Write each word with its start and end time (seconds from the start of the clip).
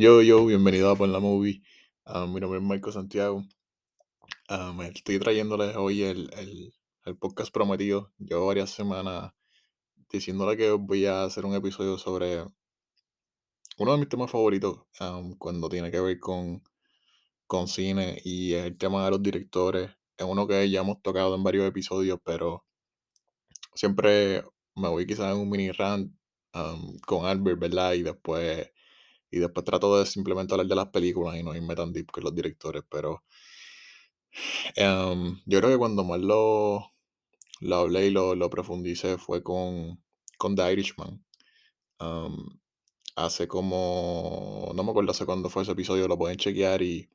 Yo, 0.00 0.22
yo, 0.22 0.46
bienvenido 0.46 0.90
a 0.92 0.94
Por 0.94 1.08
la 1.08 1.18
Movie. 1.18 1.60
Ah, 2.04 2.24
mi 2.24 2.38
nombre 2.38 2.60
es 2.60 2.64
Marco 2.64 2.92
Santiago. 2.92 3.42
Ah, 4.48 4.72
estoy 4.94 5.18
trayéndoles 5.18 5.74
hoy 5.74 6.04
el, 6.04 6.30
el- 7.04 7.18
podcast 7.18 7.52
prometido. 7.52 8.12
Llevo 8.18 8.46
varias 8.46 8.70
semanas 8.70 9.32
diciéndole 10.08 10.56
que 10.56 10.70
voy 10.70 11.06
a 11.06 11.24
hacer 11.24 11.44
un 11.44 11.56
episodio 11.56 11.98
sobre 11.98 12.44
uno 13.78 13.92
de 13.92 13.98
mis 13.98 14.08
temas 14.08 14.30
favoritos 14.30 14.82
am, 15.00 15.34
cuando 15.36 15.68
tiene 15.68 15.90
que 15.90 15.98
ver 15.98 16.20
con, 16.20 16.62
con 17.48 17.66
cine 17.66 18.20
y 18.24 18.52
el 18.54 18.78
tema 18.78 19.04
de 19.04 19.10
los 19.10 19.20
directores. 19.20 19.90
Es 20.16 20.24
uno 20.24 20.46
que 20.46 20.70
ya 20.70 20.82
hemos 20.82 21.02
tocado 21.02 21.34
en 21.34 21.42
varios 21.42 21.66
episodios, 21.66 22.20
pero 22.24 22.64
siempre 23.74 24.44
me 24.76 24.88
voy 24.90 25.08
quizás 25.08 25.34
en 25.34 25.40
un 25.40 25.50
mini 25.50 25.72
rant 25.72 26.12
con 27.04 27.26
Albert, 27.26 27.58
¿verdad? 27.58 27.94
Y 27.94 28.02
después, 28.04 28.70
y 29.30 29.38
después 29.38 29.64
trato 29.64 29.98
de 29.98 30.06
simplemente 30.06 30.54
hablar 30.54 30.66
de 30.66 30.76
las 30.76 30.88
películas 30.88 31.36
y 31.36 31.42
no 31.42 31.54
irme 31.54 31.74
tan 31.74 31.92
deep 31.92 32.10
con 32.10 32.24
los 32.24 32.34
directores, 32.34 32.82
pero... 32.88 33.24
Em, 34.76 35.40
yo 35.46 35.58
creo 35.58 35.70
que 35.70 35.78
cuando 35.78 36.04
más 36.04 36.20
lo, 36.20 36.92
lo 37.60 37.76
hablé 37.76 38.06
y 38.06 38.10
lo, 38.10 38.34
lo 38.34 38.50
profundicé 38.50 39.18
fue 39.18 39.42
con, 39.42 40.02
con 40.38 40.54
The 40.56 40.72
Irishman. 40.72 41.24
Am, 41.98 42.60
hace 43.16 43.48
como, 43.48 44.72
no 44.74 44.84
me 44.84 44.90
acuerdo 44.90 45.10
hace 45.10 45.26
cuándo 45.26 45.50
fue 45.50 45.62
ese 45.62 45.72
episodio, 45.72 46.08
lo 46.08 46.18
pueden 46.18 46.38
chequear 46.38 46.82
y 46.82 47.08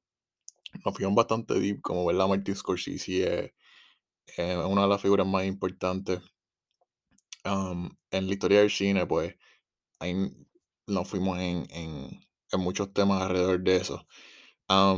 nos 0.86 0.96
fuimos 0.96 1.16
bastante 1.16 1.60
deep, 1.60 1.82
como 1.82 2.06
verdad 2.06 2.28
Martin 2.28 2.56
Scorsese 2.56 3.54
es, 4.38 4.58
una 4.68 4.84
de 4.84 4.88
las 4.88 5.02
figuras 5.02 5.28
más 5.28 5.46
importantes 5.46 6.22
am, 7.44 7.98
en 8.12 8.28
la 8.28 8.34
historia 8.34 8.60
del 8.60 8.72
cine, 8.72 9.06
pues 9.06 9.36
ahí 10.00 10.14
nos 10.88 11.08
fuimos 11.08 11.40
en, 11.40 11.68
en, 11.72 12.22
en 12.52 12.60
muchos 12.60 12.94
temas 12.94 13.22
alrededor 13.24 13.62
de 13.62 13.78
eso. 13.78 14.06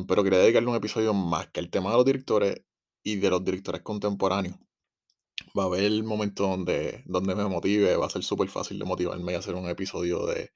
Pero 0.08 0.23
quería 0.23 0.39
dedicarle 0.39 0.69
un 0.69 0.75
episodio 0.75 1.14
más 1.14 1.47
que 1.50 1.59
el 1.59 1.69
tema 1.69 1.92
de 1.92 1.97
los 1.97 2.05
directores 2.05 2.64
y 3.03 3.17
de 3.17 3.30
los 3.30 3.44
directores 3.44 3.81
contemporáneos. 3.81 4.58
va 5.58 5.64
a 5.64 5.66
haber 5.67 6.03
momentos 6.03 6.47
donde, 6.47 7.02
donde 7.05 7.33
me 7.36 7.45
motive, 7.47 7.95
va 7.97 8.05
a 8.05 8.09
ser 8.09 8.23
súper 8.23 8.47
fácil 8.50 8.77
de 8.80 8.86
motivarme 8.86 9.31
y 9.33 9.36
hacer 9.36 9.55
un 9.55 9.67
episodio 9.69 10.25
de, 10.27 10.52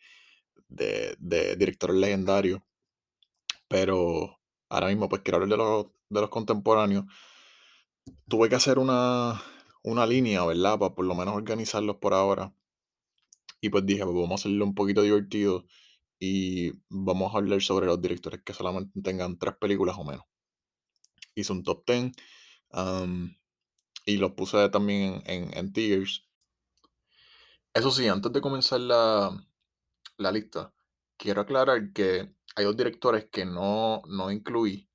de, 0.69 1.15
de 1.19 1.55
directores 1.57 1.97
legendarios, 1.97 2.61
pero 3.67 4.39
ahora 4.69 4.87
mismo 4.87 5.09
pues 5.09 5.21
quiero 5.21 5.37
hablar 5.37 5.49
de 5.49 5.57
los, 5.57 5.85
de 6.09 6.21
los 6.21 6.29
contemporáneos. 6.29 7.05
Tuve 8.29 8.47
que 8.47 8.55
hacer 8.55 8.79
una, 8.79 9.41
una 9.83 10.05
línea, 10.05 10.45
¿verdad? 10.45 10.79
Para 10.79 10.95
por 10.95 11.05
lo 11.05 11.15
menos 11.15 11.35
organizarlos 11.35 11.97
por 11.97 12.13
ahora. 12.13 12.53
Y 13.61 13.69
pues 13.69 13.85
dije, 13.85 14.03
pues 14.03 14.15
vamos 14.15 14.31
a 14.31 14.35
hacerlo 14.35 14.65
un 14.65 14.75
poquito 14.75 15.01
divertido 15.01 15.65
y 16.19 16.71
vamos 16.89 17.33
a 17.33 17.37
hablar 17.37 17.61
sobre 17.61 17.85
los 17.85 18.01
directores 18.01 18.41
que 18.43 18.53
solamente 18.53 19.01
tengan 19.01 19.37
tres 19.37 19.55
películas 19.59 19.97
o 19.97 20.03
menos. 20.03 20.25
Hice 21.35 21.53
un 21.53 21.63
top 21.63 21.83
10 21.85 22.11
um, 22.73 23.35
y 24.05 24.17
los 24.17 24.31
puse 24.31 24.69
también 24.69 25.21
en, 25.25 25.55
en, 25.57 25.71
tiers. 25.71 26.25
Eso 27.73 27.91
sí, 27.91 28.07
antes 28.07 28.31
de 28.33 28.41
comenzar 28.41 28.81
la, 28.81 29.47
la 30.17 30.31
lista, 30.31 30.73
quiero 31.17 31.41
aclarar 31.41 31.93
que 31.93 32.33
hay 32.55 32.65
dos 32.65 32.75
directores 32.75 33.25
que 33.31 33.45
no, 33.45 34.01
no 34.07 34.31
incluí 34.31 34.89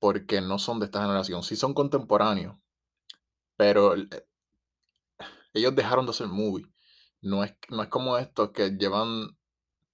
porque 0.00 0.40
no 0.40 0.58
son 0.58 0.80
de 0.80 0.86
esta 0.86 1.02
generación. 1.02 1.42
Sí 1.42 1.56
son 1.56 1.74
contemporáneos, 1.74 2.56
pero 3.56 3.94
ellos 5.58 5.74
dejaron 5.76 6.06
de 6.06 6.10
hacer 6.10 6.28
movie. 6.28 6.66
No 7.20 7.44
es, 7.44 7.54
no 7.70 7.82
es 7.82 7.88
como 7.88 8.18
estos 8.18 8.50
que 8.52 8.70
llevan, 8.70 9.36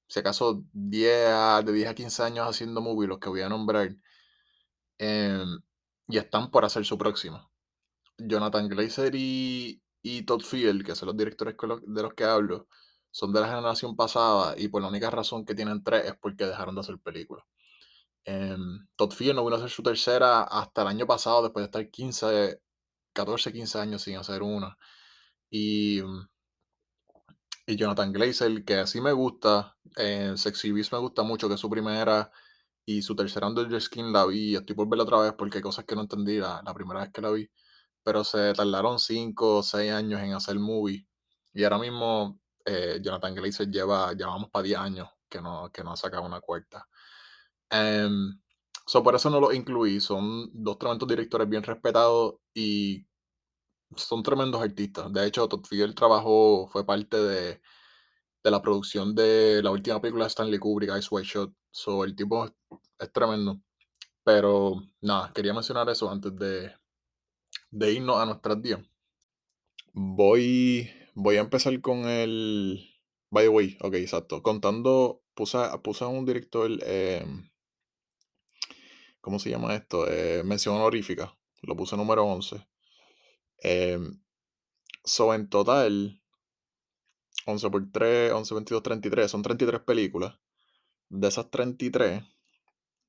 si 0.09 0.21
acaso, 0.21 0.65
10 0.73 1.29
a, 1.31 1.63
de 1.63 1.73
10 1.73 1.89
a 1.89 1.95
15 1.95 2.23
años 2.23 2.49
haciendo 2.49 2.81
movie, 2.81 3.09
los 3.09 3.19
que 3.19 3.29
voy 3.31 3.43
a 3.43 3.49
nombrar, 3.49 3.97
em, 4.99 5.61
y 6.09 6.19
están 6.19 6.51
por 6.51 6.65
hacer 6.65 6.85
su 6.85 6.99
próxima. 6.99 7.51
Jonathan 8.19 8.69
Glazer 8.69 9.15
y, 9.15 9.83
y 10.03 10.23
Todd 10.25 10.43
Field, 10.43 10.85
que 10.85 10.95
son 10.95 11.09
los 11.09 11.17
directores 11.17 11.57
de 11.87 12.03
los 12.03 12.15
que 12.15 12.25
hablo, 12.25 12.69
son 13.11 13.33
de 13.33 13.41
la 13.41 13.49
generación 13.49 13.97
pasada 13.97 14.55
y 14.59 14.69
por 14.69 14.83
la 14.83 14.89
única 14.89 15.11
razón 15.11 15.45
que 15.45 15.55
tienen 15.55 15.83
tres 15.85 16.07
es 16.07 16.15
porque 16.21 16.47
dejaron 16.47 16.75
de 16.75 16.81
hacer 16.83 16.99
películas. 16.99 17.45
Em, 18.25 18.87
Todd 18.97 19.13
Field 19.13 19.37
no 19.37 19.45
vino 19.45 19.57
a 19.57 19.59
hacer 19.59 19.71
su 19.71 19.83
tercera 19.83 20.43
hasta 20.43 20.83
el 20.83 20.89
año 20.89 21.07
pasado, 21.07 21.43
después 21.43 21.63
de 21.63 21.67
estar 21.67 21.91
15, 21.91 22.61
14, 23.13 23.53
15 23.53 23.79
años 23.79 24.03
sin 24.03 24.17
hacer 24.17 24.43
una. 24.43 24.77
Y, 25.55 26.01
y 27.67 27.77
Jonathan 27.77 28.13
Glazer, 28.13 28.65
que 28.65 28.77
así 28.77 29.01
me 29.01 29.13
gusta, 29.13 29.77
en 29.97 30.37
Sexy 30.37 30.73
Beast 30.73 30.93
me 30.93 30.99
gusta 30.99 31.23
mucho, 31.23 31.49
que 31.49 31.55
es 31.55 31.61
su 31.61 31.71
primera, 31.71 32.33
y 32.85 33.03
su 33.03 33.15
tercera 33.15 33.47
Under 33.47 33.81
Skin 33.81 34.13
la 34.13 34.27
vi, 34.27 34.57
estoy 34.57 34.75
por 34.75 34.89
verla 34.89 35.05
otra 35.05 35.21
vez 35.21 35.33
porque 35.39 35.59
hay 35.59 35.63
cosas 35.63 35.85
que 35.85 35.95
no 35.95 36.03
entendí 36.03 36.39
la, 36.39 36.63
la 36.65 36.75
primera 36.75 37.01
vez 37.01 37.11
que 37.13 37.21
la 37.23 37.31
vi 37.31 37.49
pero 38.05 38.23
se 38.23 38.53
tardaron 38.55 38.99
5 39.01 39.57
o 39.59 39.63
6 39.63 39.93
años 39.93 40.21
en 40.21 40.35
hacer 40.35 40.59
movie. 40.59 41.07
Y 41.55 41.65
ahora 41.65 41.79
mismo 41.79 42.39
eh, 42.65 43.01
Jonathan 43.03 43.35
Glazer 43.35 43.71
lleva, 43.71 44.13
llevamos 44.13 44.51
para 44.51 44.63
10 44.63 44.79
años 44.79 45.09
que 45.29 45.41
no, 45.41 45.71
que 45.73 45.83
no 45.83 45.93
ha 45.93 45.97
sacado 45.97 46.25
una 46.25 46.41
cuarta. 46.41 46.87
Em, 47.71 48.39
so 48.87 49.03
por 49.03 49.15
eso 49.15 49.31
no 49.31 49.41
los 49.41 49.55
incluí. 49.55 50.01
Son 50.01 50.51
dos 50.53 50.79
tremendos 50.79 51.09
directores 51.09 51.49
bien 51.49 51.63
respetados 51.63 52.37
y 52.55 53.07
son 53.97 54.23
tremendos 54.23 54.63
artistas. 54.63 55.13
De 55.13 55.27
hecho, 55.27 55.49
Todd 55.49 55.65
Field 55.67 55.95
trabajó, 55.95 56.69
fue 56.69 56.85
parte 56.87 57.17
de, 57.17 57.61
de 58.45 58.51
la 58.51 58.63
producción 58.63 59.15
de 59.15 59.63
la 59.63 59.71
última 59.71 60.01
película 60.01 60.25
de 60.25 60.29
Stanley 60.31 60.59
Kubrick, 60.59 60.91
Ice 60.99 61.09
White 61.11 61.29
Shot. 61.29 61.53
So 61.71 62.05
el 62.05 62.15
tipo 62.17 62.45
es, 62.47 62.53
es 63.01 63.13
tremendo. 63.13 63.61
Pero 64.25 64.83
nada, 65.03 65.33
quería 65.35 65.55
mencionar 65.55 65.89
eso 65.91 66.11
antes 66.11 66.37
de, 66.37 66.73
de 67.71 67.93
irnos 67.93 68.17
a 68.19 68.27
nuestras 68.27 68.61
días. 68.63 68.81
Voy, 69.93 70.91
voy 71.15 71.37
a 71.37 71.41
empezar 71.41 71.81
con 71.81 72.07
el. 72.09 72.89
By 73.31 73.45
the 73.47 73.49
way, 73.49 73.79
ok, 73.81 73.95
exacto. 73.95 74.43
Contando, 74.43 75.23
puse, 75.35 75.59
puse 75.83 76.05
a 76.05 76.09
un 76.09 76.25
director. 76.25 76.71
eh, 76.83 77.25
¿Cómo 79.21 79.39
se 79.39 79.51
llama 79.51 79.75
esto? 79.75 80.07
Eh, 80.09 80.43
mención 80.45 80.77
honorífica. 80.77 81.37
Lo 81.63 81.77
puse 81.77 81.97
número 81.97 82.25
11. 82.27 82.67
Eh, 83.65 83.99
so, 85.05 85.35
en 85.35 85.49
total, 85.49 86.23
11 87.47 87.71
por 87.71 87.91
3, 87.91 88.33
11, 88.33 88.55
22, 88.55 88.83
33. 88.83 89.31
Son 89.31 89.43
33 89.43 89.81
películas. 89.81 90.39
De 91.09 91.29
esas 91.29 91.51
33, 91.51 92.23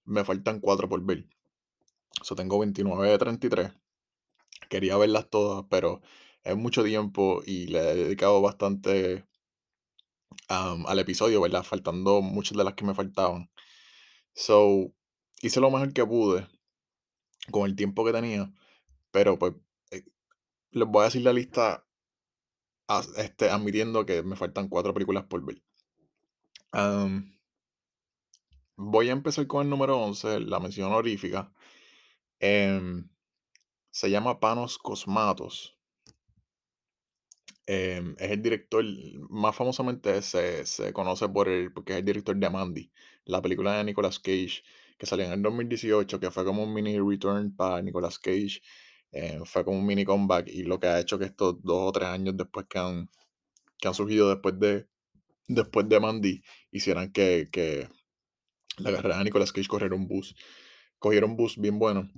me 0.06 0.24
faltan 0.26 0.60
4 0.60 0.90
por 0.90 1.04
ver. 1.06 1.28
So, 2.24 2.36
tengo 2.36 2.60
29 2.60 3.10
de 3.10 3.18
33. 3.18 3.72
Quería 4.70 4.98
verlas 4.98 5.30
todas, 5.30 5.66
pero 5.70 6.02
es 6.44 6.56
mucho 6.56 6.84
tiempo 6.84 7.42
y 7.46 7.68
le 7.68 7.80
he 7.80 7.96
dedicado 7.96 8.42
bastante 8.42 9.26
am, 10.50 10.86
al 10.88 11.00
episodio, 11.00 11.42
¿verdad? 11.42 11.64
Faltando 11.64 12.22
muchas 12.22 12.58
de 12.58 12.64
las 12.64 12.76
que 12.76 12.86
me 12.86 12.96
faltaban. 12.96 13.50
So, 14.34 14.94
hice 15.42 15.60
lo 15.62 15.72
mejor 15.72 15.94
que 15.94 16.06
pude 16.06 16.48
con 17.52 17.66
el 17.70 17.76
tiempo 17.76 18.06
que 18.06 18.14
tenía, 18.14 18.52
pero 19.12 19.38
pues 19.40 19.54
les 20.75 20.88
voy 20.88 21.02
a 21.02 21.06
decir 21.06 21.22
la 21.22 21.34
lista 21.34 21.86
este, 23.18 23.50
admitiendo 23.50 24.06
que 24.06 24.22
me 24.24 24.36
faltan 24.36 24.68
cuatro 24.68 24.94
películas 24.94 25.24
por 25.25 25.44
ver. 25.44 25.62
Voy 28.75 29.09
a 29.09 29.14
empezar 29.14 29.47
con 29.47 29.64
el 29.64 29.69
número 29.69 29.97
11, 29.97 30.41
la 30.41 30.59
mención 30.59 30.88
honorífica. 30.91 31.52
Em, 32.40 33.09
se 33.90 34.09
llama 34.09 34.40
Panos 34.41 34.78
Cosmatos. 34.78 35.78
Em, 37.68 38.16
es 38.19 38.31
el 38.31 38.41
director, 38.41 38.84
más 39.30 39.56
famosamente 39.56 40.22
se, 40.22 40.66
se 40.66 40.94
conoce 40.94 41.28
por 41.30 41.47
el, 41.47 41.72
porque 41.74 41.94
es 41.94 42.00
el 42.00 42.06
director 42.06 42.35
de 42.35 42.50
Mandy, 42.50 42.91
la 43.23 43.41
película 43.41 43.78
de 43.78 43.85
Nicolas 43.85 44.20
Cage, 44.20 44.61
que 44.97 45.05
salió 45.05 45.26
en 45.26 45.32
el 45.32 45.41
2018, 45.41 46.20
que 46.20 46.32
fue 46.32 46.46
como 46.46 46.64
un 46.64 46.73
mini 46.73 47.00
return 47.00 47.55
para 47.55 47.82
Nicolas 47.82 48.20
Cage, 48.20 48.61
eh, 49.11 49.40
fue 49.46 49.63
como 49.66 49.79
un 49.79 49.85
mini 49.85 50.05
comeback, 50.05 50.47
y 50.49 50.63
lo 50.63 50.79
que 50.79 50.87
ha 50.87 50.99
hecho 50.99 51.19
que 51.19 51.25
estos 51.25 51.61
dos 51.63 51.90
o 51.90 51.91
tres 51.91 52.07
años 52.09 52.35
después 52.37 52.66
que 52.69 52.79
han, 52.79 53.09
que 53.79 53.87
han 53.90 53.93
surgido 53.96 54.29
después 54.29 54.59
de, 54.59 54.87
después 55.47 55.90
de 55.90 55.99
Mandy, 56.02 56.43
hicieran 56.72 57.11
que, 57.13 57.49
que 57.52 57.90
la 58.79 58.91
carrera 58.93 59.17
de 59.19 59.25
Nicolas 59.25 59.52
Cage 59.53 59.67
corriera 59.67 59.96
un 59.96 60.07
bus, 60.07 60.35
cogiera 60.99 61.25
un 61.28 61.37
bus 61.37 61.57
bien 61.57 61.79
bueno. 61.79 62.09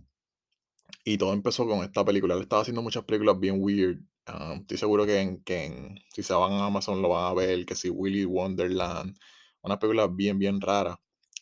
Y 1.04 1.18
todo 1.18 1.34
empezó 1.34 1.68
con 1.68 1.84
esta 1.84 2.04
película. 2.06 2.36
Él 2.36 2.42
estaba 2.42 2.62
haciendo 2.62 2.82
muchas 2.82 3.04
películas 3.06 3.40
bien 3.40 3.58
weird. 3.62 4.00
Ah, 4.26 4.56
estoy 4.60 4.78
seguro 4.78 5.06
que, 5.06 5.20
en, 5.22 5.42
que 5.44 5.66
en- 5.66 6.00
si 6.14 6.22
se 6.24 6.34
van 6.34 6.52
a 6.54 6.66
Amazon 6.66 7.02
lo 7.02 7.10
van 7.10 7.26
a 7.32 7.34
ver, 7.34 7.66
que 7.66 7.76
si 7.76 7.90
Willy 7.90 8.26
Wonderland. 8.26 9.18
Una 9.62 9.80
película 9.80 10.08
bien, 10.08 10.38
bien 10.40 10.60
rara. 10.62 11.00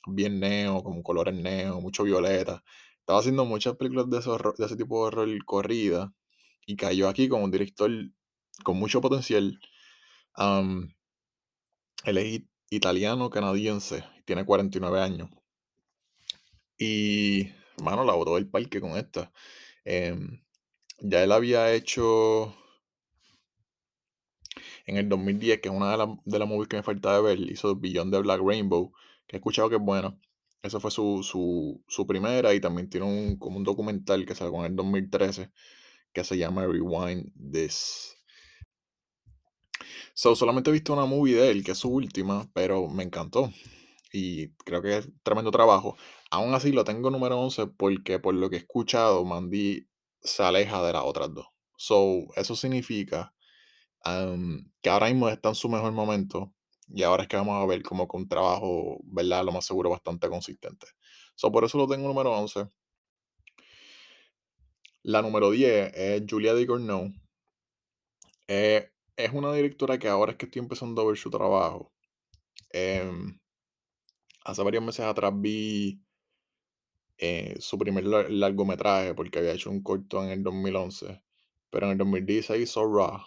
Bien 0.07 0.39
neo, 0.39 0.83
con 0.83 1.01
colores 1.03 1.33
neo, 1.33 1.81
mucho 1.81 2.03
violeta. 2.03 2.63
Estaba 3.05 3.19
haciendo 3.19 3.45
muchas 3.45 3.75
películas 3.75 4.09
de, 4.09 4.17
esos 4.17 4.41
de 4.57 4.65
ese 4.65 4.75
tipo 4.75 4.99
de 4.99 5.07
horror 5.07 5.45
corrida. 5.45 6.11
Y 6.65 6.75
cayó 6.75 7.07
aquí 7.07 7.29
con 7.29 7.43
un 7.43 7.51
director 7.51 7.91
con 8.63 8.77
mucho 8.77 8.99
potencial. 8.99 9.59
Am, 10.33 10.95
elegí 12.03 12.49
italiano-canadiense, 12.71 14.03
tiene 14.25 14.43
49 14.43 15.01
años. 15.01 15.29
Y, 16.79 17.49
mano, 17.83 18.03
la 18.05 18.13
botó 18.13 18.35
del 18.35 18.49
parque 18.49 18.81
con 18.81 18.97
esta. 18.97 19.31
Em, 19.83 20.43
ya 20.99 21.23
él 21.23 21.31
había 21.31 21.73
hecho 21.73 22.55
en 24.87 24.97
el 24.97 25.07
2010, 25.09 25.61
que 25.61 25.69
es 25.69 25.75
una 25.75 25.91
de 25.91 25.97
las 25.97 26.09
de 26.25 26.39
las 26.39 26.47
movies 26.47 26.69
que 26.69 26.77
me 26.77 26.83
faltaba 26.83 27.21
ver, 27.21 27.39
hizo 27.39 27.75
Beyond 27.75 28.11
the 28.13 28.19
Black 28.21 28.41
Rainbow, 28.43 28.91
que 29.27 29.35
he 29.35 29.39
escuchado 29.39 29.69
que 29.69 29.75
es 29.75 29.81
bueno. 29.81 30.19
Esa 30.65 30.79
fue 30.79 30.91
su, 30.91 31.21
su, 31.23 31.83
su 31.87 32.07
primera 32.07 32.53
y 32.53 32.59
también 32.59 32.89
tiene 32.89 33.05
un, 33.05 33.37
como 33.37 33.57
un 33.57 33.63
documental 33.63 34.25
que 34.25 34.35
salió 34.35 34.55
en 34.59 34.65
el 34.65 34.75
2013 34.75 35.51
que 36.11 36.23
se 36.23 36.37
llama 36.37 36.65
Rewind 36.65 37.31
This. 37.51 38.17
So, 40.13 40.35
solamente 40.35 40.69
he 40.69 40.73
visto 40.73 40.93
una 40.93 41.05
movie 41.05 41.35
de 41.35 41.51
él, 41.51 41.63
que 41.63 41.71
es 41.71 41.77
su 41.77 41.89
última, 41.89 42.49
pero 42.53 42.87
me 42.87 43.03
encantó. 43.03 43.51
Y 44.11 44.49
creo 44.65 44.81
que 44.81 44.97
es 44.97 45.09
tremendo 45.23 45.51
trabajo. 45.51 45.97
Aún 46.31 46.53
así 46.53 46.71
lo 46.71 46.85
tengo 46.85 47.11
número 47.11 47.37
11 47.39 47.67
porque 47.67 48.17
por 48.17 48.33
lo 48.33 48.49
que 48.49 48.55
he 48.55 48.59
escuchado, 48.59 49.25
Mandy 49.25 49.87
se 50.21 50.41
aleja 50.43 50.81
de 50.83 50.93
las 50.93 51.03
otras 51.03 51.33
dos. 51.33 51.47
So, 51.77 52.27
eso 52.37 52.55
significa 52.55 53.35
que 54.81 54.89
ahora 54.89 55.07
mismo 55.07 55.29
está 55.29 55.49
en 55.49 55.55
su 55.55 55.69
mejor 55.69 55.91
momento. 55.91 56.54
Y 56.93 57.03
ahora 57.03 57.23
es 57.23 57.29
que 57.29 57.37
vamos 57.37 57.61
a 57.61 57.65
ver 57.65 57.81
como 57.83 58.07
un 58.13 58.27
trabajo, 58.27 58.99
¿verdad? 59.03 59.43
Lo 59.45 59.51
más 59.51 59.65
seguro 59.65 59.89
bastante 59.89 60.29
consistente. 60.29 60.87
So, 61.35 61.51
por 61.51 61.63
eso 61.65 61.77
lo 61.77 61.87
tengo 61.87 62.07
número 62.07 62.31
11. 62.31 62.67
La 65.03 65.21
número 65.21 65.51
10 65.51 65.93
es 65.95 66.23
Julia 66.29 66.53
Ducournau. 66.53 67.09
Eh, 68.47 68.89
es 69.17 69.31
una 69.33 69.53
directora 69.53 69.97
que 69.99 70.07
ahora 70.07 70.31
es 70.33 70.37
que 70.37 70.45
estoy 70.45 70.61
empezando 70.61 71.01
a 71.01 71.05
ver 71.05 71.17
su 71.17 71.29
trabajo. 71.29 71.93
Em, 72.71 73.39
hace 74.45 74.63
varios 74.63 74.83
meses 74.83 75.05
atrás 75.05 75.33
vi 75.35 75.99
eh, 77.17 77.55
su 77.59 77.77
primer 77.77 78.05
lar- 78.05 78.29
largometraje 78.29 79.13
porque 79.13 79.39
había 79.39 79.53
hecho 79.53 79.69
un 79.69 79.81
corto 79.83 80.23
en 80.23 80.29
el 80.29 80.43
2011. 80.43 81.21
Pero 81.69 81.87
en 81.87 81.93
el 81.93 81.97
2016 81.97 82.63
hizo 82.69 82.83
Raw. 82.85 83.19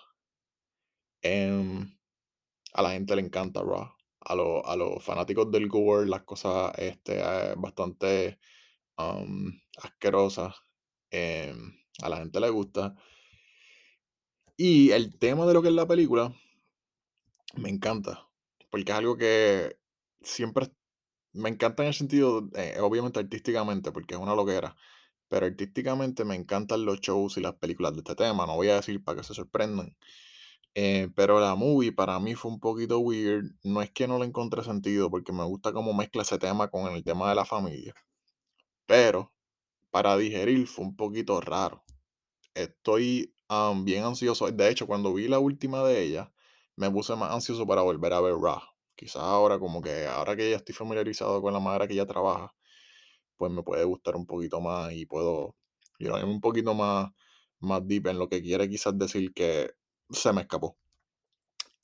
Em, 1.23 1.93
a 2.75 2.83
la 2.83 2.91
gente 2.93 3.17
le 3.17 3.23
encanta 3.23 3.63
Raw. 3.63 3.89
A, 4.21 4.35
lo- 4.35 4.65
a 4.67 4.77
los 4.77 5.03
fanáticos 5.05 5.51
del 5.51 5.69
gore, 5.69 6.07
las 6.09 6.23
cosas 6.25 6.73
este, 6.79 7.21
eh, 7.21 7.55
bastante 7.57 8.39
um, 8.99 9.53
asquerosas. 9.79 10.55
em, 11.11 11.75
a 12.03 12.09
la 12.09 12.19
gente 12.19 12.41
le 12.41 12.51
gusta. 12.51 12.95
Y 14.59 14.91
el 14.91 15.19
tema 15.19 15.47
de 15.47 15.55
lo 15.55 15.63
que 15.63 15.69
es 15.69 15.75
la 15.75 15.87
película 15.89 16.35
me 17.57 17.69
encanta. 17.71 18.29
Porque 18.71 18.93
es 18.93 18.99
algo 18.99 19.17
que 19.17 19.79
siempre 20.23 20.69
me 21.33 21.49
encanta 21.51 21.83
en 21.83 21.89
el 21.89 21.95
sentido, 21.95 22.49
eh, 22.57 22.79
obviamente 22.81 23.21
artísticamente, 23.21 23.93
porque 23.93 24.15
es 24.15 24.21
una 24.21 24.35
loquera. 24.35 24.77
Pero 25.29 25.47
artísticamente 25.47 26.25
me 26.25 26.37
encantan 26.37 26.85
los 26.85 27.01
shows 27.01 27.37
y 27.39 27.43
las 27.43 27.55
películas 27.57 27.95
de 27.95 28.01
este 28.01 28.17
tema. 28.17 28.47
No 28.47 28.57
voy 28.57 28.69
a 28.71 28.77
decir 28.77 29.03
para 29.05 29.19
que 29.21 29.25
se 29.27 29.35
sorprendan. 29.35 29.97
Eh, 30.75 31.09
pero 31.15 31.41
la 31.41 31.55
movie 31.55 31.93
para 31.93 32.21
mí 32.21 32.35
fue 32.35 32.51
un 32.51 32.61
poquito 32.61 32.99
weird. 33.01 33.45
No 33.65 33.83
es 33.83 33.91
que 33.91 34.07
no 34.07 34.19
le 34.19 34.27
encontré 34.27 34.63
sentido, 34.65 35.11
porque 35.11 35.33
me 35.33 35.45
gusta 35.45 35.73
cómo 35.73 35.93
mezcla 35.95 36.23
ese 36.23 36.39
tema 36.39 36.69
con 36.69 36.93
el 36.95 37.03
tema 37.05 37.29
de 37.29 37.35
la 37.35 37.45
familia. 37.45 37.95
Pero 38.87 39.33
para 39.91 40.17
digerir 40.17 40.67
fue 40.67 40.85
un 40.87 40.97
poquito 40.97 41.41
raro. 41.41 41.85
Estoy 42.55 43.35
bien 43.85 44.05
ansioso. 44.05 44.51
De 44.51 44.69
hecho, 44.69 44.87
cuando 44.87 45.15
vi 45.15 45.29
la 45.29 45.39
última 45.39 45.83
de 45.85 46.03
ella, 46.03 46.33
me 46.77 46.91
puse 46.91 47.17
más 47.17 47.33
ansioso 47.33 47.67
para 47.67 47.83
volver 47.83 48.13
a 48.13 48.21
ver 48.21 48.35
Raw. 48.35 48.61
Quizás 48.95 49.23
ahora, 49.23 49.59
como 49.59 49.81
que 49.83 50.07
ahora 50.07 50.37
que 50.37 50.51
ya 50.51 50.57
estoy 50.57 50.75
familiarizado 50.75 51.41
con 51.43 51.53
la 51.53 51.61
manera 51.61 51.87
que 51.87 51.95
ella 51.95 52.07
trabaja, 52.07 52.55
pues 53.37 53.53
me 53.53 53.63
puede 53.63 53.85
gustar 53.85 54.17
un 54.17 54.27
poquito 54.27 54.61
más 54.61 54.93
y 54.93 55.07
puedo 55.07 55.57
ir 55.99 56.13
un 56.13 56.41
poquito 56.41 56.75
más, 56.75 57.11
más 57.61 57.87
deep 57.87 58.09
en 58.09 58.19
lo 58.19 58.29
que 58.29 58.43
quiere 58.43 58.69
quizás 58.69 58.99
decir 58.99 59.33
que 59.35 59.73
se 60.11 60.33
me 60.33 60.43
escapó. 60.43 60.77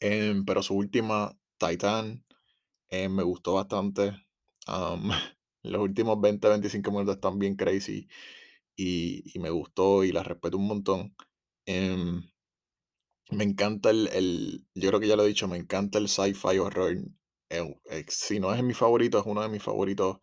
Em, 0.00 0.44
pero 0.44 0.62
su 0.62 0.74
última, 0.76 1.36
Titan, 1.58 2.24
eh, 2.90 3.08
me 3.08 3.22
gustó 3.22 3.54
bastante. 3.54 4.12
Los 5.64 5.82
últimos 5.82 6.20
20, 6.20 6.48
25 6.48 6.90
minutos 6.92 7.16
están 7.16 7.38
bien 7.38 7.56
crazy 7.56 8.08
y, 8.76 9.24
me 9.40 9.50
gustó 9.50 10.04
y 10.04 10.12
la 10.12 10.22
respeto 10.24 10.58
un 10.58 10.68
montón. 10.68 11.16
Em, 11.66 12.22
me 13.30 13.44
encanta 13.44 13.90
el, 13.90 14.08
el- 14.12 14.66
yo 14.74 14.88
creo 14.88 15.00
que 15.00 15.08
ya 15.08 15.16
lo 15.16 15.24
he 15.24 15.28
dicho, 15.28 15.48
me 15.48 15.56
encanta 15.56 15.98
el 15.98 16.08
sci-fi 16.08 16.58
horror. 16.58 16.96
Eh, 17.50 18.04
si 18.08 18.40
no 18.40 18.52
es 18.54 18.62
mi 18.62 18.74
favorito, 18.74 19.18
es 19.18 19.26
uno 19.26 19.42
de 19.42 19.48
mis 19.48 19.62
favoritos 19.62 20.18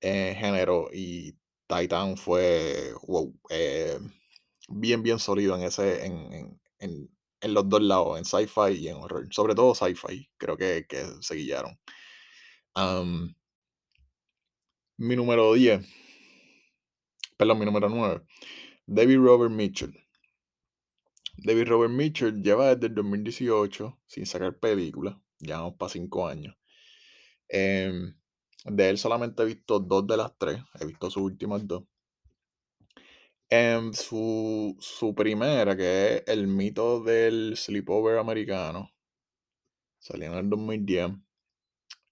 eh, 0.00 0.36
género 0.38 0.88
y 0.92 1.36
Titan 1.68 2.16
fue, 2.16 2.92
wow, 3.08 3.34
eh, 3.50 3.98
bien, 4.68 5.02
bien 5.02 5.18
sólido 5.18 5.56
en 5.56 5.62
ese, 5.64 6.06
en, 6.06 6.32
en, 6.34 6.60
en- 6.80 7.10
en 7.40 7.54
los 7.54 7.68
dos 7.68 7.82
lados, 7.82 8.18
en 8.18 8.24
sci-fi 8.24 8.72
y 8.78 8.88
en 8.88 8.96
horror. 8.96 9.26
Sobre 9.30 9.54
todo 9.54 9.74
sci-fi, 9.74 10.28
creo 10.36 10.56
que, 10.56 10.86
que 10.88 11.04
se 11.20 11.34
guillaron. 11.34 11.78
Am, 12.74 13.34
mi 14.98 15.16
número 15.16 15.52
10, 15.54 15.86
perdón, 17.36 17.58
mi 17.58 17.64
número 17.64 17.88
9, 17.88 18.22
David 18.86 19.18
Robert 19.18 19.52
Mitchell. 19.52 19.94
David 21.36 21.68
Robert 21.68 21.92
Mitchell 21.92 22.42
lleva 22.42 22.74
desde 22.74 22.88
el 22.88 22.94
2018 22.96 24.00
sin 24.06 24.26
sacar 24.26 24.58
película, 24.58 25.20
ya 25.38 25.58
vamos 25.58 25.74
para 25.78 25.90
5 25.90 26.26
años. 26.26 26.56
Em, 27.48 28.14
de 28.64 28.90
él 28.90 28.98
solamente 28.98 29.42
he 29.42 29.46
visto 29.46 29.78
dos 29.80 30.06
de 30.06 30.16
las 30.16 30.36
tres, 30.36 30.60
he 30.80 30.86
visto 30.86 31.10
sus 31.10 31.22
últimas 31.22 31.66
dos. 31.66 31.84
Em, 33.50 33.92
su, 33.94 34.76
su 34.78 35.14
primera, 35.14 35.74
que 35.76 36.16
es 36.16 36.22
El 36.26 36.46
mito 36.48 37.00
del 37.02 37.56
sleepover 37.56 38.18
americano, 38.18 38.90
salió 39.98 40.32
en 40.32 40.38
el 40.38 40.50
2010. 40.50 41.12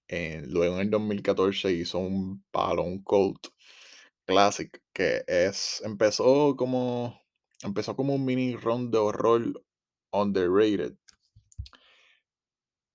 Eh, 0.07 0.43
luego 0.47 0.75
en 0.75 0.81
el 0.81 0.89
2014 0.89 1.71
hizo 1.73 1.99
un 1.99 2.43
palo, 2.51 2.83
un 2.83 3.03
cult 3.03 3.47
classic, 4.25 4.81
que 4.93 5.23
es, 5.27 5.81
empezó 5.85 6.55
como, 6.55 7.21
empezó 7.63 7.95
como 7.95 8.15
un 8.15 8.25
mini 8.25 8.55
run 8.55 8.91
de 8.91 8.97
horror 8.97 9.63
underrated. 10.11 10.95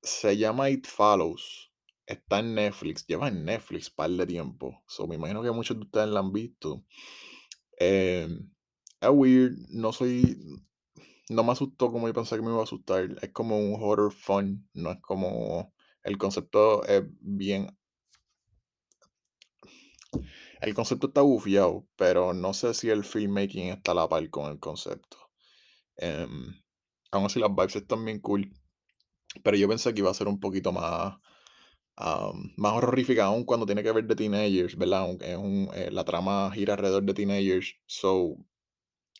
Se 0.02 0.36
llama 0.36 0.70
It 0.70 0.86
Follows. 0.86 1.72
Está 2.06 2.40
en 2.40 2.54
Netflix. 2.56 3.06
Lleva 3.06 3.28
en 3.28 3.44
Netflix 3.44 3.88
par 3.90 4.11
de 4.11 4.26
tiempo. 4.26 4.82
So, 4.88 5.06
me 5.06 5.14
imagino 5.14 5.42
que 5.42 5.52
muchos 5.52 5.76
de 5.78 5.84
ustedes 5.84 6.08
la 6.08 6.20
han 6.20 6.32
visto. 6.32 6.84
Em, 7.82 8.50
es 9.00 9.10
weird. 9.10 9.56
No 9.70 9.92
soy. 9.92 10.38
No 11.28 11.44
me 11.44 11.52
asustó 11.52 11.90
como 11.90 12.06
yo 12.08 12.14
pensé 12.14 12.36
que 12.36 12.42
me 12.42 12.50
iba 12.50 12.60
a 12.60 12.64
asustar. 12.64 13.08
Es 13.22 13.32
como 13.32 13.58
un 13.58 13.76
horror 13.82 14.12
fun. 14.12 14.68
No 14.74 14.92
es 14.92 15.00
como. 15.00 15.72
El 16.02 16.18
concepto 16.18 16.84
es 16.84 17.02
bien. 17.20 17.76
El 20.60 20.74
concepto 20.74 21.08
está 21.08 21.22
bufiado, 21.22 21.86
pero 21.96 22.32
no 22.34 22.54
sé 22.54 22.74
si 22.74 22.88
el 22.90 23.04
filmmaking 23.04 23.70
está 23.70 23.92
a 23.92 23.94
la 23.96 24.08
par 24.08 24.28
con 24.30 24.50
el 24.50 24.60
concepto. 24.60 25.16
Em, 25.96 26.62
aún 27.10 27.26
así, 27.26 27.40
las 27.40 27.50
vibes 27.50 27.76
están 27.76 28.04
bien 28.04 28.20
cool. 28.20 28.52
Pero 29.42 29.56
yo 29.56 29.68
pensé 29.68 29.94
que 29.94 30.00
iba 30.00 30.10
a 30.10 30.14
ser 30.14 30.28
un 30.28 30.40
poquito 30.40 30.72
más. 30.72 31.16
Am, 32.02 32.52
más 32.56 32.75
horrorífica 32.75 33.26
aún 33.26 33.44
cuando 33.44 33.66
tiene 33.66 33.82
que 33.82 33.92
ver 33.92 34.06
de 34.06 34.16
teenagers, 34.16 34.76
¿verdad? 34.76 35.11
Es 35.23 35.37
un, 35.37 35.71
eh, 35.75 35.90
la 35.92 36.04
trama 36.04 36.50
gira 36.52 36.75
alrededor 36.75 37.04
de 37.04 37.14
teenagers. 37.14 37.75
So, 37.87 38.37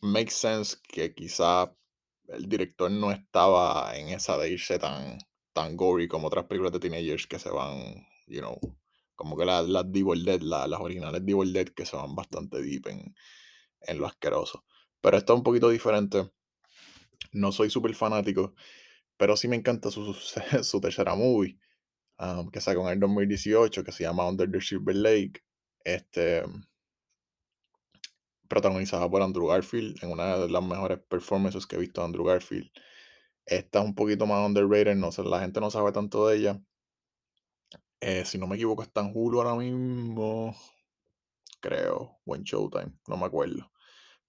makes 0.03 0.35
sense 0.35 0.77
que 0.89 1.15
quizá 1.15 1.75
el 2.29 2.49
director 2.49 2.91
no 2.91 3.11
estaba 3.12 3.97
en 3.97 4.09
esa 4.09 4.39
de 4.39 4.51
irse 4.51 4.79
tan, 4.79 5.19
tan 5.53 5.77
gory 5.77 6.09
como 6.09 6.29
otras 6.29 6.47
películas 6.47 6.73
de 6.73 6.81
teenagers 6.81 7.27
que 7.27 7.39
se 7.39 7.51
van, 7.51 8.07
you 8.27 8.41
know, 8.41 8.59
como 9.17 9.37
que 9.37 9.45
las, 9.45 9.69
las 9.69 9.91
Devil 9.93 10.25
Dead, 10.25 10.41
la- 10.43 10.67
las 10.67 10.81
originales 10.81 11.25
Devil 11.25 11.53
Dead 11.53 11.69
que 11.69 11.87
se 11.87 11.97
van 11.97 12.15
bastante 12.15 12.62
deep 12.62 12.87
en, 12.89 13.15
en 13.83 13.99
lo 13.99 14.07
asqueroso. 14.07 14.65
Pero 15.01 15.19
está 15.19 15.35
un 15.35 15.43
poquito 15.45 15.71
diferente. 15.71 16.31
No 17.33 17.53
soy 17.53 17.71
súper 17.71 17.95
fanático, 17.95 18.55
pero 19.17 19.37
sí 19.37 19.49
me 19.49 19.57
encanta 19.57 19.91
su, 19.91 20.15
su 20.62 20.81
tercera 20.83 21.15
movie 21.17 21.59
um, 22.23 22.50
que 22.50 22.61
sacó 22.61 22.83
en 22.87 22.95
el 22.95 23.00
2018, 23.00 23.85
que 23.85 23.93
se 23.93 24.05
llama 24.05 24.29
Under 24.29 24.50
the 24.50 24.61
Silver 24.61 24.97
Lake, 24.97 25.43
este, 25.85 26.43
protagonizada 28.49 29.11
por 29.11 29.23
Andrew 29.23 29.49
Garfield, 29.49 30.02
en 30.02 30.11
una 30.12 30.37
de 30.38 30.49
las 30.49 30.62
mejores 30.62 30.99
performances 31.09 31.67
que 31.67 31.76
he 31.76 31.81
visto 31.81 32.00
de 32.00 32.07
Andrew 32.07 32.25
Garfield. 32.25 32.71
Esta 33.47 33.81
es 33.81 33.85
un 33.87 33.95
poquito 33.95 34.26
más 34.26 34.47
underrated, 34.47 34.95
no 34.97 35.12
sé, 35.12 35.23
la 35.25 35.41
gente 35.41 35.61
no 35.61 35.71
sabe 35.71 35.93
tanto 35.93 36.29
de 36.29 36.37
ella. 36.38 36.61
Eh, 38.00 38.25
si 38.25 38.38
no 38.38 38.47
me 38.47 38.57
equivoco, 38.57 38.83
está 38.83 39.00
en 39.00 39.12
Hulu 39.14 39.41
ahora 39.41 39.55
mismo, 39.55 40.57
creo, 41.61 42.19
o 42.25 42.37
en 42.37 42.43
Showtime, 42.45 42.93
no 43.09 43.17
me 43.17 43.26
acuerdo. 43.26 43.71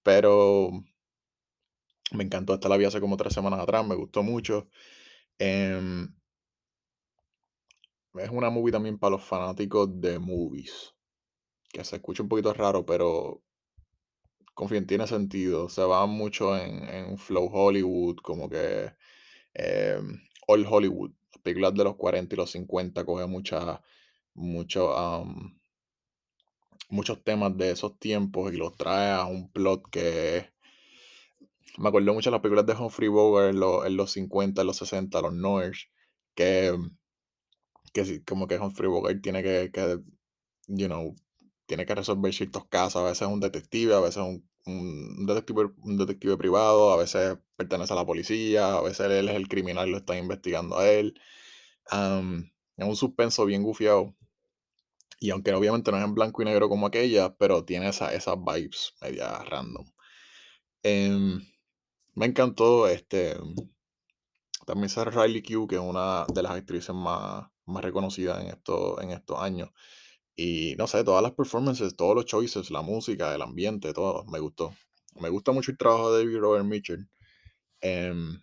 Pero 0.04 0.72
me 2.12 2.24
encantó, 2.24 2.54
esta 2.54 2.70
la 2.70 2.78
vi 2.78 2.86
hace 2.86 3.02
como 3.02 3.18
tres 3.18 3.34
semanas 3.34 3.60
atrás, 3.60 3.86
me 3.86 3.96
gustó 3.96 4.24
mucho. 4.24 4.70
Em, 5.40 6.14
es 8.16 8.30
una 8.30 8.50
movie 8.50 8.72
también 8.72 8.98
para 8.98 9.12
los 9.12 9.24
fanáticos 9.24 9.90
de 10.00 10.20
movies. 10.20 10.94
Que 11.72 11.84
se 11.84 11.96
escucha 11.98 12.24
un 12.24 12.30
poquito 12.30 12.54
raro, 12.54 12.86
pero 12.86 13.42
confíen, 14.54 14.88
tiene 14.88 15.08
sentido. 15.08 15.70
Se 15.70 15.84
va 15.84 16.06
mucho 16.06 16.58
en, 16.58 16.84
en 16.90 17.18
flow 17.18 17.50
Hollywood, 17.52 18.18
como 18.18 18.50
que 18.50 18.94
eh, 19.54 20.00
All 20.48 20.66
Hollywood. 20.70 21.12
Las 21.32 21.42
películas 21.42 21.74
de 21.74 21.84
los 21.84 21.96
40 21.96 22.36
y 22.36 22.38
los 22.38 22.52
50 22.52 23.06
coge 23.06 23.26
mucha, 23.28 23.82
mucho, 24.34 24.96
um, 24.96 25.60
muchos 26.90 27.24
temas 27.24 27.58
de 27.58 27.72
esos 27.72 27.98
tiempos 28.00 28.54
y 28.54 28.58
los 28.58 28.76
trae 28.78 29.12
a 29.12 29.26
un 29.26 29.52
plot 29.52 29.90
que 29.90 30.54
me 31.78 31.90
acuerdo 31.90 32.14
mucho 32.14 32.30
de 32.30 32.36
las 32.36 32.42
películas 32.42 32.66
de 32.68 32.74
Humphrey 32.74 33.10
Bogart 33.10 33.50
en, 33.50 33.60
los, 33.60 33.86
en 33.86 33.98
los 33.98 34.12
50, 34.12 34.62
en 34.62 34.68
los 34.68 34.78
60, 34.78 35.22
los 35.22 35.34
Noirs, 35.34 35.90
que, 36.36 36.78
que 37.94 38.06
sí, 38.06 38.24
como 38.24 38.48
que 38.48 38.60
Humphrey 38.60 38.90
Bogart 38.90 39.22
tiene 39.22 39.44
que, 39.44 39.72
que, 39.72 40.00
you 40.68 40.88
know, 40.88 41.16
tiene 41.66 41.86
que 41.86 41.96
resolver 41.96 42.34
ciertos 42.34 42.66
casos, 42.68 43.02
a 43.02 43.06
veces 43.06 43.24
es 43.24 43.28
un 43.34 43.40
detective, 43.40 43.96
a 43.96 44.00
veces 44.00 44.18
un, 44.24 44.48
un 44.66 45.26
detective, 45.26 45.72
un 45.84 45.98
detective 45.98 46.38
privado, 46.38 46.92
a 46.92 46.98
veces 46.98 47.38
pertenece 47.56 47.94
a 47.94 47.98
la 47.98 48.06
policía, 48.06 48.76
a 48.76 48.82
veces 48.82 49.10
él 49.12 49.30
es 49.30 49.36
el 49.36 49.48
criminal, 49.48 49.90
lo 49.90 49.98
están 49.98 50.18
investigando 50.18 50.78
a 50.78 50.90
él. 50.90 51.20
Es 52.78 52.86
un 52.88 52.96
suspenso 52.96 53.46
bien 53.46 53.64
gufiado. 53.64 54.16
Y 55.20 55.30
aunque 55.32 55.54
obviamente 55.54 55.92
no 55.92 55.98
es 55.98 56.04
en 56.04 56.16
blanco 56.16 56.42
y 56.42 56.46
negro 56.46 56.70
como 56.70 56.88
aquella, 56.88 57.36
pero 57.38 57.64
tiene 57.66 57.90
esa, 57.90 58.14
esas 58.14 58.36
vibes 58.38 58.94
media 59.02 59.40
random. 59.44 59.86
Em, 60.84 61.42
me 62.16 62.26
encantó 62.26 62.88
este. 62.88 63.38
También 64.66 64.90
Sarah 64.90 65.12
Riley 65.12 65.42
Q, 65.44 65.68
que 65.68 65.76
es 65.76 65.82
una 65.82 66.26
de 66.34 66.44
las 66.44 66.54
actrices 66.54 66.96
más, 66.96 67.48
más 67.66 67.84
reconocidas 67.84 68.42
en, 68.42 68.48
esto, 68.48 69.02
en 69.02 69.12
estos 69.12 69.40
años. 69.40 69.70
Y 70.36 70.76
no 70.78 70.88
sé, 70.88 71.04
todas 71.04 71.22
las 71.22 71.34
performances, 71.34 71.96
todos 71.96 72.16
los 72.16 72.26
choices, 72.26 72.72
la 72.72 72.82
música, 72.82 73.34
el 73.36 73.42
ambiente, 73.42 73.94
todo, 73.94 74.26
me 74.26 74.40
gustó. 74.40 74.76
Me 75.20 75.30
gusta 75.30 75.52
mucho 75.52 75.72
el 75.72 75.78
trabajo 75.78 76.12
de 76.14 76.26
David 76.26 76.40
Robert 76.40 76.66
Mitchell. 76.66 77.08
Em, 77.82 78.40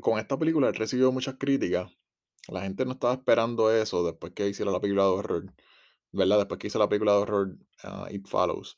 con 0.00 0.18
esta 0.18 0.38
película 0.38 0.68
he 0.68 0.72
recibido 0.72 1.12
muchas 1.12 1.36
críticas. 1.38 1.90
La 2.48 2.62
gente 2.62 2.84
no 2.84 2.92
estaba 2.92 3.14
esperando 3.14 3.72
eso 3.72 4.04
después 4.04 4.32
que 4.34 4.48
hiciera 4.48 4.70
la 4.70 4.80
película 4.80 5.04
de 5.04 5.10
horror. 5.10 5.54
¿Verdad? 6.12 6.38
Después 6.38 6.58
que 6.58 6.66
hizo 6.68 6.78
la 6.78 6.88
película 6.88 7.12
de 7.12 7.18
horror 7.18 7.58
uh, 7.84 8.12
It 8.14 8.26
Follows. 8.28 8.76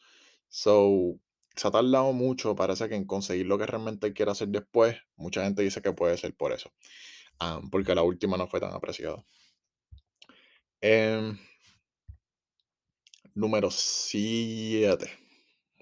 So, 0.48 1.18
se 1.56 1.68
ha 1.68 1.70
tardado 1.70 2.12
mucho, 2.12 2.54
parece 2.54 2.88
que 2.88 2.94
en 2.94 3.06
conseguir 3.06 3.46
lo 3.46 3.58
que 3.58 3.66
realmente 3.66 4.12
quiere 4.12 4.30
hacer 4.32 4.48
después. 4.48 4.96
Mucha 5.16 5.42
gente 5.44 5.62
dice 5.62 5.82
que 5.82 5.92
puede 5.92 6.16
ser 6.16 6.34
por 6.36 6.52
eso. 6.52 6.70
Um, 7.40 7.68
porque 7.70 7.94
la 7.94 8.02
última 8.02 8.36
no 8.36 8.46
fue 8.46 8.60
tan 8.60 8.72
apreciada. 8.72 9.24
Eh, 10.80 11.32
número 13.34 13.70
7. 13.70 15.10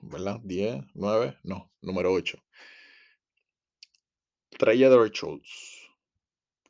¿Verdad? 0.02 0.40
10, 0.42 0.84
9, 0.94 1.38
no, 1.44 1.72
número 1.80 2.12
8. 2.12 2.38
Trey 4.58 4.82
Edward 4.82 5.12
Schultz. 5.12 5.88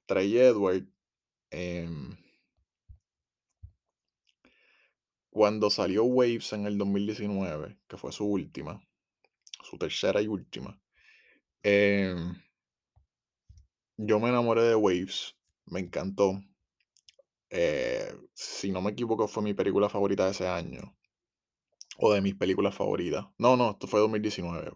Trey 0.07 0.39
Edward. 0.39 0.87
Eh, 1.51 1.89
cuando 5.35 5.69
salió 5.69 6.05
Waves 6.05 6.53
en 6.53 6.67
el 6.67 6.79
2019, 6.79 7.77
que 7.89 7.97
fue 7.97 8.13
su 8.13 8.25
última, 8.25 8.81
su 9.65 9.77
tercera 9.77 10.23
y 10.23 10.29
última, 10.29 10.81
eh, 11.65 12.15
yo 13.97 14.21
me 14.21 14.29
enamoré 14.29 14.63
de 14.63 14.75
Waves, 14.77 15.37
me 15.67 15.81
encantó. 15.81 16.41
Eh, 17.51 18.13
si 18.35 18.71
no 18.71 18.83
me 18.83 18.91
equivoco, 18.91 19.27
fue 19.29 19.43
mi 19.43 19.55
película 19.55 19.89
favorita 19.89 20.27
de 20.27 20.33
ese 20.33 20.47
año. 20.47 20.95
O 21.99 22.13
de 22.13 22.21
mis 22.21 22.37
películas 22.37 22.75
favoritas. 22.77 23.27
No, 23.39 23.57
no, 23.57 23.73
esto 23.73 23.87
fue 23.89 23.99
2019. 24.01 24.73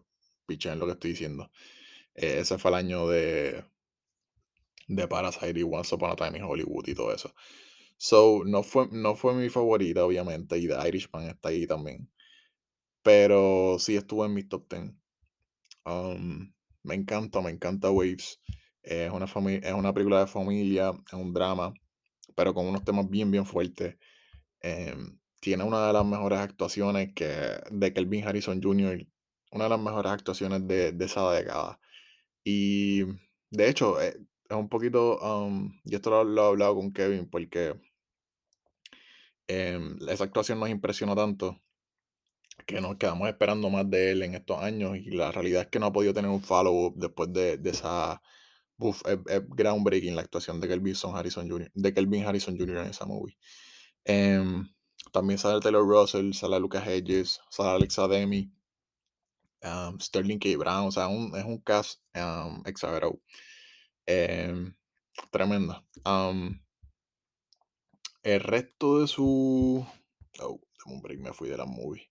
Pichen 0.47 0.79
lo 0.81 0.87
que 0.87 0.93
estoy 0.93 1.11
diciendo. 1.13 1.51
Eh, 2.15 2.39
ese 2.41 2.59
fue 2.59 2.71
el 2.73 2.77
año 2.77 3.09
de, 3.09 3.65
de 4.89 5.07
Parasite 5.09 5.61
y 5.61 5.63
Once 5.63 5.95
Upon 5.95 6.11
a 6.11 6.17
Time 6.17 6.39
in 6.39 6.45
Hollywood 6.45 6.89
y 6.89 6.95
todo 6.95 7.13
eso. 7.13 7.33
So, 7.97 8.43
no 8.45 8.63
fue, 8.63 8.89
no 8.93 9.17
fue 9.17 9.35
mi 9.35 9.49
favorita, 9.49 10.05
obviamente, 10.05 10.59
y 10.59 10.69
The 10.69 10.89
Irishman 10.89 11.29
está 11.29 11.51
ahí 11.51 11.67
también. 11.67 12.11
Pero 13.03 13.79
sí 13.79 13.97
estuvo 13.97 14.27
en 14.27 14.35
mi 14.35 14.45
top 14.45 14.69
10. 14.73 14.95
Um, 15.87 16.53
me 16.85 16.95
encanta, 16.95 17.41
me 17.41 17.51
encanta 17.51 17.91
Waves. 17.91 18.41
Es 18.88 19.11
una, 19.12 19.26
es 19.26 19.73
una 19.75 19.92
película 19.92 20.21
de 20.21 20.26
familia, 20.26 20.92
es 21.07 21.12
un 21.12 21.35
drama, 21.35 21.75
pero 22.35 22.54
con 22.54 22.66
unos 22.66 22.85
temas 22.85 23.09
bien, 23.11 23.30
bien 23.30 23.45
fuertes. 23.45 23.97
Em, 24.61 25.18
tiene 25.40 25.64
una 25.64 25.87
de 25.87 25.92
las 25.92 26.07
mejores 26.07 26.38
actuaciones 26.38 27.12
que, 27.14 27.28
de 27.71 27.92
Kelvin 27.92 28.26
Harrison 28.26 28.62
Jr., 28.62 29.07
una 29.52 29.64
de 29.64 29.71
las 29.71 29.80
mejores 29.80 30.12
actuaciones 30.12 30.66
de, 30.66 30.92
de 30.92 31.04
esa 31.04 31.30
década. 31.33 31.78
Y 32.45 33.02
de 33.50 33.68
hecho, 33.68 34.00
eh, 34.00 34.16
es 34.49 34.57
un 34.57 34.68
poquito, 34.71 35.18
um, 35.18 35.71
y 35.85 35.95
esto 35.95 36.25
lo, 36.25 36.45
he 36.45 36.49
hablado 36.49 36.75
con 36.76 36.92
Kevin, 36.92 37.28
porque 37.28 37.75
eh, 39.49 39.80
esa 40.09 40.25
actuación 40.25 40.61
nos 40.61 40.71
impresionó 40.71 41.14
tanto 41.14 41.61
que 42.66 42.80
nos 42.80 42.97
quedamos 42.97 43.28
esperando 43.28 43.71
más 43.71 43.88
de 43.90 44.12
él 44.12 44.23
en 44.23 44.35
estos 44.35 44.62
años 44.62 44.97
y 44.97 45.11
la 45.11 45.33
realidad 45.33 45.62
es 45.62 45.68
que 45.68 45.78
no 45.78 45.87
ha 45.87 45.92
podido 45.92 46.14
tener 46.14 46.30
un 46.30 46.42
follow-up 46.42 46.95
después 46.97 47.33
de, 47.33 47.57
de 47.59 47.71
esa 47.71 48.21
uf, 48.79 49.03
es, 49.07 49.43
groundbreaking 49.49 50.17
la 50.17 50.23
actuación 50.23 50.61
de 50.61 50.69
Kelvin 50.69 50.95
Harrison 51.13 51.49
Jr., 51.49 51.71
de 51.75 51.95
Kelvin 51.95 52.25
Harrison 52.25 52.57
Jr. 52.57 52.79
en 52.79 52.87
esa 52.87 53.07
movie. 53.07 53.37
Eh, 54.05 54.43
también 55.13 55.39
sale 55.39 55.61
Taylor 55.61 55.87
Russell, 55.87 56.33
sale 56.33 56.61
Lucas 56.61 56.87
Hedges, 56.87 57.41
sale 57.51 57.71
Alexa 57.71 58.09
Demi, 58.09 58.53
Sterling 60.01 60.39
K. 60.39 60.57
Brown, 60.57 60.89
o 60.89 60.93
sea, 60.93 61.07
es 61.07 61.45
un 61.45 61.59
cast 61.59 62.01
um, 62.15 62.63
exagerado. 62.65 63.21
Eh, 64.07 64.73
tremenda. 65.31 65.85
El 68.23 68.41
resto 68.41 69.01
de 69.01 69.07
su. 69.07 69.87
Oh, 70.41 70.61
un 70.87 71.03
break, 71.03 71.21
me 71.21 71.33
fui 71.33 71.49
de 71.49 71.57
la 71.57 71.67
movie. 71.67 72.11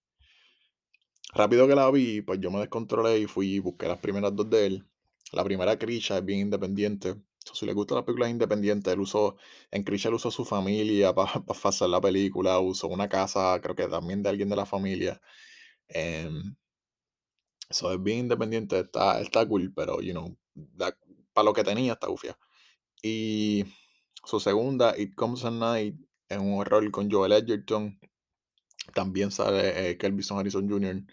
Rápido 1.34 1.68
que 1.68 1.76
la 1.76 1.90
vi, 1.92 2.22
pues 2.22 2.40
yo 2.40 2.52
me 2.52 2.60
descontrolé 2.60 3.20
y 3.20 3.28
fui 3.28 3.56
y 3.56 3.60
busqué 3.60 3.88
las 3.88 4.00
primeras 4.00 4.36
dos 4.36 4.50
de 4.50 4.66
él. 4.66 4.88
La 5.32 5.44
primera, 5.44 5.78
Krisha, 5.78 6.18
es 6.18 6.26
bien 6.26 6.40
independiente. 6.40 7.16
si 7.54 7.66
le 7.66 7.74
gusta 7.74 7.96
la 7.96 8.06
película 8.06 8.30
independiente, 8.30 8.92
él 8.92 9.00
usó, 9.00 9.38
en 9.72 9.84
Krisha 9.84 10.10
él 10.10 10.16
usó 10.16 10.32
su 10.32 10.46
familia 10.46 11.14
para 11.14 11.44
pa 11.46 11.56
hacer 11.70 11.90
la 11.90 12.02
película, 12.02 12.60
usó 12.60 12.88
una 12.88 13.10
casa, 13.10 13.60
creo 13.62 13.76
que 13.76 13.88
también 13.88 14.24
de 14.24 14.30
alguien 14.30 14.50
de 14.50 14.56
la 14.56 14.66
familia. 14.66 15.22
Eso 17.70 17.92
es 17.94 18.02
bien 18.02 18.20
independiente, 18.20 18.80
está, 18.80 19.20
está 19.22 19.48
cool, 19.48 19.74
pero, 19.74 20.02
you 20.02 20.12
know, 20.12 20.38
para 21.34 21.46
lo 21.46 21.54
que 21.54 21.64
tenía 21.64 21.94
está 21.94 22.10
ufia. 22.10 22.38
Y 23.02 23.66
su 24.26 24.40
segunda, 24.40 24.98
It 24.98 25.16
Comes 25.16 25.46
at 25.46 25.52
Night, 25.52 25.96
es 26.30 26.38
un 26.38 26.54
horror 26.60 26.90
con 26.92 27.10
Joel 27.12 27.34
Edgerton. 27.34 28.00
También 28.94 29.32
sale 29.32 29.92
eh, 29.92 29.98
Kelvin 29.98 30.26
Harrison 30.30 30.70
Jr. 30.70 31.04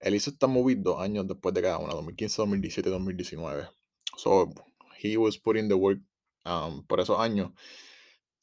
Él 0.00 0.14
hizo 0.14 0.30
esta 0.30 0.46
movie 0.46 0.76
dos 0.76 1.00
años 1.00 1.26
después 1.26 1.54
de 1.54 1.62
cada 1.62 1.78
una, 1.78 1.94
2015, 1.94 2.36
2017 2.42 2.90
2019. 2.90 3.68
So, 4.16 4.52
he 5.02 5.16
was 5.16 5.38
putting 5.38 5.68
the 5.68 5.74
work 5.74 6.00
um, 6.44 6.84
por 6.86 7.00
esos 7.00 7.18
años. 7.18 7.50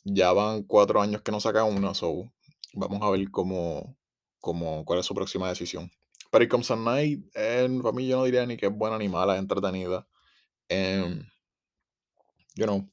Ya 0.03 0.33
van 0.33 0.63
cuatro 0.63 1.01
años 1.01 1.21
que 1.21 1.31
no 1.31 1.39
saca 1.39 1.63
una, 1.63 1.93
so 1.93 2.31
vamos 2.73 3.01
a 3.01 3.09
ver 3.11 3.29
cómo, 3.29 3.95
cómo, 4.39 4.83
cuál 4.85 4.99
es 4.99 5.05
su 5.05 5.13
próxima 5.13 5.49
decisión. 5.49 5.91
Pero 6.31 6.47
Comes 6.47 6.71
at 6.71 6.77
Night, 6.77 7.25
eh, 7.35 7.67
para 7.81 7.93
mí 7.93 8.07
yo 8.07 8.17
no 8.17 8.23
diría 8.23 8.45
ni 8.45 8.57
que 8.57 8.67
es 8.67 8.73
buena 8.73 8.97
ni 8.97 9.09
mala, 9.09 9.35
es 9.35 9.41
entretenida. 9.41 10.07
Um, 10.69 11.25
you 12.55 12.65
know, 12.65 12.89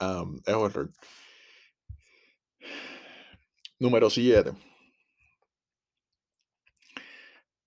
um, 0.00 0.40
es 0.44 0.54
horror. 0.54 0.90
Número 3.78 4.10
7. 4.10 4.52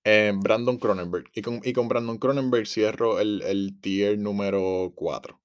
Eh, 0.05 0.33
Brandon 0.35 0.77
Cronenberg. 0.77 1.29
Y 1.33 1.41
con, 1.41 1.61
y 1.63 1.73
con, 1.73 1.87
Brandon 1.87 2.17
Cronenberg 2.17 2.67
cierro 2.67 3.19
el, 3.19 3.41
el 3.43 3.79
tier 3.81 4.17
número 4.17 4.91
4. 4.95 5.39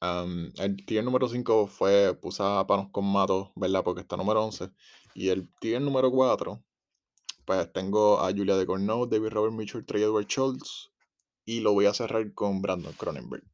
Um, 0.00 0.52
el 0.58 0.76
tier 0.86 1.04
número 1.04 1.28
5 1.28 1.66
fue 1.66 2.14
puse 2.14 2.42
a 2.42 2.64
Panos 2.66 2.88
con 2.90 3.04
Matos, 3.04 3.50
¿verdad? 3.56 3.82
Porque 3.84 4.00
está 4.00 4.16
número 4.16 4.44
11. 4.44 4.70
Y 5.14 5.28
el 5.30 5.48
tier 5.60 5.82
número 5.82 6.10
4, 6.10 6.62
pues 7.44 7.72
tengo 7.72 8.20
a 8.20 8.30
Julia 8.30 8.56
de 8.56 8.66
Corneau, 8.66 9.06
David 9.06 9.30
Robert 9.30 9.54
Mitchell, 9.54 9.84
Trey 9.84 10.02
Edward 10.02 10.26
Schultz. 10.28 10.92
Y 11.44 11.60
lo 11.60 11.72
voy 11.72 11.86
a 11.86 11.94
cerrar 11.94 12.32
con 12.34 12.62
Brandon 12.62 12.92
Cronenberg. 12.92 13.44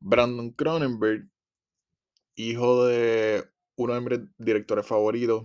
Brandon 0.00 0.50
Cronenberg, 0.50 1.28
hijo 2.34 2.86
de 2.86 3.44
uno 3.76 3.94
de 3.94 4.00
mis 4.00 4.28
directores 4.38 4.86
favoritos, 4.86 5.44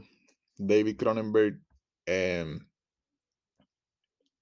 David 0.57 0.97
Cronenberg, 0.97 1.61
eh, 2.05 2.45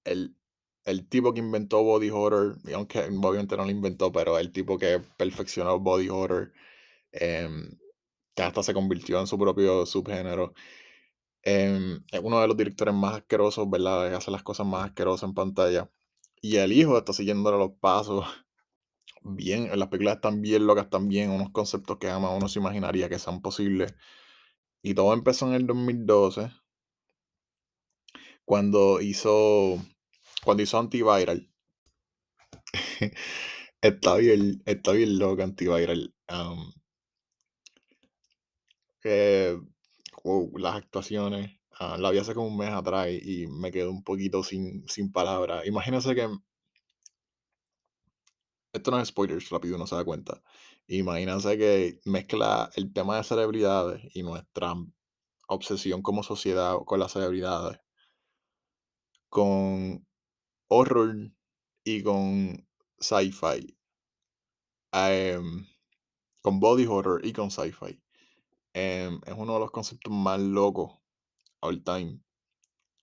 el, 0.04 0.36
el, 0.84 1.08
tipo 1.08 1.34
que 1.34 1.40
inventó 1.40 1.82
body 1.82 2.10
horror, 2.10 2.58
aunque 2.74 3.00
obviamente 3.00 3.56
no 3.56 3.64
lo 3.64 3.70
inventó, 3.70 4.12
pero 4.12 4.38
el 4.38 4.52
tipo 4.52 4.78
que 4.78 5.00
perfeccionó 5.16 5.78
body 5.80 6.08
horror, 6.08 6.52
em, 7.12 7.78
que 8.34 8.42
hasta 8.42 8.62
se 8.62 8.74
convirtió 8.74 9.20
en 9.20 9.26
su 9.26 9.38
propio 9.38 9.86
subgénero. 9.86 10.54
Em, 11.42 12.04
es 12.12 12.20
uno 12.22 12.40
de 12.40 12.48
los 12.48 12.56
directores 12.56 12.94
más 12.94 13.16
asquerosos, 13.16 13.68
¿verdad? 13.70 14.10
Que 14.10 14.16
hace 14.16 14.30
las 14.30 14.42
cosas 14.42 14.66
más 14.66 14.84
asquerosas 14.86 15.28
en 15.28 15.34
pantalla. 15.34 15.90
Y 16.42 16.56
el 16.56 16.72
hijo 16.72 16.98
está 16.98 17.12
siguiéndole 17.12 17.58
los 17.58 17.72
pasos. 17.80 18.24
Bien, 19.22 19.70
las 19.78 19.88
películas 19.88 20.16
están 20.16 20.40
bien 20.42 20.66
locas 20.66 20.90
también, 20.90 21.30
unos 21.30 21.50
conceptos 21.50 21.98
que 21.98 22.08
ama 22.10 22.30
uno 22.34 22.48
se 22.48 22.58
imaginaría 22.58 23.08
que 23.08 23.18
sean 23.18 23.42
posibles. 23.42 23.94
Y 24.82 24.94
todo 24.94 25.12
empezó 25.14 25.48
en 25.48 25.54
el 25.54 25.66
2012, 25.66 26.50
cuando 28.44 29.00
hizo, 29.00 29.78
cuando 30.44 30.62
hizo 30.62 30.78
Antiviral. 30.78 31.50
está 33.82 34.16
bien, 34.16 34.62
está 34.66 34.92
bien 34.92 35.18
loca 35.18 35.44
Antiviral. 35.44 36.14
Um, 36.28 36.72
eh, 39.04 39.58
wow, 40.24 40.56
las 40.58 40.76
actuaciones. 40.76 41.58
ah, 41.78 41.96
la 41.98 42.10
vi 42.10 42.18
hace 42.18 42.34
como 42.34 42.48
un 42.48 42.56
mes 42.58 42.70
atrás 42.70 43.08
y, 43.10 43.44
y 43.44 43.46
me 43.46 43.70
quedé 43.70 43.88
un 43.88 44.04
poquito 44.04 44.42
sin, 44.42 44.86
sin 44.88 45.12
palabras. 45.12 45.66
Imagínense 45.66 46.14
que. 46.14 46.28
Esto 48.72 48.90
no 48.90 49.00
es 49.00 49.08
spoilers, 49.08 49.48
rápido 49.50 49.76
uno 49.76 49.86
se 49.86 49.96
da 49.96 50.04
cuenta. 50.04 50.42
Imagínense 50.88 51.56
que 51.58 52.00
mezcla 52.04 52.70
el 52.76 52.92
tema 52.92 53.16
de 53.16 53.24
celebridades 53.24 54.02
y 54.14 54.22
nuestra 54.22 54.74
obsesión 55.48 56.02
como 56.02 56.22
sociedad 56.22 56.76
con 56.84 57.00
las 57.00 57.12
celebridades 57.12 57.80
con 59.30 60.06
horror 60.68 61.32
y 61.84 62.02
con 62.02 62.68
sci-fi. 62.98 63.76
Em, 64.92 65.66
con 66.42 66.60
body 66.60 66.86
horror 66.86 67.24
y 67.24 67.32
con 67.32 67.50
sci-fi. 67.50 68.02
Em, 68.74 69.20
es 69.26 69.34
uno 69.36 69.54
de 69.54 69.60
los 69.60 69.70
conceptos 69.70 70.12
más 70.12 70.40
locos 70.40 70.98
all 71.60 71.82
time. 71.82 72.20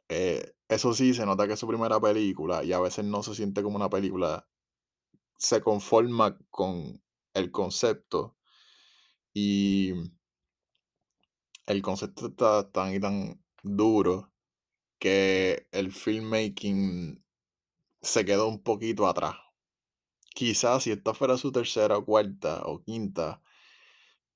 Eh, 0.09 0.53
eso 0.69 0.93
sí, 0.93 1.13
se 1.13 1.25
nota 1.25 1.47
que 1.47 1.53
es 1.53 1.59
su 1.59 1.67
primera 1.67 1.99
película 1.99 2.63
y 2.63 2.73
a 2.73 2.79
veces 2.79 3.05
no 3.05 3.23
se 3.23 3.35
siente 3.35 3.63
como 3.63 3.77
una 3.77 3.89
película. 3.89 4.47
Se 5.37 5.61
conforma 5.61 6.37
con 6.49 7.01
el 7.33 7.51
concepto 7.51 8.37
y 9.33 9.93
el 11.67 11.81
concepto 11.81 12.27
está 12.27 12.69
tan 12.71 12.95
y 12.95 12.99
tan 12.99 13.43
duro 13.63 14.33
que 14.99 15.67
el 15.71 15.91
filmmaking 15.91 17.23
se 18.01 18.25
quedó 18.25 18.47
un 18.47 18.61
poquito 18.63 19.07
atrás. 19.07 19.35
Quizás 20.33 20.83
si 20.83 20.91
esta 20.91 21.13
fuera 21.13 21.37
su 21.37 21.51
tercera 21.51 21.97
o 21.97 22.05
cuarta 22.05 22.63
o 22.65 22.83
quinta, 22.83 23.41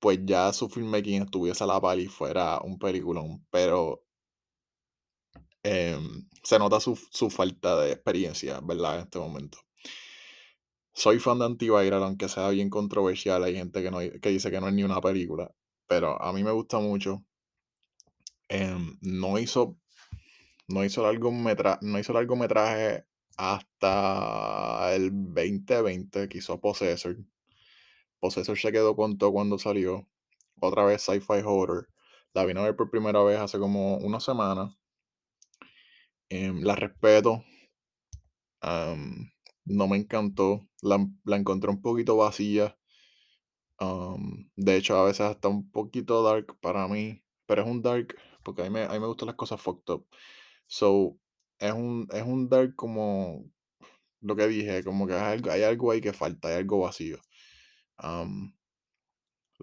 pues 0.00 0.18
ya 0.24 0.52
su 0.52 0.68
filmmaking 0.68 1.22
estuviese 1.22 1.64
a 1.64 1.66
la 1.68 1.80
par 1.80 1.98
y 2.00 2.08
fuera 2.08 2.60
un 2.60 2.78
peliculón, 2.78 3.46
pero 3.50 4.04
em, 5.62 6.28
se 6.42 6.58
nota 6.58 6.80
su, 6.80 6.96
su 6.96 7.30
falta 7.30 7.80
de 7.80 7.92
experiencia, 7.92 8.60
¿verdad? 8.62 8.96
En 8.96 9.02
este 9.04 9.18
momento. 9.18 9.58
Soy 10.94 11.18
fan 11.18 11.38
de 11.38 11.46
Antiviral, 11.46 12.02
aunque 12.02 12.28
sea 12.28 12.50
bien 12.50 12.68
controversial. 12.68 13.42
Hay 13.44 13.54
gente 13.54 13.82
que, 13.82 13.90
no, 13.90 13.98
que 13.98 14.28
dice 14.28 14.50
que 14.50 14.60
no 14.60 14.68
es 14.68 14.74
ni 14.74 14.84
una 14.84 15.00
película, 15.00 15.54
pero 15.86 16.20
a 16.20 16.32
mí 16.32 16.44
me 16.44 16.52
gusta 16.52 16.78
mucho. 16.80 17.24
Em, 18.48 18.98
no 19.00 19.38
hizo 19.38 19.78
no 20.72 20.84
hizo 20.84 21.02
no 21.82 21.98
hizo 21.98 22.12
largometraje 22.12 23.04
hasta 23.36 24.94
el 24.94 25.10
2020 25.10 26.28
que 26.28 26.38
hizo 26.38 26.60
Possessor. 26.60 27.16
Possessor 28.20 28.58
se 28.58 28.72
quedó 28.72 28.96
con 28.96 29.18
todo 29.18 29.32
cuando 29.32 29.58
salió. 29.58 30.08
Otra 30.60 30.84
vez 30.84 31.02
Sci-Fi 31.02 31.42
Horror. 31.44 31.88
La 32.34 32.44
vine 32.44 32.60
a 32.60 32.64
ver 32.64 32.76
por 32.76 32.90
primera 32.90 33.22
vez 33.22 33.38
hace 33.38 33.58
como 33.58 33.96
una 33.98 34.20
semana. 34.20 34.76
Em, 36.30 36.62
la 36.62 36.74
respeto. 36.74 37.44
No 39.64 39.88
me 39.88 39.96
encantó. 39.96 40.68
La, 40.82 41.04
la 41.24 41.36
encontré 41.36 41.70
un 41.70 41.82
poquito 41.82 42.16
vacía. 42.16 42.76
De 44.56 44.76
hecho, 44.76 44.96
a 44.96 45.04
veces 45.04 45.22
hasta 45.22 45.48
un 45.48 45.70
poquito 45.70 46.22
dark 46.22 46.56
para 46.60 46.86
mí. 46.88 47.22
Pero 47.46 47.62
es 47.62 47.68
un 47.68 47.82
dark 47.82 48.16
porque 48.42 48.62
a 48.62 48.64
mí 48.64 48.70
me, 48.70 48.84
a 48.84 48.90
mí 48.90 49.00
me 49.00 49.06
gustan 49.06 49.26
las 49.26 49.36
cosas 49.36 49.60
fucked 49.60 49.92
up. 49.92 50.06
So, 50.76 51.18
es 51.58 51.72
un, 51.72 52.08
es 52.12 52.22
un 52.24 52.48
dark 52.48 52.74
como 52.76 53.44
lo 54.22 54.36
que 54.36 54.48
dije, 54.48 54.84
como 54.84 55.06
que 55.06 55.14
hay 55.14 55.34
algo, 55.34 55.50
hay 55.52 55.64
algo 55.64 55.90
ahí 55.92 56.00
que 56.02 56.12
falta, 56.14 56.48
hay 56.48 56.56
algo 56.56 56.80
vacío. 56.80 57.18
Am, 57.98 58.54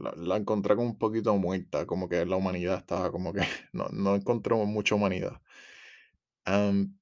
la, 0.04 0.12
la 0.18 0.38
encontré 0.38 0.76
como 0.76 0.88
un 0.90 0.98
poquito 0.98 1.36
muerta, 1.38 1.86
como 1.86 2.10
que 2.10 2.26
la 2.26 2.36
humanidad 2.38 2.80
estaba 2.80 3.12
como 3.12 3.32
que 3.34 3.42
no, 3.74 3.88
no 3.92 4.16
encontré 4.16 4.56
mucha 4.56 4.96
humanidad. 4.96 5.40
Am, 6.46 6.98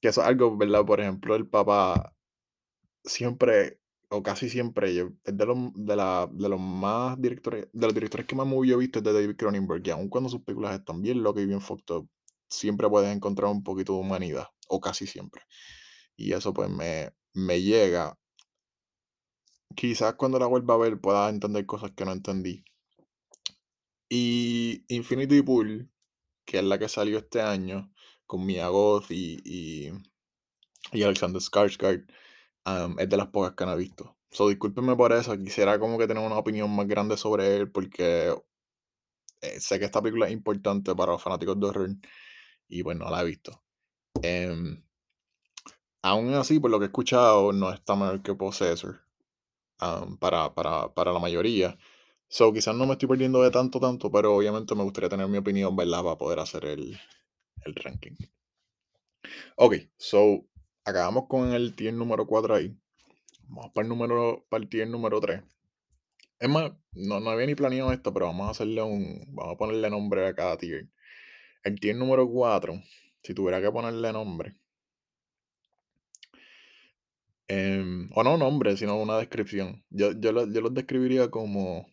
que 0.00 0.08
eso 0.10 0.22
es 0.22 0.28
algo, 0.28 0.56
¿verdad? 0.58 0.84
Por 0.86 1.00
ejemplo, 1.00 1.36
el 1.36 1.48
papá 1.48 2.14
siempre, 3.04 3.80
o 4.10 4.22
casi 4.22 4.48
siempre, 4.50 4.94
yo- 4.94 5.10
es 5.24 5.36
de 5.38 5.46
los, 5.46 5.58
de, 5.74 5.96
la, 5.96 6.28
de 6.32 6.48
los 6.48 6.60
más 6.60 7.20
directores, 7.20 7.68
de 7.72 7.86
los 7.86 7.94
directores 7.94 8.26
que 8.26 8.36
más 8.36 8.46
movie 8.46 8.74
he 8.74 8.76
visto 8.78 9.00
es 9.00 9.04
de 9.06 9.12
David 9.14 9.36
Cronenberg, 9.36 9.86
y 9.86 9.90
aun 9.90 10.08
cuando 10.08 10.30
sus 10.30 10.42
películas 10.42 10.78
están 10.78 11.02
bien 11.02 11.22
locas 11.22 11.44
y 11.44 11.46
bien 11.46 11.60
fucked 11.62 11.94
up, 11.96 12.08
siempre 12.48 12.88
puedes 12.88 13.14
encontrar 13.14 13.50
un 13.50 13.62
poquito 13.62 13.94
de 13.94 14.00
humanidad, 14.00 14.48
o 14.68 14.80
casi 14.80 15.06
siempre. 15.06 15.42
Y 16.16 16.32
eso 16.32 16.52
pues 16.54 16.70
me, 16.70 17.10
me 17.34 17.62
llega. 17.62 18.18
Quizás 19.74 20.14
cuando 20.14 20.38
la 20.38 20.46
vuelva 20.46 20.74
a 20.74 20.78
ver 20.78 21.00
pueda 21.00 21.28
entender 21.28 21.66
cosas 21.66 21.92
que 21.92 22.04
no 22.04 22.12
entendí. 22.12 22.64
Y 24.08 24.84
Infinity 24.88 25.42
Pool, 25.42 25.90
que 26.44 26.58
es 26.58 26.64
la 26.64 26.78
que 26.78 26.88
salió 26.88 27.18
este 27.18 27.40
año, 27.42 27.92
con 28.26 28.44
Mia 28.46 28.68
Goth 28.68 29.10
y, 29.10 29.38
y, 29.44 29.92
y 30.92 31.02
Alexander 31.02 31.40
Skarsgård, 31.42 32.06
am, 32.64 32.98
es 32.98 33.08
de 33.08 33.16
las 33.16 33.28
pocas 33.28 33.54
que 33.54 33.66
no 33.66 33.72
he 33.72 33.76
visto. 33.76 34.16
So, 34.30 34.48
discúlpenme 34.48 34.96
por 34.96 35.12
eso, 35.12 35.36
quisiera 35.38 35.78
como 35.78 35.98
que 35.98 36.06
tener 36.06 36.24
una 36.24 36.38
opinión 36.38 36.74
más 36.74 36.86
grande 36.86 37.16
sobre 37.16 37.56
él, 37.56 37.70
porque 37.70 38.34
eh, 39.40 39.60
sé 39.60 39.78
que 39.78 39.84
esta 39.84 40.02
película 40.02 40.26
es 40.26 40.32
importante 40.32 40.94
para 40.94 41.12
los 41.12 41.22
fanáticos 41.22 41.58
de 41.58 41.66
horror, 41.66 41.90
y 42.68 42.82
pues 42.82 42.96
no 42.96 43.10
la 43.10 43.22
he 43.22 43.24
visto. 43.24 43.62
Em, 44.22 44.82
aún 46.02 46.34
así, 46.34 46.60
por 46.60 46.70
lo 46.70 46.78
que 46.78 46.84
he 46.84 46.88
escuchado, 46.88 47.52
no 47.52 47.72
está 47.72 47.96
mejor 47.96 48.22
que 48.22 48.34
Possessor. 48.34 49.00
para, 50.20 50.54
para, 50.54 50.94
para 50.94 51.12
la 51.12 51.18
mayoría. 51.18 51.78
So, 52.28 52.52
quizás 52.52 52.74
no 52.74 52.86
me 52.86 52.92
estoy 52.92 53.08
perdiendo 53.08 53.42
de 53.42 53.50
tanto, 53.50 53.78
tanto, 53.80 54.10
pero 54.10 54.34
obviamente 54.34 54.74
me 54.74 54.82
gustaría 54.82 55.08
tener 55.08 55.28
mi 55.28 55.38
opinión, 55.38 55.76
¿verdad? 55.76 56.02
Para 56.02 56.18
poder 56.18 56.40
hacer 56.40 56.64
el, 56.64 56.98
el 57.64 57.74
ranking. 57.76 58.16
Ok, 59.56 59.74
so, 59.96 60.46
acabamos 60.84 61.26
con 61.28 61.52
el 61.52 61.74
tier 61.74 61.94
número 61.94 62.26
4 62.26 62.54
ahí. 62.54 62.76
Vamos 63.48 63.72
para 63.74 63.84
el, 63.84 63.88
número, 63.88 64.44
para 64.48 64.62
el 64.62 64.68
tier 64.68 64.88
número 64.88 65.20
3. 65.20 65.42
Es 66.38 66.48
más, 66.48 66.72
no, 66.92 67.20
no 67.20 67.30
había 67.30 67.46
ni 67.46 67.54
planeado 67.54 67.92
esto, 67.92 68.12
pero 68.12 68.26
vamos 68.26 68.48
a 68.48 68.50
hacerle 68.50 68.82
un. 68.82 69.24
Vamos 69.28 69.54
a 69.54 69.56
ponerle 69.58 69.90
nombre 69.90 70.26
a 70.26 70.34
cada 70.34 70.56
tier. 70.58 70.88
El 71.70 71.78
tier 71.80 71.96
número 71.96 72.26
4, 72.30 72.80
si 73.22 73.34
tuviera 73.34 73.60
que 73.60 73.70
ponerle 73.70 74.10
nombre. 74.10 74.56
em, 77.48 78.08
o 78.14 78.22
no 78.22 78.36
nombre, 78.36 78.76
sino 78.76 79.00
una 79.00 79.18
descripción. 79.18 79.84
Yo, 79.90 80.12
yo, 80.12 80.32
lo- 80.32 80.46
yo 80.52 80.60
los 80.60 80.74
describiría 80.74 81.30
como. 81.30 81.86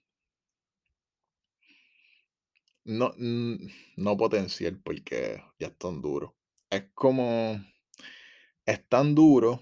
No, 2.86 3.14
no 3.98 4.18
potencial, 4.18 4.80
porque 4.84 5.44
ya 5.60 5.68
es 5.68 5.78
tan 5.78 6.02
duro. 6.02 6.36
Es 6.70 6.86
como. 6.94 7.60
Es 8.66 8.86
tan 8.90 9.16
duro, 9.16 9.62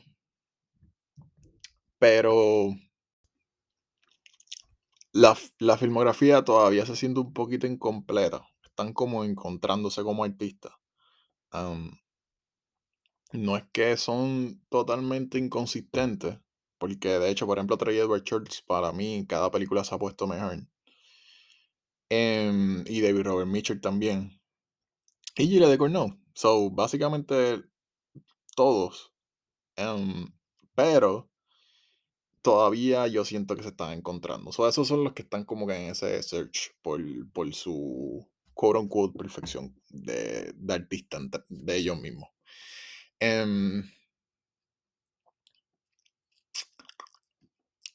pero 2.00 2.74
la, 5.13 5.38
la 5.60 5.78
filmografía 5.78 6.43
todavía 6.43 6.86
se 6.86 6.97
siente 6.97 7.21
un 7.21 7.32
poquito 7.32 7.65
incompleta. 7.65 8.45
Están 8.82 8.94
como 8.94 9.24
encontrándose 9.24 10.02
como 10.02 10.24
artistas. 10.24 10.74
No 13.32 13.56
es 13.56 13.63
que 13.72 13.96
son 13.96 14.60
totalmente 14.70 15.38
inconsistentes, 15.38 16.39
porque 16.80 17.20
de 17.20 17.30
hecho, 17.30 17.46
por 17.46 17.60
ejemplo, 17.60 17.78
Trey 17.78 18.00
Edward 18.00 18.24
Shorts, 18.24 18.63
para 18.63 18.91
mí, 18.91 19.24
cada 19.28 19.52
película 19.52 19.84
se 19.84 19.94
ha 19.94 20.00
puesto 20.00 20.26
mejor. 20.26 20.65
Em, 22.10 22.84
y 22.88 23.02
David 23.02 23.22
Robert 23.22 23.48
Mitchell 23.48 23.80
también. 23.80 24.41
Y 25.38 25.48
Gilles 25.48 25.70
de 25.70 25.78
Cornell. 25.78 26.17
So, 26.34 26.72
básicamente 26.72 27.63
todos. 28.56 29.13
Em, 29.76 30.34
pero 30.74 31.30
todavía 32.41 33.08
yo 33.08 33.26
siento 33.26 33.56
que 33.56 33.62
se 33.62 33.70
están 33.70 33.94
encontrando. 33.94 34.52
So, 34.52 34.67
esos 34.67 34.88
son 34.88 35.04
los 35.04 35.13
que 35.13 35.22
están 35.22 35.46
como 35.46 35.67
que 35.67 35.76
en 35.76 35.91
ese 35.91 36.24
search 36.24 36.76
por, 36.82 37.00
por 37.32 37.54
su 37.54 38.28
quote 38.62 38.78
unquote 38.78 39.17
perfección 39.17 39.76
de, 39.89 40.54
de 40.54 40.74
artista 40.74 41.17
de 41.50 41.76
ellos 41.76 42.00
mismos. 42.00 42.30
Em, 43.19 43.84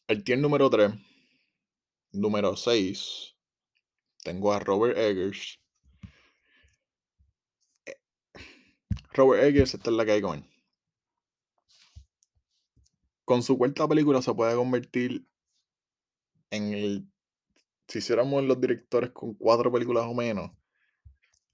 el 0.08 0.24
tier 0.24 0.40
número 0.40 0.68
3 0.68 0.92
número 2.10 2.56
6 2.56 3.36
tengo 4.24 4.52
a 4.52 4.58
Robert 4.58 4.98
Eggers. 4.98 5.60
Eh, 7.86 7.94
Robert 9.12 9.44
Eggers, 9.44 9.74
esta 9.74 9.90
es 9.90 9.96
la 9.96 10.04
que 10.04 10.12
hay 10.12 10.20
con. 10.20 10.44
Con 13.24 13.44
su 13.44 13.56
cuarta 13.56 13.86
película 13.86 14.20
se 14.20 14.34
puede 14.34 14.56
convertir 14.56 15.28
en 16.50 16.74
el. 16.74 17.08
Si 17.88 17.98
hiciéramos 17.98 18.44
los 18.44 18.60
directores 18.60 19.10
con 19.10 19.34
cuatro 19.34 19.70
películas 19.72 20.04
o 20.06 20.14
menos, 20.14 20.50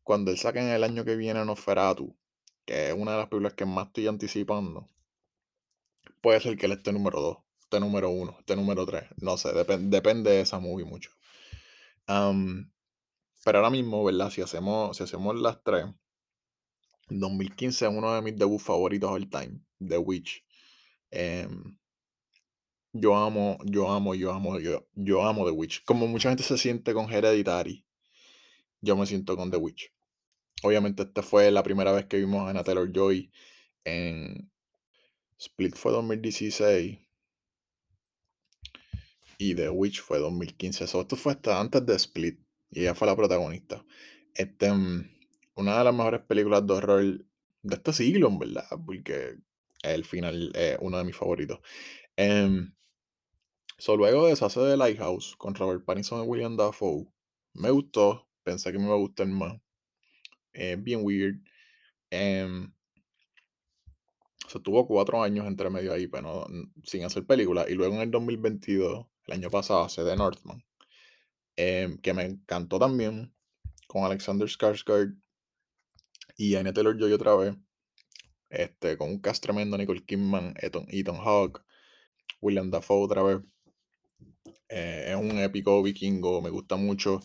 cuando 0.03 0.31
él 0.31 0.39
saque 0.39 0.61
en 0.61 0.69
el 0.69 0.85
año 0.85 1.05
que 1.05 1.17
viene 1.17 1.45
Nosferatu, 1.45 2.17
que 2.65 2.89
es 2.89 2.95
una 2.95 3.13
de 3.13 3.19
las 3.19 3.29
películas 3.29 3.55
que 3.55 3.65
más 3.67 3.89
estoy 3.89 4.09
anticipando, 4.09 4.89
puede 6.21 6.41
ser 6.41 6.57
que 6.57 6.67
él 6.67 6.73
esté 6.73 6.93
número 6.93 7.21
2, 7.21 7.39
esté 7.61 7.81
número 7.81 8.11
1, 8.11 8.37
esté 8.41 8.57
número 8.57 8.87
3. 8.87 9.05
No 9.19 9.37
sé, 9.37 9.53
depende 9.53 10.31
de 10.31 10.41
esa 10.41 10.59
movie 10.59 10.85
mucho. 10.85 11.11
pero 12.07 13.59
ahora 13.59 13.71
mismo, 13.71 14.05
¿verdad? 14.05 14.31
Si 14.31 14.41
hacemos, 14.41 14.97
si 14.97 15.05
hacemos 15.05 15.39
las 15.39 15.63
tres, 15.63 15.87
2015 17.09 17.87
es 17.87 17.93
uno 17.93 18.15
de 18.15 18.23
mis 18.23 18.37
debuts 18.37 18.65
favoritos 18.65 19.11
all 19.11 19.29
time, 19.29 19.61
The 19.87 19.99
Witch. 19.99 20.45
Em, 21.11 21.77
yo 22.93 23.17
amo, 23.17 23.59
yo 23.65 23.91
amo, 23.91 24.15
yo 24.15 24.33
amo, 24.33 24.59
yo, 24.59 24.87
yo 24.95 25.27
amo 25.27 25.45
The 25.47 25.53
Witch. 25.53 25.85
Como 25.85 26.07
mucha 26.07 26.29
gente 26.29 26.43
se 26.43 26.59
siente 26.59 26.93
con 26.95 27.11
Hereditary, 27.13 27.85
yo 28.81 28.97
me 28.97 29.07
siento 29.07 29.37
con 29.37 29.51
The 29.51 29.57
Witch. 29.57 29.93
Obviamente 30.63 31.03
esta 31.03 31.23
fue 31.23 31.51
la 31.51 31.63
primera 31.63 31.93
vez 31.93 32.07
que 32.07 32.19
vimos 32.19 32.47
a 32.47 32.51
Anna 32.51 32.63
Taylor 32.63 32.91
Joy 32.93 33.33
en 33.85 34.51
Split 35.39 35.75
fue 35.75 35.91
2016 35.93 36.99
y 39.39 39.55
The 39.57 39.69
Witch 39.71 40.01
fue 40.01 40.19
2015. 40.19 40.85
esto 40.85 41.17
fue 41.17 41.33
hasta 41.33 41.61
antes 41.61 41.85
de 41.85 41.97
Split 41.97 42.39
y 42.71 42.83
ella 42.83 42.95
fue 42.95 43.09
la 43.09 43.17
protagonista. 43.17 43.85
Este, 44.35 44.73
mm, 44.73 45.11
una 45.57 45.79
de 45.79 45.85
las 45.85 45.95
mejores 45.95 46.21
películas 46.21 46.67
de 46.67 46.73
horror 46.73 47.25
de 47.63 47.75
este 47.75 47.93
siglo, 47.93 48.29
en 48.29 48.39
verdad, 48.39 48.67
porque 48.87 49.37
el 49.83 50.05
final 50.05 50.53
es 50.55 50.79
uno 50.81 50.99
de 50.99 51.05
mis 51.05 51.17
favoritos. 51.17 51.61
Um, 52.17 52.73
luego 53.89 54.27
de 54.27 54.33
eso 54.33 54.47
hace 54.47 54.61
The 54.61 54.77
Lighthouse 54.77 55.35
con 55.37 55.55
Robert 55.55 55.85
Pattinson 55.85 56.25
y 56.25 56.29
William 56.29 56.57
Dafoe. 56.57 57.09
Me 57.55 57.71
gustó, 57.71 58.29
pensé 58.45 58.71
que 58.71 58.79
me 58.79 58.85
iba 58.87 58.95
a 58.95 58.99
gustar 58.99 59.27
más. 59.27 59.61
Es 60.53 60.83
bien 60.83 61.01
weird. 61.03 61.41
Um, 62.13 62.73
se 64.49 64.61
tuvo 64.61 64.87
cuatro 64.87 65.23
años 65.23 65.47
entre 65.47 65.71
medio 65.71 65.93
ahí, 65.93 66.07
pero 66.07 66.47
sin 66.85 67.05
hacer 67.05 67.27
películas. 67.27 67.69
Y 67.71 67.75
luego 67.75 67.95
en 67.97 68.03
el 68.03 68.11
2022, 68.11 69.07
el 69.27 69.35
año 69.35 69.51
pasado, 69.51 69.85
hace 69.85 70.05
The 70.05 70.17
Northman. 70.17 70.63
Em, 71.57 71.99
que 71.99 72.15
me 72.15 72.25
encantó 72.25 72.79
también. 72.79 73.35
Con 73.87 74.05
Alexander 74.05 74.49
Skarsgård 74.49 75.19
y 76.37 76.55
Anya 76.57 76.73
Taylor-Joy 76.73 77.13
otra 77.13 77.35
vez. 77.35 77.57
Este, 78.49 78.97
con 78.97 79.11
un 79.11 79.21
cast 79.21 79.43
tremendo, 79.43 79.77
Nicole 79.77 80.05
Kidman, 80.05 80.55
Ethan, 80.61 80.87
Ethan 80.89 81.17
Hawke, 81.17 81.63
William 82.41 82.71
Dafoe 82.71 83.05
otra 83.05 83.23
vez. 83.23 83.39
Eh, 84.69 85.07
es 85.11 85.17
un 85.17 85.39
épico 85.39 85.83
vikingo, 85.83 86.41
me 86.41 86.51
gusta 86.51 86.77
mucho. 86.77 87.21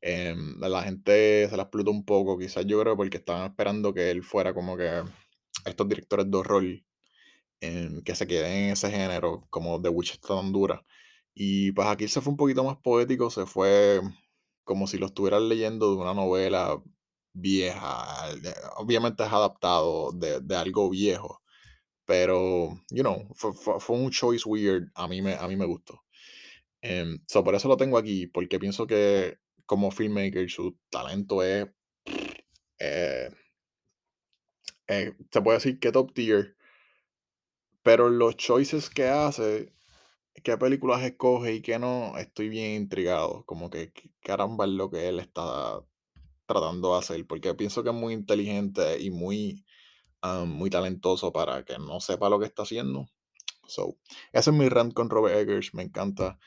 Em, 0.00 0.58
la 0.60 0.82
gente 0.82 1.48
se 1.48 1.56
la 1.56 1.64
explotó 1.64 1.90
un 1.90 2.04
poco, 2.04 2.38
quizás 2.38 2.64
yo 2.66 2.80
creo 2.80 2.96
porque 2.96 3.18
estaban 3.18 3.50
esperando 3.50 3.92
que 3.94 4.10
él 4.10 4.22
fuera 4.22 4.54
como 4.54 4.76
que 4.76 5.02
estos 5.64 5.88
directores 5.88 6.30
de 6.30 6.36
horror 6.38 6.64
em, 7.60 8.02
que 8.02 8.14
se 8.14 8.26
queden 8.26 8.52
en 8.52 8.70
ese 8.72 8.90
género, 8.90 9.46
como 9.50 9.80
The 9.82 9.88
Witch 9.90 10.12
está 10.14 10.28
tan 10.36 10.52
dura. 10.52 10.84
Y 11.34 11.72
pues 11.72 11.88
aquí 11.88 12.08
se 12.08 12.20
fue 12.20 12.32
un 12.32 12.36
poquito 12.38 12.64
más 12.64 12.78
poético, 12.78 13.30
se 13.30 13.46
fue 13.46 14.00
como 14.64 14.86
si 14.86 14.98
lo 14.98 15.06
estuvieran 15.06 15.48
leyendo 15.48 15.90
de 15.94 16.02
una 16.02 16.14
novela 16.14 16.82
vieja. 17.34 18.06
Obviamente 18.78 19.24
es 19.24 19.32
adaptado 19.32 20.12
de, 20.12 20.56
algo 20.56 20.90
viejo, 20.90 21.42
pero, 22.06 22.80
you 22.90 23.02
know, 23.02 23.28
fue, 23.34 23.96
un 23.96 24.10
choice 24.10 24.48
weird. 24.48 24.90
A 24.94 25.08
mí 25.08 25.22
me, 25.22 25.34
a 25.34 25.48
mí 25.48 25.56
me 25.56 25.66
gustó. 25.66 26.05
Um, 26.88 27.18
por 27.44 27.54
eso 27.54 27.68
lo 27.68 27.76
tengo 27.76 27.98
aquí, 27.98 28.26
porque 28.26 28.58
pienso 28.58 28.86
que 28.86 29.38
como 29.66 29.90
filmmaker 29.90 30.48
su 30.50 30.78
talento 30.90 31.42
es. 31.42 31.66
Eh, 32.78 33.30
eh, 34.88 35.14
se 35.30 35.42
puede 35.42 35.58
decir 35.58 35.80
que 35.80 35.92
top 35.92 36.12
tier. 36.14 36.56
Pero 37.82 38.08
los 38.10 38.36
choices 38.36 38.90
que 38.90 39.08
hace, 39.08 39.72
qué 40.42 40.56
películas 40.58 41.02
escoge 41.02 41.54
y 41.54 41.62
qué 41.62 41.78
no, 41.78 42.16
estoy 42.18 42.48
bien 42.48 42.82
intrigado. 42.82 43.44
Como 43.46 43.70
que 43.70 43.92
caramba 44.22 44.64
es 44.64 44.72
lo 44.72 44.90
que 44.90 45.08
él 45.08 45.20
está 45.20 45.80
tratando 46.46 46.92
de 46.92 46.98
hacer. 46.98 47.26
Porque 47.26 47.54
pienso 47.54 47.82
que 47.82 47.90
es 47.90 47.94
muy 47.94 48.14
inteligente 48.14 49.00
y 49.00 49.10
muy, 49.10 49.64
muy 50.46 50.70
talentoso 50.70 51.32
para 51.32 51.64
que 51.64 51.78
no 51.78 52.00
sepa 52.00 52.28
lo 52.28 52.38
que 52.38 52.46
está 52.46 52.62
haciendo. 52.62 53.06
So, 53.68 53.98
ese 54.32 54.50
es 54.50 54.56
mi 54.56 54.68
rant 54.68 54.94
con 54.94 55.10
Robert 55.10 55.36
Eggers. 55.36 55.74
Me 55.74 55.82
encanta. 55.82 56.38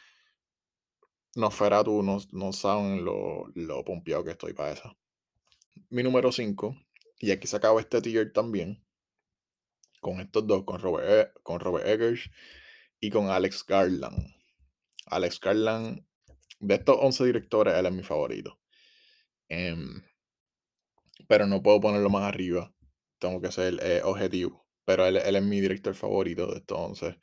Nosferatu, 1.40 2.04
no, 2.04 2.20
no 2.32 2.54
saben 2.54 3.06
lo, 3.06 3.48
lo 3.56 3.84
pompeado 3.84 4.24
que 4.24 4.32
estoy 4.32 4.54
para 4.54 4.74
esa. 4.74 4.96
Mi 5.90 6.04
número 6.04 6.32
5, 6.32 6.76
y 7.20 7.32
aquí 7.32 7.48
se 7.48 7.56
acaba 7.56 7.80
este 7.80 8.02
tier 8.02 8.32
también, 8.34 8.84
con 10.00 10.20
estos 10.20 10.46
dos, 10.48 10.64
con 10.64 10.80
Robert, 10.80 11.08
e, 11.10 11.40
con 11.44 11.60
Robert 11.60 11.88
Eggers 11.88 12.30
y 13.00 13.10
con 13.10 13.30
Alex 13.30 13.66
Garland. 13.66 14.36
Alex 15.08 15.40
Garland, 15.40 16.06
de 16.60 16.76
estos 16.76 16.98
11 17.00 17.26
directores, 17.26 17.74
él 17.74 17.86
es 17.86 17.92
mi 17.92 18.04
favorito. 18.04 18.60
Em, 19.48 20.04
pero 21.28 21.48
no 21.48 21.62
puedo 21.62 21.80
ponerlo 21.80 22.10
más 22.10 22.24
arriba. 22.24 22.74
Tengo 23.20 23.42
que 23.42 23.52
ser 23.52 23.80
eh, 23.84 24.02
objetivo. 24.04 24.66
Pero 24.86 25.06
él, 25.06 25.18
él, 25.18 25.36
es 25.36 25.44
mi 25.44 25.60
director 25.62 25.94
favorito 25.96 26.48
de 26.48 26.58
estos 26.58 26.78
11. 26.78 27.20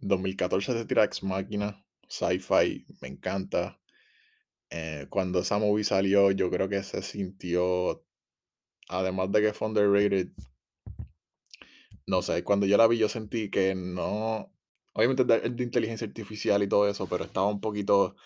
2014 0.00 0.72
se 0.72 0.84
tira 0.86 1.04
Ex 1.04 1.22
Máquina, 1.22 1.84
sci-fi, 2.08 2.86
me 3.00 3.08
encanta. 3.08 3.80
Eh, 4.70 5.06
cuando 5.10 5.40
esa 5.40 5.58
movie 5.58 5.84
salió, 5.84 6.30
yo 6.30 6.50
creo 6.50 6.68
que 6.68 6.82
se 6.82 7.02
sintió, 7.02 8.04
además 8.88 9.32
de 9.32 9.42
que 9.42 9.52
fue 9.54 9.68
underrated, 9.68 10.28
no 12.06 12.22
sé, 12.22 12.42
cuando 12.44 12.66
yo 12.66 12.76
la 12.76 12.86
vi 12.86 12.98
yo 12.98 13.08
sentí 13.08 13.50
que 13.50 13.74
no, 13.74 14.52
obviamente 14.94 15.22
es 15.44 15.56
de, 15.56 15.64
inteligencia 15.64 16.06
artificial 16.06 16.62
y 16.62 16.68
todo 16.68 16.88
eso, 16.88 17.06
pero 17.08 17.24
estaba 17.24 17.46
un 17.46 17.60
poquito 17.60 18.16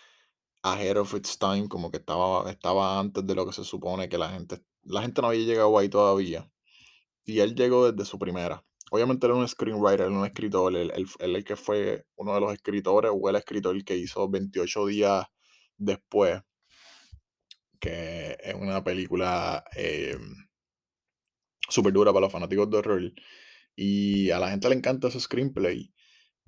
ahead 0.62 0.96
of 0.98 1.14
its 1.14 1.38
time, 1.38 1.68
como 1.68 1.90
que 1.90 1.98
estaba, 1.98 2.50
estaba 2.50 3.00
antes 3.00 3.26
de 3.26 3.34
lo 3.34 3.46
que 3.46 3.52
se 3.52 3.64
supone 3.64 4.08
que 4.08 4.18
la 4.18 4.30
gente, 4.30 4.62
la 4.84 5.02
gente 5.02 5.22
no 5.22 5.28
había 5.28 5.44
llegado 5.46 5.76
ahí 5.78 5.88
todavía. 5.88 6.48
Y 7.24 7.40
él 7.40 7.54
llegó 7.54 7.90
desde 7.90 8.08
su 8.08 8.18
primera. 8.18 8.64
Obviamente 8.94 9.24
era 9.26 9.34
un 9.34 9.48
screenwriter, 9.48 10.08
un 10.08 10.26
escritor, 10.26 10.76
él, 10.76 10.92
el 11.18 11.44
que 11.44 11.56
fue 11.56 12.04
uno 12.14 12.34
de 12.34 12.40
los 12.42 12.52
escritores 12.52 13.10
o 13.14 13.30
el 13.30 13.36
escritor 13.36 13.82
que 13.84 13.96
hizo 13.96 14.28
28 14.28 14.86
días 14.86 15.24
después, 15.78 16.42
que 17.80 18.36
es 18.38 18.54
una 18.54 18.84
película 18.84 19.64
eh, 19.74 20.18
súper 21.70 21.94
dura 21.94 22.12
para 22.12 22.26
los 22.26 22.32
fanáticos 22.32 22.68
de 22.68 22.76
horror. 22.76 23.12
Y 23.74 24.30
a 24.30 24.38
la 24.38 24.50
gente 24.50 24.68
le 24.68 24.74
encanta 24.74 25.08
ese 25.08 25.20
screenplay. 25.20 25.90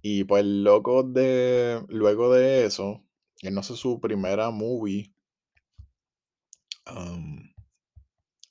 Y 0.02 0.24
pues 0.24 0.44
loco 0.44 1.02
de, 1.02 1.82
luego 1.88 2.30
de 2.30 2.66
eso, 2.66 3.06
él 3.40 3.54
no 3.54 3.62
sé 3.62 3.74
su 3.74 4.00
primera 4.02 4.50
movie. 4.50 5.14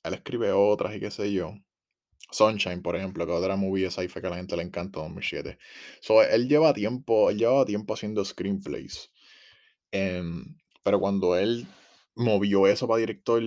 él 0.04 0.14
escribe 0.16 0.52
otras 0.52 0.96
y 0.96 1.00
qué 1.00 1.12
sé 1.12 1.32
yo. 1.32 1.54
Sunshine, 2.34 2.82
por 2.82 2.96
ejemplo, 2.96 3.26
que 3.26 3.32
otra 3.32 3.56
movie 3.56 3.86
esa 3.86 4.06
que 4.06 4.28
a 4.28 4.30
la 4.30 4.38
gente 4.38 4.58
le 4.58 4.64
encanta 4.64 5.00
2007. 5.00 5.58
So, 6.02 6.24
él 6.24 6.50
lleva 6.50 6.74
tiempo, 6.74 7.30
él 7.30 7.38
lleva 7.38 7.66
tiempo 7.66 7.94
haciendo 7.94 8.26
screenplays. 8.26 9.12
Em, 9.92 10.58
pero 10.84 11.00
cuando 11.00 11.38
él 11.38 11.68
movió 12.16 12.68
eso 12.68 12.88
para 12.88 13.00
director, 13.00 13.42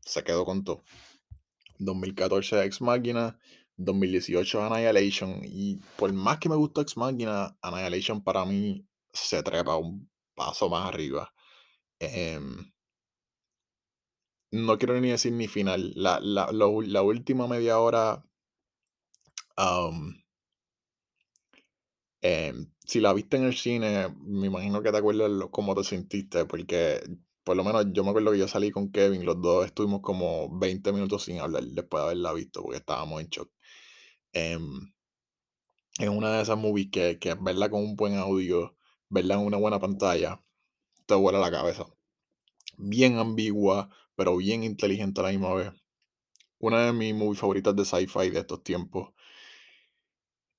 se 0.00 0.22
quedó 0.22 0.44
con 0.44 0.64
todo. 0.64 0.84
2014 1.78 2.64
Ex 2.64 2.80
Machina, 2.80 3.38
2018 3.76 4.62
Annihilation. 4.62 5.40
Y 5.44 5.80
por 5.96 6.12
más 6.12 6.38
que 6.38 6.48
me 6.48 6.56
gustó 6.56 6.82
Ex 6.82 6.96
Machina, 6.96 7.56
Annihilation 7.62 8.22
para 8.22 8.44
mí 8.44 8.86
se 9.12 9.42
trepa 9.42 9.76
un 9.76 10.10
paso 10.34 10.68
más 10.68 10.86
arriba. 10.88 11.32
Em, 11.98 12.72
no 14.50 14.78
quiero 14.78 15.00
ni 15.00 15.10
decir 15.10 15.32
ni 15.32 15.48
final. 15.48 15.92
La, 15.96 16.20
la 16.20 17.02
última 17.02 17.48
media 17.48 17.78
hora. 17.78 18.25
Em, 22.20 22.66
si 22.84 23.00
la 23.00 23.12
viste 23.14 23.36
en 23.36 23.44
el 23.44 23.54
cine, 23.56 24.08
me 24.20 24.46
imagino 24.48 24.82
que 24.82 24.90
te 24.90 24.98
acuerdas 24.98 25.30
cómo 25.50 25.74
te 25.74 25.84
sentiste, 25.84 26.44
porque 26.44 27.00
por 27.44 27.56
lo 27.56 27.64
menos 27.64 27.86
yo 27.92 28.02
me 28.04 28.10
acuerdo 28.10 28.32
que 28.32 28.38
yo 28.38 28.48
salí 28.48 28.70
con 28.70 28.90
Kevin, 28.90 29.24
los 29.24 29.40
dos 29.40 29.66
estuvimos 29.66 30.00
como 30.02 30.48
20 30.58 30.92
minutos 30.92 31.24
sin 31.24 31.38
hablar 31.40 31.64
después 31.64 32.00
de 32.02 32.04
haberla 32.06 32.32
visto, 32.32 32.62
porque 32.62 32.78
estábamos 32.78 33.20
en 33.22 33.28
shock. 33.28 33.50
Em, 34.32 34.92
es 35.98 36.08
una 36.08 36.32
de 36.32 36.42
esas 36.42 36.56
movies 36.58 36.90
que, 36.90 37.18
que 37.18 37.34
verla 37.34 37.68
con 37.70 37.82
un 37.82 37.96
buen 37.96 38.14
audio, 38.16 38.74
verla 39.10 39.34
en 39.34 39.40
una 39.40 39.56
buena 39.58 39.78
pantalla, 39.78 40.42
te 41.06 41.14
vuela 41.14 41.38
la 41.40 41.50
cabeza. 41.50 41.86
Bien 42.78 43.18
ambigua, 43.18 43.90
pero 44.16 44.36
bien 44.38 44.64
inteligente 44.64 45.20
a 45.20 45.24
la 45.24 45.30
misma 45.30 45.54
vez. 45.54 45.72
Una 46.60 46.86
de 46.86 46.92
mis 46.94 47.14
movies 47.14 47.40
favoritas 47.40 47.76
de 47.76 47.84
sci-fi 47.86 48.30
de 48.30 48.40
estos 48.40 48.64
tiempos. 48.64 49.14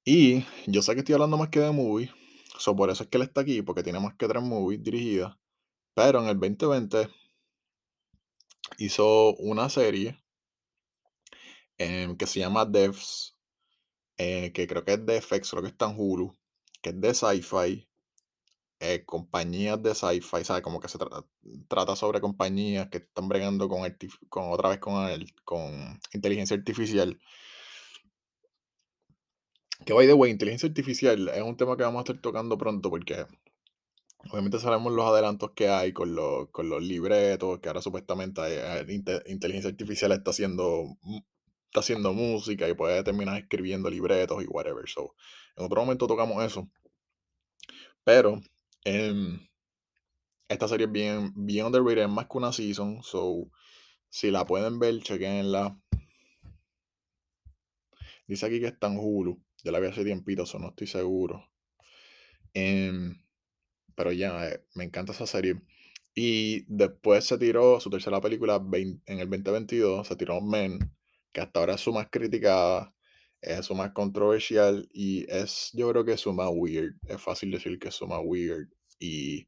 Y 0.07 0.43
yo 0.65 0.81
sé 0.81 0.93
que 0.95 0.99
estoy 1.01 1.13
hablando 1.13 1.37
más 1.37 1.49
que 1.49 1.59
de 1.59 1.71
movie, 1.71 2.09
so 2.57 2.75
por 2.75 2.89
eso 2.89 3.03
es 3.03 3.09
que 3.09 3.17
él 3.17 3.23
está 3.23 3.41
aquí, 3.41 3.61
porque 3.61 3.83
tiene 3.83 3.99
más 3.99 4.15
que 4.15 4.27
tres 4.27 4.41
movies 4.41 4.81
dirigidas. 4.83 5.37
Pero 5.95 6.19
en 6.21 6.27
el 6.29 6.39
2020 6.39 7.09
hizo 8.79 9.35
una 9.35 9.69
serie 9.69 10.17
em, 11.77 12.15
que 12.17 12.25
se 12.27 12.39
llama 12.39 12.65
Devs, 12.65 13.35
eh, 14.17 14.51
que 14.53 14.67
creo 14.67 14.85
que 14.85 14.93
es 14.95 15.05
de 15.07 15.17
FX, 15.17 15.51
creo 15.51 15.63
que 15.63 15.69
está 15.69 15.89
en 15.89 15.95
Hulu, 15.99 16.33
que 16.81 16.91
es 16.91 17.01
de 17.01 17.13
sci-fi, 17.13 17.87
eh, 18.79 19.05
compañías 19.05 19.81
de 19.83 19.95
sci-fi, 19.95 20.43
¿sabes? 20.45 20.63
Como 20.63 20.79
que 20.79 20.89
se 20.89 20.97
trata, 20.97 21.25
trata 21.67 21.95
sobre 21.95 22.21
compañías 22.21 22.89
que 22.89 22.99
están 22.99 23.29
bregando 23.29 23.69
con, 23.69 23.81
con 24.29 24.51
otra 24.51 24.69
vez 24.71 24.79
con, 24.79 25.05
el- 25.09 25.33
con 25.45 25.99
inteligencia 26.13 26.57
artificial. 26.57 27.19
Que 29.87 29.93
by 29.93 30.05
the 30.05 30.13
way, 30.13 30.31
inteligencia 30.31 30.67
artificial 30.67 31.29
es 31.29 31.41
un 31.41 31.55
tema 31.55 31.77
que 31.77 31.83
vamos 31.83 31.99
a 31.99 32.03
estar 32.03 32.21
tocando 32.21 32.57
pronto 32.57 32.89
porque 32.89 33.25
obviamente 34.29 34.59
sabemos 34.59 34.91
los 34.91 35.05
adelantos 35.05 35.51
que 35.55 35.69
hay 35.69 35.93
con 35.93 36.13
los, 36.13 36.49
con 36.49 36.67
los 36.67 36.83
libretos, 36.83 37.59
que 37.59 37.69
ahora 37.69 37.81
supuestamente 37.81 38.41
hay 38.41 38.83
inte- 38.93 39.23
inteligencia 39.27 39.69
artificial 39.69 40.11
está 40.11 40.31
haciendo, 40.31 40.97
está 41.67 41.79
haciendo 41.79 42.11
música 42.11 42.67
y 42.67 42.73
puede 42.73 43.01
terminar 43.01 43.37
escribiendo 43.37 43.89
libretos 43.89 44.43
y 44.43 44.47
whatever. 44.47 44.89
So, 44.89 45.15
en 45.55 45.63
otro 45.65 45.79
momento 45.79 46.05
tocamos 46.05 46.43
eso. 46.43 46.69
Pero 48.03 48.41
em, 48.83 49.39
esta 50.49 50.67
serie 50.67 50.87
es 50.87 50.91
bien, 50.91 51.31
bien 51.33 51.65
underrated, 51.65 52.03
es 52.03 52.09
más 52.09 52.27
que 52.27 52.37
una 52.37 52.51
season. 52.51 53.03
So, 53.03 53.49
si 54.09 54.31
la 54.31 54.45
pueden 54.45 54.79
ver, 54.79 54.99
chequenla. 55.01 55.79
Dice 58.27 58.45
aquí 58.45 58.59
que 58.59 58.67
está 58.67 58.87
en 58.87 58.97
Hulu. 58.99 59.46
Yo 59.63 59.71
la 59.71 59.79
vi 59.79 59.87
hace 59.87 60.03
tiempito, 60.03 60.45
so 60.45 60.59
no 60.59 60.69
estoy 60.69 60.87
seguro. 60.87 61.49
Em, 62.53 63.15
pero 63.95 64.11
ya, 64.11 64.49
eh, 64.49 64.63
me 64.75 64.85
encanta 64.85 65.11
esa 65.13 65.27
serie. 65.27 65.61
Y 66.15 66.65
después 66.67 67.25
se 67.25 67.37
tiró 67.37 67.79
su 67.79 67.89
tercera 67.89 68.21
película 68.21 68.55
en 68.73 69.19
el 69.19 69.29
2022, 69.29 70.07
se 70.07 70.15
tiró 70.15 70.41
Men, 70.41 70.79
que 71.31 71.41
hasta 71.41 71.59
ahora 71.59 71.75
es 71.75 71.81
su 71.81 71.93
más 71.93 72.07
criticada, 72.11 72.93
es 73.41 73.65
su 73.65 73.75
más 73.75 73.91
controversial 73.93 74.87
y 74.93 75.25
es, 75.31 75.71
yo 75.73 75.89
creo 75.91 76.05
que 76.05 76.13
es 76.13 76.21
su 76.21 76.33
más 76.33 76.49
weird. 76.51 76.95
Es 77.07 77.21
fácil 77.21 77.51
decir 77.51 77.77
que 77.79 77.89
es 77.89 77.95
su 77.95 78.07
más 78.07 78.21
weird. 78.23 78.69
Y 78.99 79.47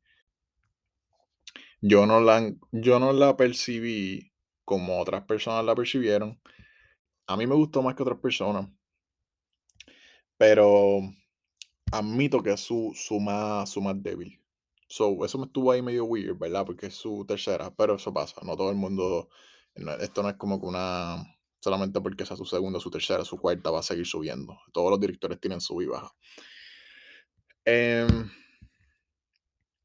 yo 1.82 2.06
no 2.06 2.22
la, 2.22 2.54
yo 2.72 3.00
no 3.00 3.14
la 3.14 3.36
percibí 3.38 4.32
como 4.66 5.00
otras 5.00 5.24
personas 5.26 5.66
la 5.66 5.76
percibieron. 5.76 6.40
A 7.28 7.38
mí 7.38 7.48
me 7.48 7.56
gustó 7.56 7.82
más 7.82 7.96
que 7.96 8.04
otras 8.04 8.20
personas, 8.20 8.70
pero 10.40 11.02
admito 11.92 12.42
que 12.42 12.54
es 12.54 12.62
su, 12.62 12.94
su, 12.96 13.20
más, 13.20 13.70
su 13.70 13.82
más 13.82 14.02
débil. 14.02 14.40
So, 14.88 15.26
eso 15.26 15.38
me 15.38 15.48
estuvo 15.48 15.72
ahí 15.72 15.82
medio 15.82 16.06
weird, 16.06 16.40
¿verdad? 16.40 16.66
Porque 16.66 16.88
es 16.88 16.96
su 16.96 17.26
tercera, 17.28 17.76
pero 17.76 17.96
eso 17.98 18.14
pasa. 18.14 18.42
No 18.46 18.56
todo 18.58 18.72
el 18.72 18.78
mundo. 18.78 19.30
esto 20.00 20.24
no 20.24 20.30
es 20.30 20.36
como 20.38 20.60
que 20.62 20.68
una. 20.68 21.18
Solamente 21.62 22.02
porque 22.02 22.26
sea 22.26 22.38
su 22.38 22.46
segunda, 22.46 22.80
su 22.80 22.90
tercera, 22.90 23.26
su 23.26 23.38
cuarta 23.38 23.70
va 23.72 23.80
a 23.80 23.84
seguir 23.84 24.06
subiendo. 24.08 24.58
Todos 24.74 24.92
los 24.92 25.00
directores 25.00 25.40
tienen 25.42 25.62
sub 25.62 25.82
y 25.82 25.88
baja. 25.88 26.12
Em, 27.66 28.30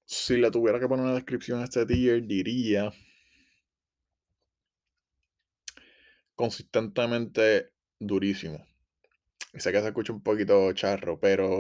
si 0.06 0.36
le 0.36 0.50
tuviera 0.50 0.80
que 0.80 0.88
poner 0.88 1.04
una 1.04 1.14
descripción 1.14 1.60
a 1.60 1.64
este 1.64 1.84
tier, 1.86 2.26
diría. 2.26 2.92
Consistentemente 6.36 7.72
durísimo. 7.98 8.64
Sé 9.62 9.70
que 9.76 9.80
se 9.84 9.88
escucha 9.92 10.12
un 10.12 10.20
poquito 10.22 10.60
charro, 10.74 11.18
pero 11.18 11.50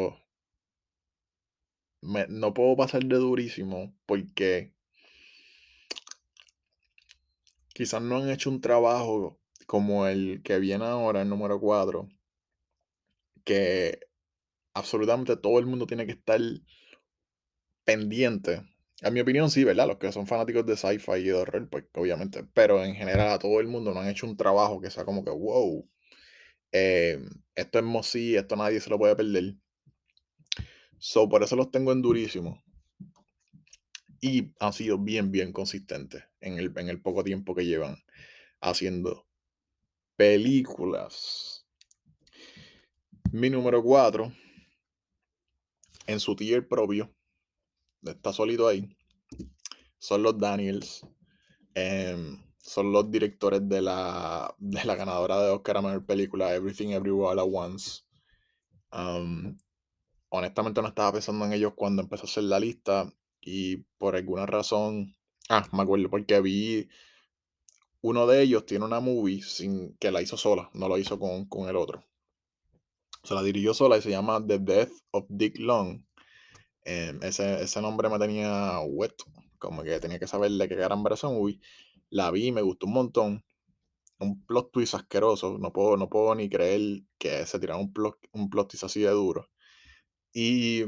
me- 2.02 2.26
no 2.28 2.54
puedo 2.54 2.76
pasar 2.76 3.04
de 3.04 3.16
durísimo 3.16 3.92
porque 4.06 4.72
quizás 7.74 8.00
no 8.00 8.16
han 8.16 8.30
hecho 8.30 8.48
un 8.48 8.62
trabajo 8.62 9.38
como 9.66 10.06
el 10.06 10.42
que 10.42 10.58
viene 10.58 10.86
ahora, 10.86 11.20
el 11.20 11.28
número 11.28 11.60
4, 11.60 12.08
que 13.44 14.00
absolutamente 14.74 15.36
todo 15.36 15.58
el 15.60 15.66
mundo 15.66 15.86
tiene 15.86 16.06
que 16.06 16.12
estar 16.12 16.40
pendiente. 17.84 18.62
En 19.02 19.14
mi 19.14 19.20
opinión, 19.20 19.50
sí, 19.50 19.64
¿verdad? 19.64 19.86
Los 19.88 19.96
que 19.98 20.12
son 20.12 20.26
fanáticos 20.26 20.64
de 20.66 20.76
sci-fi 20.76 21.12
y 21.18 21.24
de 21.24 21.34
horror, 21.34 21.68
pues 21.68 21.84
obviamente. 21.94 22.44
Pero 22.54 22.82
en 22.84 22.94
general 22.94 23.28
a 23.32 23.38
todo 23.38 23.60
el 23.60 23.66
mundo 23.68 23.92
no 23.92 24.00
han 24.00 24.08
hecho 24.08 24.26
un 24.26 24.36
trabajo 24.36 24.80
que 24.80 24.90
sea 24.90 25.04
como 25.04 25.24
que, 25.24 25.30
wow, 25.30 25.86
eh, 26.74 27.20
esto 27.54 27.78
es 27.78 27.84
Mosí, 27.84 28.34
esto 28.34 28.56
nadie 28.56 28.80
se 28.80 28.90
lo 28.90 28.98
puede 28.98 29.14
perder. 29.14 29.54
So, 30.98 31.28
por 31.28 31.44
eso 31.44 31.54
los 31.54 31.70
tengo 31.70 31.92
en 31.92 32.02
durísimo. 32.02 32.60
Y 34.20 34.52
han 34.58 34.72
sido 34.72 34.98
bien, 34.98 35.30
bien 35.30 35.52
consistentes 35.52 36.24
en 36.40 36.58
el, 36.58 36.72
en 36.76 36.88
el 36.88 37.00
poco 37.00 37.22
tiempo 37.22 37.54
que 37.54 37.64
llevan 37.64 38.02
haciendo 38.60 39.24
películas. 40.16 41.64
Mi 43.30 43.50
número 43.50 43.80
4, 43.80 44.32
en 46.08 46.18
su 46.18 46.34
tier 46.34 46.66
propio, 46.66 47.14
está 48.02 48.32
sólido 48.32 48.66
ahí, 48.66 48.96
son 49.98 50.24
los 50.24 50.38
Daniels. 50.38 51.06
em, 51.74 52.43
son 52.64 52.92
los 52.92 53.10
directores 53.10 53.68
de 53.68 53.82
la, 53.82 54.54
de 54.58 54.84
la 54.84 54.94
ganadora 54.96 55.40
de 55.42 55.50
Oscar 55.50 55.76
a 55.76 55.82
Mejor 55.82 56.06
Película, 56.06 56.54
Everything 56.54 56.88
Everywhere 56.88 57.32
All 57.32 57.38
At 57.38 57.46
Once. 57.52 58.02
Honestamente 60.30 60.80
no 60.80 60.88
estaba 60.88 61.12
pensando 61.12 61.44
en 61.44 61.52
ellos 61.52 61.74
cuando 61.76 62.02
empecé 62.02 62.22
a 62.22 62.24
hacer 62.24 62.44
la 62.44 62.58
lista 62.58 63.12
y 63.40 63.76
por 63.98 64.16
alguna 64.16 64.46
razón, 64.46 65.14
ah, 65.50 65.68
me 65.72 65.82
acuerdo 65.82 66.08
porque 66.08 66.40
vi 66.40 66.88
uno 68.00 68.26
de 68.26 68.42
ellos 68.42 68.64
tiene 68.64 68.86
una 68.86 69.00
movie 69.00 69.42
sin 69.42 69.94
que 69.98 70.10
la 70.10 70.22
hizo 70.22 70.38
sola, 70.38 70.70
no 70.72 70.88
lo 70.88 70.96
hizo 70.96 71.18
con, 71.18 71.44
con 71.46 71.68
el 71.68 71.76
otro. 71.76 72.02
Se 73.22 73.34
la 73.34 73.42
dirigió 73.42 73.74
sola 73.74 73.98
y 73.98 74.02
se 74.02 74.10
llama 74.10 74.44
The 74.46 74.58
Death 74.58 74.92
of 75.10 75.26
Dick 75.28 75.58
Long. 75.58 76.02
Em, 76.84 77.22
ese, 77.22 77.62
ese 77.62 77.82
nombre 77.82 78.08
me 78.08 78.18
tenía 78.18 78.80
wet, 78.80 79.14
como 79.58 79.82
que 79.82 80.00
tenía 80.00 80.18
que 80.18 80.26
saber 80.26 80.50
de 80.50 80.68
qué 80.68 80.76
caramba 80.76 81.08
era 81.08 81.14
esa 81.14 81.28
movie. 81.28 81.60
La 82.10 82.30
vi, 82.30 82.52
me 82.52 82.62
gustó 82.62 82.86
un 82.86 82.92
montón. 82.92 83.44
Un 84.18 84.44
plot 84.46 84.72
twist 84.72 84.94
asqueroso. 84.94 85.58
No 85.58 85.72
puedo, 85.72 85.96
no 85.96 86.08
puedo 86.08 86.34
ni 86.34 86.48
creer 86.48 87.02
que 87.18 87.44
se 87.46 87.58
tiraron 87.58 87.82
un 87.82 87.92
plot, 87.92 88.18
un 88.32 88.50
plot 88.50 88.70
twist 88.70 88.84
así 88.84 89.00
de 89.00 89.10
duro. 89.10 89.50
Y 90.32 90.84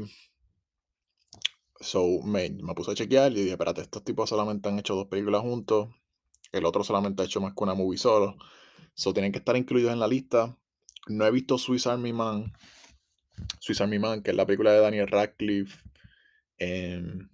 so, 1.79 2.21
me, 2.23 2.49
me 2.49 2.73
puse 2.73 2.91
a 2.91 2.95
chequear 2.95 3.31
y 3.31 3.35
dije, 3.35 3.51
espérate, 3.51 3.81
estos 3.81 4.03
tipos 4.03 4.29
solamente 4.29 4.69
han 4.69 4.79
hecho 4.79 4.95
dos 4.95 5.07
películas 5.07 5.41
juntos. 5.41 5.89
El 6.51 6.65
otro 6.65 6.83
solamente 6.83 7.21
ha 7.23 7.25
hecho 7.25 7.41
más 7.41 7.53
que 7.53 7.63
una 7.63 7.73
movie 7.73 7.97
solo. 7.97 8.37
So, 8.93 9.13
tienen 9.13 9.31
que 9.31 9.39
estar 9.39 9.55
incluidos 9.55 9.93
en 9.93 9.99
la 9.99 10.07
lista. 10.07 10.57
No 11.07 11.25
he 11.25 11.31
visto 11.31 11.57
Swiss 11.57 11.87
Army 11.87 12.13
Man. 12.13 12.53
Swiss 13.59 13.81
Army 13.81 13.99
Man, 13.99 14.23
que 14.23 14.31
es 14.31 14.37
la 14.37 14.45
película 14.45 14.71
de 14.71 14.79
Daniel 14.79 15.07
Radcliffe 15.07 15.83
em, 16.57 17.29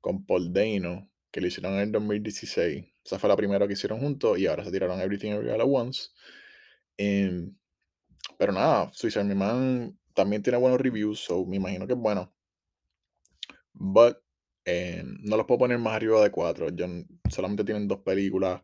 con 0.00 0.26
Paul 0.26 0.52
Dano, 0.52 1.08
que 1.36 1.42
lo 1.42 1.48
hicieron 1.48 1.74
en 1.74 1.80
el 1.80 1.92
2016. 1.92 2.86
Esa 3.04 3.18
fue 3.18 3.28
la 3.28 3.36
primera 3.36 3.66
que 3.66 3.74
hicieron 3.74 4.00
juntos 4.00 4.38
y 4.38 4.46
ahora 4.46 4.64
se 4.64 4.72
tiraron 4.72 4.98
Everything 5.02 5.32
Everywhere 5.32 5.62
All 5.62 5.68
At 5.68 5.82
Once. 5.82 6.08
Em, 6.96 7.54
pero 8.38 8.52
nada, 8.52 8.90
Army 9.16 9.34
Man 9.34 9.98
también 10.14 10.42
tiene 10.42 10.58
buenos 10.58 10.80
reviews, 10.80 11.20
so 11.20 11.44
me 11.44 11.56
imagino 11.56 11.86
que 11.86 11.92
es 11.92 11.98
bueno. 11.98 12.32
But 13.74 14.16
em, 14.64 15.18
no 15.24 15.36
los 15.36 15.44
puedo 15.46 15.58
poner 15.58 15.78
más 15.78 15.96
arriba 15.96 16.22
de 16.22 16.30
cuatro. 16.30 16.70
Yo 16.70 16.86
solamente 17.30 17.64
tienen 17.64 17.86
dos 17.86 18.00
películas. 18.00 18.62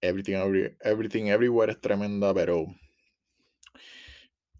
Everything, 0.00 0.34
Every- 0.34 0.76
Everything 0.80 1.26
Everywhere 1.26 1.70
es 1.72 1.80
tremenda, 1.80 2.34
pero 2.34 2.66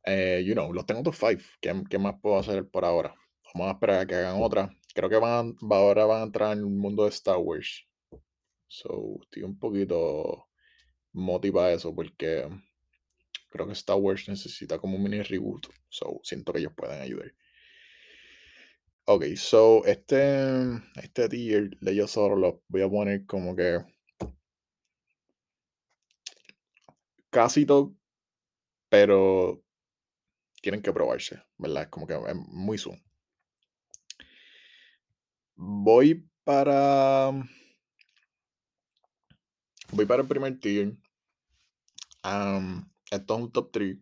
eh, 0.05 0.44
you 0.46 0.55
know, 0.55 0.72
los 0.72 0.87
tengo 0.87 1.02
top 1.02 1.14
5. 1.14 1.42
¿Qué, 1.61 1.83
qué 1.90 1.98
más 1.98 2.14
puedo 2.22 2.38
hacer 2.38 2.68
por 2.68 2.85
ahora? 2.85 3.14
Vamos 3.55 3.68
a 3.68 3.72
esperar 3.72 4.00
a 4.00 4.07
que 4.07 4.14
hagan 4.14 4.40
otra. 4.40 4.70
Creo 4.94 5.09
que 5.11 5.16
van, 5.18 5.55
va- 5.70 5.78
ahora 5.78 6.05
van 6.07 6.20
a 6.22 6.24
entrar 6.24 6.52
en 6.52 6.61
el 6.61 6.66
mundo 6.66 7.05
de 7.05 7.11
Star 7.11 7.38
Wars. 7.38 7.87
So, 8.68 9.18
estoy 9.22 9.44
un 9.44 9.59
poquito 9.59 10.48
motivado 11.12 11.68
a 11.68 11.72
eso 11.74 11.94
porque 11.94 12.48
creo 13.50 13.66
que 13.68 13.72
Star 13.74 13.98
Wars 13.98 14.28
necesita 14.28 14.78
como 14.81 14.96
un 14.96 15.02
mini 15.05 15.22
reboot. 15.22 15.68
So, 15.88 16.20
siento 16.24 16.52
que 16.52 16.59
ellos 16.59 16.72
pueden 16.76 17.00
ayudar. 17.00 17.33
Ok, 19.05 19.24
so 19.37 19.85
este, 19.85 20.18
este 20.96 21.28
tier 21.28 21.70
de 21.81 21.94
yo 21.94 22.07
solo 22.09 22.35
lo 22.37 22.62
voy 22.68 22.83
a 22.83 22.88
poner 22.90 23.26
como 23.26 23.55
que 23.55 23.78
casi 27.31 27.66
todo, 27.66 27.94
pero 28.90 29.62
tienen 30.62 30.83
que 30.83 30.92
probarse, 30.92 31.42
¿verdad? 31.59 31.85
Es 31.85 31.88
como 31.90 32.07
que 32.07 32.14
es 32.14 32.37
muy 32.37 32.78
zoom. 32.78 32.98
Voy 35.64 36.29
para. 36.42 37.31
Voy 39.92 40.07
para 40.07 40.22
el 40.22 40.29
primer 40.29 40.59
tier. 40.59 40.96
Esto 43.11 43.35
es 43.35 43.40
un 43.40 43.53
top 43.53 43.70
3. 43.70 43.96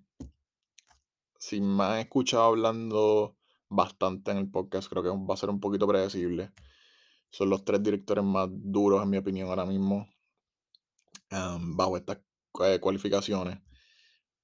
Si 1.38 1.60
me 1.60 1.84
han 1.84 1.98
escuchado 1.98 2.44
hablando 2.44 3.36
bastante 3.68 4.30
en 4.30 4.38
el 4.38 4.50
podcast, 4.50 4.88
creo 4.88 5.02
que 5.02 5.10
va 5.10 5.34
a 5.34 5.36
ser 5.36 5.50
un 5.50 5.60
poquito 5.60 5.86
predecible. 5.86 6.50
Son 7.28 7.50
los 7.50 7.62
tres 7.62 7.82
directores 7.82 8.24
más 8.24 8.48
duros, 8.50 9.02
en 9.02 9.10
mi 9.10 9.18
opinión, 9.18 9.50
ahora 9.50 9.66
mismo, 9.66 10.08
bajo 11.28 11.98
estas 11.98 12.20
eh, 12.64 12.80
cualificaciones. 12.80 13.58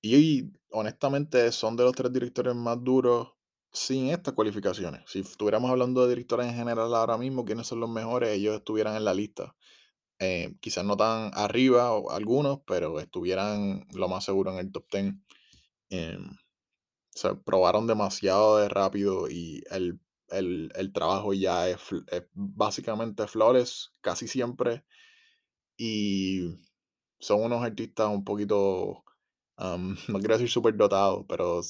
Y 0.03 0.53
honestamente 0.71 1.51
son 1.51 1.77
de 1.77 1.85
los 1.85 1.95
tres 1.95 2.13
directores 2.13 2.55
más 2.55 2.77
duros 2.85 3.36
sin 3.73 4.09
estas 4.11 4.35
cualificaciones. 4.35 5.03
Si 5.07 5.21
estuviéramos 5.21 5.71
hablando 5.71 6.03
de 6.03 6.11
directores 6.11 6.47
en 6.49 6.55
general 6.55 6.95
ahora 6.95 7.19
mismo, 7.19 7.45
quiénes 7.45 7.67
son 7.67 7.81
los 7.81 7.91
mejores, 7.91 8.31
ellos 8.31 8.57
estuvieran 8.57 8.97
en 8.97 9.05
la 9.05 9.15
lista. 9.15 9.55
Eh, 10.21 10.57
quizás 10.61 10.85
no 10.85 10.97
tan 10.97 11.31
arriba 11.35 11.93
o 11.93 12.11
algunos, 12.13 12.61
pero 12.67 13.01
estuvieran 13.01 13.87
lo 13.95 14.09
más 14.09 14.25
seguro 14.25 14.53
en 14.53 14.59
el 14.59 14.73
top 14.73 14.87
10. 14.93 15.15
Em, 15.91 16.31
se 17.11 17.35
probaron 17.37 17.87
demasiado 17.87 18.59
de 18.59 18.69
rápido 18.69 19.29
y 19.31 19.63
el, 19.71 20.01
el- 20.31 20.71
el 20.77 20.93
trabajo 20.93 21.35
ya 21.35 21.69
es, 21.69 21.79
es 22.13 22.25
básicamente 22.35 23.27
flores 23.29 23.91
casi 24.03 24.29
siempre. 24.29 24.85
Y 25.77 26.59
son 27.21 27.43
unos 27.45 27.65
artistas 27.65 28.09
un 28.11 28.25
poquito, 28.25 29.05
am, 29.57 29.97
no 30.09 30.19
quiero 30.21 30.35
decir 30.37 30.51
súper 30.51 30.77
dotados, 30.77 31.25
pero 31.29 31.61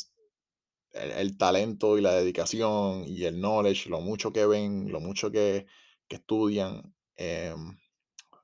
el, 0.97 1.37
talento 1.39 1.99
y 1.99 2.01
la 2.03 2.13
dedicación 2.15 3.05
y 3.07 3.25
el 3.25 3.41
knowledge, 3.41 3.89
lo 3.91 4.01
mucho 4.01 4.33
que 4.33 4.47
ven, 4.47 4.91
lo 4.93 5.01
mucho 5.01 5.31
que, 5.31 5.67
estudian, 6.09 6.95
em, 7.17 7.77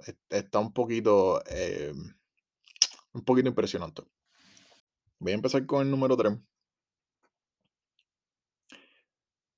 es- 0.07 0.17
está 0.31 0.59
un 0.61 0.73
poquito, 0.73 1.43
em, 1.47 2.15
un 3.15 3.25
poquito 3.25 3.49
impresionante. 3.49 4.03
Voy 5.21 5.33
a 5.33 5.37
empezar 5.37 5.65
con 5.65 5.81
el 5.83 5.91
número 5.91 6.17
3. 6.19 6.35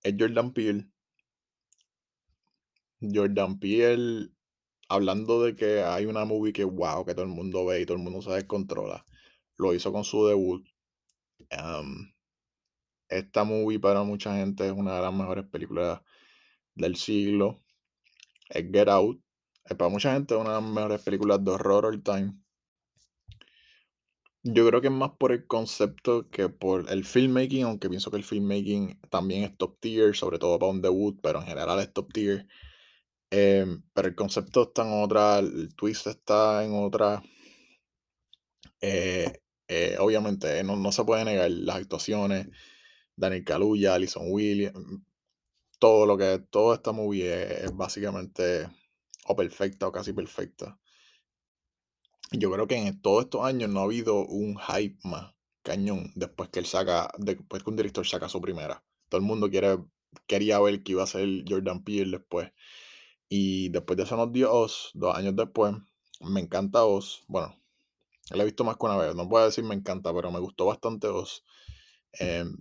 Es 0.04 0.14
Jordan 0.16 0.52
Peele. 0.52 0.87
Jordan 3.00 3.59
Peele, 3.59 4.30
hablando 4.88 5.42
de 5.42 5.57
que 5.57 5.83
hay 5.83 6.07
una 6.07 6.24
movie 6.24 6.52
que 6.52 6.64
wow, 6.64 7.04
que 7.04 7.14
todo 7.14 7.24
el 7.24 7.30
mundo 7.30 7.64
ve 7.66 7.80
y 7.83 7.87
todo 7.87 7.96
el 7.96 8.02
mundo 8.02 8.22
se 8.22 8.30
descontrola. 8.33 9.04
Lo 9.57 9.74
hizo 9.74 9.92
con 9.92 10.04
su 10.04 10.26
debut. 10.26 10.66
Am, 11.50 12.13
esta 13.08 13.44
movie 13.44 13.78
para 13.78 14.02
mucha 14.02 14.34
gente 14.36 14.66
es 14.66 14.72
una 14.72 14.96
de 14.96 15.02
las 15.02 15.12
mejores 15.12 15.46
películas 15.46 16.00
del 16.74 16.96
siglo. 16.96 17.62
Es 18.48 18.64
Get 18.72 18.88
Out. 18.88 19.20
Es 19.64 19.76
para 19.76 19.90
mucha 19.90 20.12
gente 20.12 20.34
una 20.36 20.50
de 20.56 20.60
las 20.60 20.70
mejores 20.70 21.02
películas 21.02 21.44
de 21.44 21.50
horror 21.52 21.86
all 21.86 22.02
time. 22.02 22.34
Yo 24.42 24.66
creo 24.68 24.82
que 24.82 24.88
es 24.88 24.92
más 24.92 25.12
por 25.18 25.32
el 25.32 25.46
concepto 25.46 26.28
que 26.30 26.50
por 26.50 26.90
el 26.90 27.04
filmmaking, 27.04 27.64
aunque 27.64 27.88
pienso 27.88 28.10
que 28.10 28.18
el 28.18 28.24
filmmaking 28.24 29.00
también 29.10 29.42
es 29.44 29.56
top 29.56 29.80
tier, 29.80 30.14
sobre 30.14 30.38
todo 30.38 30.58
para 30.58 30.70
un 30.70 30.82
debut, 30.82 31.18
pero 31.22 31.40
en 31.40 31.46
general 31.46 31.80
es 31.80 31.92
top 31.94 32.12
tier. 32.12 32.46
Em, 33.30 33.82
pero 33.94 34.08
el 34.08 34.14
concepto 34.14 34.64
está 34.64 34.82
en 34.82 35.02
otra, 35.02 35.38
el 35.40 35.74
twist 35.74 36.06
está 36.06 36.64
en 36.64 36.74
otra. 36.74 37.22
Eh, 38.80 39.40
eh, 39.68 39.96
obviamente, 39.98 40.62
no, 40.62 40.76
no 40.76 40.92
se 40.92 41.04
puede 41.04 41.24
negar 41.24 41.50
las 41.50 41.76
actuaciones. 41.76 42.48
Daniel 43.16 43.44
Kaluuya, 43.44 43.94
Alison 43.94 44.24
Williams, 44.31 45.03
todo 45.79 46.07
lo 46.07 46.16
que, 46.16 46.38
toda 46.50 46.77
esta 46.77 46.92
movie 46.92 47.64
es, 47.64 47.77
básicamente 47.77 48.68
o 49.27 49.37
perfecta 49.37 49.87
o 49.87 49.92
casi 49.92 50.12
perfecta. 50.12 50.79
Yo 52.33 52.50
creo 52.50 52.66
que 52.66 52.77
en 52.77 53.00
todos 53.00 53.24
estos 53.24 53.44
años 53.44 53.70
no 53.70 53.81
ha 53.81 53.85
habido 53.85 54.24
un 54.27 54.57
hype 54.59 54.98
más 55.05 55.35
cañón 55.62 56.12
después 56.14 56.50
que 56.50 56.61
él 56.61 56.66
saca, 56.66 57.11
después 57.18 57.62
que 57.62 57.70
un 57.70 57.77
director 57.77 58.07
saca 58.07 58.29
su 58.29 58.40
primera. 58.40 58.85
Todo 59.09 59.20
el 59.20 59.27
mundo 59.27 59.50
quería 60.27 60.61
ver 60.61 60.83
que 60.83 60.92
iba 60.92 61.03
a 61.03 61.07
ser 61.07 61.44
Jordan 61.48 61.85
Peele 61.85 62.18
después. 62.18 62.50
Y 63.29 63.68
después 63.70 63.96
de 63.96 64.05
eso 64.05 64.16
nos 64.16 64.33
dio 64.33 64.53
Oz, 64.53 64.90
dos 64.94 65.16
años 65.16 65.37
después. 65.37 65.74
Me 66.20 66.40
encanta 66.40 66.85
Oz. 66.85 67.24
Bueno, 67.29 67.57
la 68.31 68.42
he 68.42 68.46
visto 68.46 68.64
más 68.64 68.77
que 68.77 68.87
una 68.87 68.96
vez. 68.96 69.14
No 69.14 69.29
puedo 69.29 69.44
decir 69.46 69.64
me 69.64 69.74
encanta, 69.74 70.12
pero 70.14 70.31
me 70.31 70.40
gustó 70.40 70.66
bastante 70.66 71.09
Oz. 71.09 71.44
Em, 72.12 72.57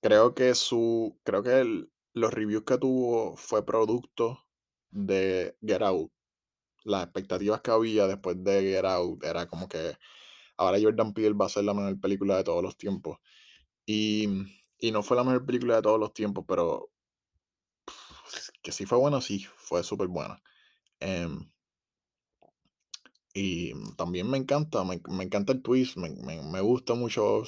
creo 0.00 0.34
que 0.34 0.54
su. 0.54 1.18
Creo 1.24 1.42
que 1.42 1.86
los 2.14 2.32
reviews 2.34 2.64
que 2.64 2.78
tuvo 2.78 3.36
fue 3.36 3.64
producto 3.64 4.46
de 4.90 5.56
Get 5.62 5.82
Out. 5.82 6.12
Las 6.84 7.04
expectativas 7.04 7.62
que 7.62 7.70
había 7.72 8.06
después 8.08 8.42
de 8.44 8.62
Get 8.62 8.84
Out 8.86 9.24
era 9.24 9.46
como 9.48 9.68
que 9.68 9.96
ahora 10.58 10.78
Jordan 10.82 11.14
Peele 11.14 11.34
va 11.36 11.46
a 11.46 11.50
ser 11.50 11.64
la 11.64 11.74
mejor 11.74 12.00
película 12.00 12.36
de 12.38 12.44
todos 12.44 12.62
los 12.62 12.76
tiempos. 12.78 13.18
Y, 13.86 14.28
y 14.78 14.92
no 14.92 15.02
fue 15.04 15.16
la 15.18 15.24
mejor 15.24 15.46
película 15.46 15.76
de 15.76 15.82
todos 15.82 16.00
los 16.00 16.14
tiempos, 16.14 16.44
pero 16.48 16.90
que 18.62 18.72
sí 18.72 18.86
fue 18.86 18.98
buena, 18.98 19.20
sí, 19.20 19.46
fue 19.56 19.82
súper 19.82 20.08
buena. 20.08 20.42
Em, 21.00 21.50
Y 23.34 23.72
también 23.96 24.30
me 24.30 24.38
encanta, 24.38 24.84
me, 24.84 25.00
me 25.08 25.24
encanta 25.24 25.52
el 25.52 25.62
twist, 25.62 25.96
me, 25.96 26.10
me- 26.10 26.42
me 26.42 26.60
gusta 26.60 26.94
mucho. 26.94 27.42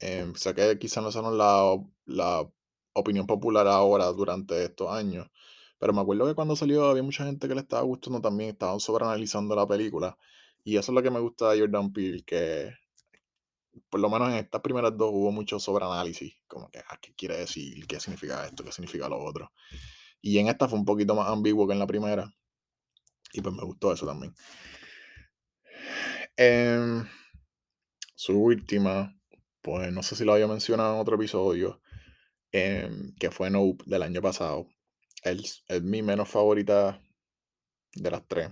Eh, 0.00 0.32
sé 0.36 0.54
que 0.54 0.78
quizás 0.78 1.02
no 1.02 1.12
son 1.12 1.36
la, 1.38 1.76
la 2.06 2.48
opinión 2.94 3.26
popular 3.26 3.66
ahora 3.68 4.06
durante 4.12 4.64
estos 4.64 4.90
años, 4.92 5.28
pero 5.78 5.92
me 5.92 6.00
acuerdo 6.00 6.26
que 6.26 6.34
cuando 6.34 6.56
salió 6.56 6.84
había 6.86 7.02
mucha 7.02 7.24
gente 7.26 7.48
que 7.48 7.54
le 7.54 7.60
estaba 7.62 7.82
gustando 7.82 8.20
también, 8.20 8.50
estaban 8.50 8.80
sobreanalizando 8.80 9.54
la 9.56 9.66
película. 9.66 10.18
Y 10.64 10.76
eso 10.78 10.92
es 10.92 10.94
lo 10.96 11.02
que 11.02 11.10
me 11.10 11.20
gusta 11.20 11.50
de 11.52 11.60
Jordan 11.60 11.92
Peele, 11.92 12.24
que 12.24 12.72
por 13.90 14.00
lo 14.00 14.08
menos 14.10 14.28
en 14.30 14.36
estas 14.36 14.60
primeras 14.62 14.96
dos 14.96 15.10
hubo 15.12 15.30
mucho 15.32 15.58
sobreanálisis, 15.60 16.34
como 16.46 16.70
que, 16.70 16.78
ah, 16.78 16.98
¿qué 17.00 17.14
quiere 17.14 17.36
decir? 17.38 17.86
¿Qué 17.86 18.00
significa 18.00 18.46
esto? 18.46 18.64
¿Qué 18.64 18.72
significa 18.72 19.08
lo 19.08 19.22
otro? 19.22 19.52
Y 20.22 20.38
en 20.38 20.48
esta 20.48 20.68
fue 20.68 20.78
un 20.78 20.84
poquito 20.84 21.14
más 21.14 21.28
ambiguo 21.30 21.66
que 21.66 21.74
en 21.74 21.78
la 21.80 21.86
primera, 21.86 22.32
y 23.32 23.40
pues 23.40 23.54
me 23.54 23.64
gustó 23.64 23.92
eso 23.92 24.06
también. 24.06 24.34
Em, 26.36 27.06
Su 28.14 28.38
última, 28.38 29.15
pues 29.66 29.92
no 29.92 30.04
sé 30.04 30.14
si 30.14 30.24
lo 30.24 30.32
había 30.32 30.46
mencionado 30.46 30.94
en 30.94 31.00
otro 31.00 31.16
episodio, 31.16 31.80
em, 32.52 33.12
que 33.16 33.32
fue 33.32 33.50
Nope 33.50 33.82
del 33.86 34.02
año 34.04 34.22
pasado. 34.22 34.68
Es, 35.24 35.64
es 35.68 35.82
mi 35.82 36.02
menos 36.02 36.28
favorita 36.28 37.02
de 37.94 38.10
las 38.12 38.28
tres. 38.28 38.50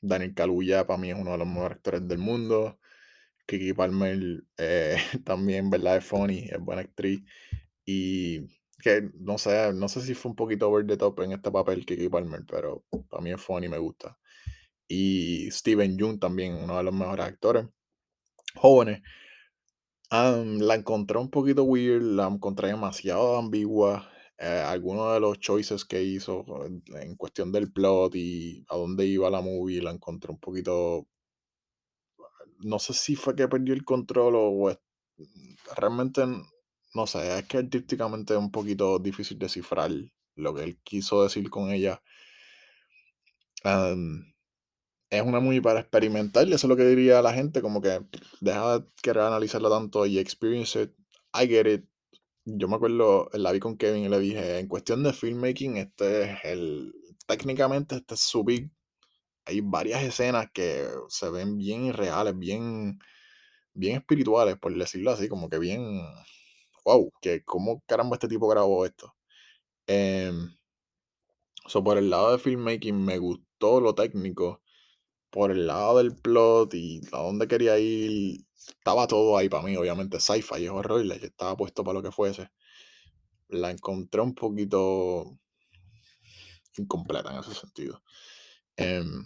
Daniel 0.00 0.34
Kaluuya 0.34 0.86
para 0.86 0.98
mí 1.00 1.10
es 1.10 1.16
uno 1.18 1.32
de 1.32 1.38
los 1.38 1.48
mejores 1.48 1.76
actores 1.78 2.06
del 2.06 2.18
mundo. 2.18 2.78
Kiki 3.48 3.72
Palmer 3.72 4.44
eh, 4.58 4.96
también, 5.24 5.70
¿verdad? 5.70 5.96
Es 5.96 6.04
funny, 6.04 6.48
es 6.48 6.60
buena 6.60 6.82
actriz. 6.82 7.20
Y 7.84 8.46
que 8.80 9.10
no 9.14 9.38
sé, 9.38 9.72
no 9.74 9.88
sé 9.88 10.02
si 10.02 10.14
fue 10.14 10.30
un 10.30 10.36
poquito 10.36 10.68
over 10.68 10.86
the 10.86 10.96
top 10.96 11.20
en 11.22 11.32
este 11.32 11.50
papel 11.50 11.84
Kiki 11.84 12.08
Palmer, 12.08 12.44
pero 12.48 12.84
para 13.10 13.22
mí 13.24 13.32
es 13.32 13.40
funny, 13.42 13.68
me 13.68 13.78
gusta. 13.78 14.16
Y 14.88 15.50
Steven 15.50 15.98
Yeun 15.98 16.20
también, 16.20 16.54
uno 16.54 16.76
de 16.76 16.84
los 16.84 16.94
mejores 16.94 17.26
actores 17.26 17.66
jóvenes. 18.54 19.02
Am, 20.10 20.58
la 20.60 20.74
encontré 20.74 21.18
un 21.18 21.30
poquito 21.30 21.64
weird, 21.64 22.02
la 22.02 22.26
encontré 22.28 22.68
demasiado 22.68 23.36
ambigua. 23.36 24.08
Eh, 24.38 24.62
algunos 24.66 25.12
de 25.14 25.20
los 25.20 25.38
choices 25.40 25.84
que 25.84 26.02
hizo 26.02 26.44
en 26.66 27.16
cuestión 27.16 27.50
del 27.52 27.72
plot 27.72 28.14
y 28.14 28.64
a 28.68 28.76
dónde 28.76 29.06
iba 29.06 29.28
la 29.30 29.40
movie, 29.40 29.82
la 29.82 29.90
encontré 29.90 30.30
un 30.30 30.38
poquito. 30.38 31.06
No 32.60 32.78
sé 32.78 32.94
si 32.94 33.16
fue 33.16 33.34
que 33.34 33.48
perdió 33.48 33.74
el 33.74 33.84
control 33.84 34.34
o 34.36 34.78
realmente, 35.76 36.24
no 36.94 37.06
sé, 37.06 37.38
es 37.38 37.44
que 37.46 37.58
artísticamente 37.58 38.34
es 38.34 38.38
un 38.38 38.50
poquito 38.50 38.98
difícil 38.98 39.38
descifrar 39.38 39.90
lo 40.36 40.54
que 40.54 40.62
él 40.64 40.78
quiso 40.82 41.22
decir 41.22 41.50
con 41.50 41.70
ella. 41.70 42.02
Am, 43.64 44.32
es 45.10 45.22
una 45.22 45.40
movie 45.40 45.62
para 45.62 45.80
experimentar, 45.80 46.46
y 46.48 46.52
eso 46.52 46.66
es 46.66 46.68
lo 46.68 46.76
que 46.76 46.84
diría 46.86 47.22
la 47.22 47.32
gente, 47.32 47.62
como 47.62 47.80
que 47.80 48.00
deja 48.40 48.78
de 48.80 48.86
querer 49.02 49.22
analizarla 49.24 49.70
tanto 49.70 50.06
y 50.06 50.18
experience 50.18 50.82
it. 50.82 50.92
I 51.34 51.46
get 51.48 51.66
it. 51.66 51.84
Yo 52.44 52.68
me 52.68 52.76
acuerdo, 52.76 53.28
la 53.34 53.52
vi 53.52 53.60
con 53.60 53.76
Kevin 53.76 54.04
y 54.04 54.08
le 54.08 54.18
dije, 54.20 54.58
en 54.58 54.68
cuestión 54.68 55.02
de 55.02 55.12
filmmaking, 55.12 55.76
este 55.78 56.24
es 56.24 56.38
el, 56.44 56.94
técnicamente 57.26 57.96
este 57.96 58.14
es 58.14 58.20
su 58.20 58.44
big. 58.44 58.70
Hay 59.46 59.60
varias 59.62 60.02
escenas 60.02 60.48
que 60.52 60.88
se 61.08 61.30
ven 61.30 61.56
bien 61.58 61.86
irreales, 61.86 62.38
bien, 62.38 62.98
bien 63.74 63.96
espirituales, 63.98 64.58
por 64.58 64.76
decirlo 64.76 65.12
así, 65.12 65.28
como 65.28 65.48
que 65.50 65.58
bien, 65.58 66.02
wow, 66.84 67.12
que 67.20 67.44
cómo 67.44 67.82
caramba 67.86 68.16
este 68.16 68.28
tipo 68.28 68.48
grabó 68.48 68.86
esto. 68.86 69.14
Em, 69.86 70.50
so, 71.66 71.82
por 71.84 71.98
el 71.98 72.10
lado 72.10 72.32
de 72.32 72.38
filmmaking 72.38 73.04
me 73.04 73.18
gustó 73.18 73.80
lo 73.80 73.94
técnico, 73.94 74.62
por 75.30 75.50
el 75.50 75.66
lado 75.66 75.98
del 75.98 76.16
plot 76.16 76.74
y 76.74 77.00
a 77.12 77.18
dónde 77.18 77.48
quería 77.48 77.78
ir, 77.78 78.44
estaba 78.54 79.06
todo 79.06 79.36
ahí 79.36 79.48
para 79.48 79.64
mí, 79.64 79.76
obviamente 79.76 80.20
sci-fi 80.20 80.64
es 80.64 80.70
horror, 80.70 81.04
y 81.04 81.10
estaba 81.12 81.56
puesto 81.56 81.84
para 81.84 81.94
lo 81.94 82.02
que 82.02 82.12
fuese. 82.12 82.50
La 83.48 83.70
encontré 83.70 84.20
un 84.20 84.34
poquito 84.34 85.38
incompleta 86.76 87.32
en 87.32 87.40
ese 87.40 87.54
sentido. 87.54 88.02
Em, 88.76 89.24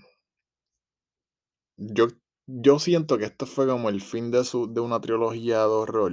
yo, 1.76 2.09
yo 2.46 2.78
siento 2.78 3.18
que 3.18 3.24
esto 3.24 3.46
fue 3.46 3.66
como 3.66 3.88
el 3.88 4.00
fin 4.00 4.30
de, 4.30 4.44
su, 4.44 4.72
de 4.72 4.80
una 4.80 5.00
trilogía 5.00 5.59
de 5.59 5.64
horror, 5.64 6.12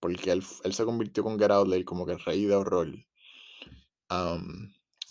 porque 0.00 0.30
él, 0.32 0.44
él 0.64 0.74
se 0.74 0.84
convirtió 0.84 1.24
con 1.24 1.38
Get 1.38 1.50
Out 1.50 1.84
como 1.84 2.06
que 2.06 2.12
el 2.12 2.20
rey 2.20 2.44
de 2.44 2.54
horror, 2.54 2.88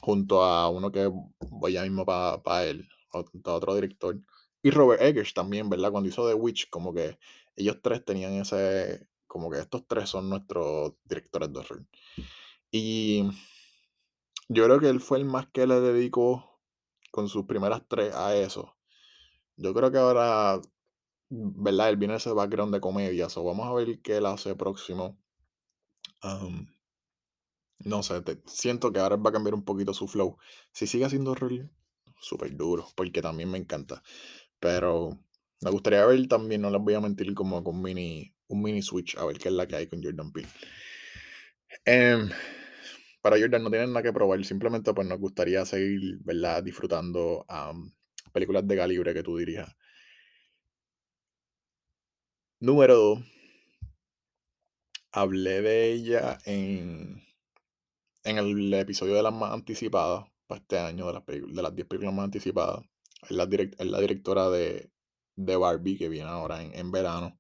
junto 0.02 0.44
a 0.44 0.70
uno 0.70 0.92
que 0.92 1.10
voy 1.50 1.74
ya 1.74 1.84
mismo 1.84 2.06
para 2.06 2.66
él, 2.66 2.88
otro 3.16 3.76
director. 3.76 4.20
Y 4.62 4.72
Robert 4.72 5.02
Eggers 5.02 5.34
también, 5.34 5.70
¿verdad? 5.70 5.92
Cuando 5.92 6.10
hizo 6.10 6.28
The 6.28 6.34
Witch, 6.34 6.70
como 6.70 6.94
que 6.94 7.18
ellos 7.56 7.78
tres 7.82 8.04
tenían 8.04 8.34
ese, 8.34 9.08
como 9.28 9.50
que 9.50 9.60
estos 9.60 9.88
tres 9.88 10.10
son 10.10 10.30
nuestros 10.30 10.94
directores 11.04 11.54
de 11.54 11.60
horror. 11.60 11.86
Y 12.72 13.30
yo 14.50 14.66
creo 14.66 14.80
que 14.80 14.90
él 14.90 15.00
fue 15.00 15.20
el 15.20 15.26
más 15.26 15.48
que 15.48 15.68
le 15.68 15.80
dedicó 15.80 16.60
con 17.12 17.30
sus 17.30 17.46
primeras 17.46 17.84
tres 17.88 18.14
a 18.14 18.36
eso. 18.36 18.76
Yo 19.56 19.74
creo 19.74 19.92
que 19.92 19.98
ahora, 19.98 20.60
¿verdad? 21.30 21.90
Él 21.90 21.98
viene 21.98 22.16
ese 22.16 22.32
background 22.34 22.74
de 22.74 22.82
comedia, 22.82 23.30
so 23.30 23.44
vamos 23.44 23.68
a 23.68 23.74
ver 23.74 24.02
qué 24.02 24.18
él 24.18 24.26
hace 24.26 24.56
próximo. 24.56 25.18
No 27.80 28.04
sé, 28.04 28.22
siento 28.48 28.92
que 28.92 29.00
ahora 29.00 29.16
va 29.16 29.30
a 29.30 29.34
cambiar 29.34 29.54
un 29.54 29.64
poquito 29.64 29.94
su 29.94 30.08
flow. 30.08 30.38
Si 30.72 30.88
sigue 30.88 31.06
haciendo 31.06 31.32
horror, 31.32 31.70
súper 32.20 32.56
duro, 32.56 32.88
porque 32.96 33.22
también 33.22 33.50
me 33.52 33.58
encanta. 33.58 34.02
Pero 34.60 35.20
me 35.62 35.72
gustaría 35.72 36.06
ver 36.06 36.28
también, 36.28 36.62
no 36.62 36.70
les 36.70 36.82
voy 36.82 36.94
a 36.96 37.02
mentir, 37.02 37.34
como 37.34 37.64
con 37.64 37.82
mini, 37.82 38.34
un 38.48 38.62
mini 38.62 38.82
switch, 38.82 39.18
a 39.18 39.26
ver 39.26 39.38
qué 39.38 39.50
es 39.50 39.56
la 39.56 39.68
que 39.68 39.76
hay 39.76 39.88
con 39.88 40.04
Jordan 40.04 40.32
Peele. 40.32 40.50
Em, 41.86 42.30
para 43.22 43.40
Jordan 43.40 43.64
no 43.64 43.70
tienen 43.72 43.90
nada 43.92 44.04
que 44.04 44.14
probar, 44.14 44.44
simplemente 44.46 44.94
pues 44.94 45.08
nos 45.08 45.20
gustaría 45.20 45.66
seguir, 45.66 46.20
¿verdad? 46.24 46.64
Disfrutando 46.64 47.46
am, 47.48 47.92
películas 48.32 48.68
de 48.68 48.76
calibre 48.76 49.14
que 49.14 49.24
tú 49.24 49.38
dirijas. 49.38 49.76
Número 52.60 52.96
2. 52.96 53.20
Hablé 55.12 55.62
de 55.62 55.92
ella 55.94 56.38
en, 56.46 57.24
en 58.24 58.38
el 58.38 58.74
episodio 58.74 59.16
de 59.16 59.24
las 59.24 59.34
más 59.34 59.54
anticipadas 59.54 60.26
para 60.48 60.62
este 60.62 60.80
año, 60.80 61.08
de 61.08 61.14
las, 61.14 61.26
de 61.26 61.62
las 61.62 61.76
10 61.76 61.88
películas 61.88 62.14
más 62.14 62.26
anticipadas. 62.26 62.84
Es 63.30 63.32
la, 63.32 63.46
directora 63.48 64.50
de, 64.50 64.92
de 65.36 65.56
Barbie 65.56 65.98
que 65.98 66.10
viene 66.10 66.30
ahora 66.30 66.62
en, 66.64 66.74
en 66.76 66.92
verano. 66.92 67.40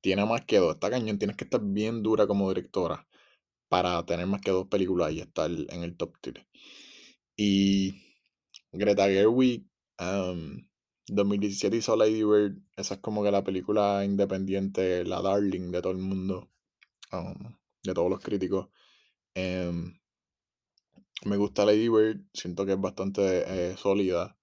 Tiene 0.00 0.24
más 0.26 0.44
que 0.44 0.58
dos. 0.58 0.74
Está 0.74 0.90
cañón, 0.90 1.18
tienes 1.18 1.36
que 1.36 1.44
estar 1.44 1.60
bien 1.62 2.02
dura 2.02 2.26
como 2.26 2.48
directora 2.48 3.06
para 3.68 4.04
tener 4.06 4.26
más 4.26 4.40
que 4.40 4.50
dos 4.50 4.68
películas 4.68 5.12
y 5.12 5.20
estar 5.20 5.50
en 5.50 5.82
el 5.82 5.96
top 5.96 6.14
3. 6.20 6.46
Y 7.36 7.94
Greta 8.72 9.08
Gerwig, 9.08 9.66
am, 9.98 10.68
2017 11.08 11.76
hizo 11.76 11.96
Lady 11.96 12.24
Bird. 12.24 12.58
Esa 12.76 12.94
es 12.94 13.00
como 13.00 13.22
que 13.22 13.30
la 13.30 13.44
película 13.44 14.04
independiente, 14.04 15.04
la 15.04 15.22
darling 15.22 15.70
de 15.70 15.82
todo 15.82 15.92
el 15.92 15.98
mundo, 15.98 16.50
um, 17.12 17.54
de 17.82 17.94
todos 17.94 18.10
los 18.10 18.20
críticos. 18.20 18.68
Em, 19.38 19.96
me 21.24 21.36
gusta 21.36 21.64
Lady 21.64 21.88
Bird, 21.88 22.22
siento 22.32 22.66
que 22.66 22.72
es 22.72 22.80
bastante 22.80 23.22
eh, 23.46 23.76
sólida. 23.76 24.36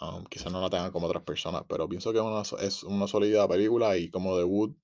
Um, 0.00 0.24
quizás 0.24 0.52
no 0.52 0.60
la 0.60 0.70
tengan 0.70 0.90
como 0.92 1.06
otras 1.06 1.22
personas, 1.24 1.62
pero 1.68 1.88
pienso 1.88 2.12
que 2.12 2.18
es 2.64 2.82
una, 2.82 3.06
sólida 3.06 3.46
película 3.46 3.96
y 3.98 4.10
como 4.10 4.36
debut, 4.36 4.76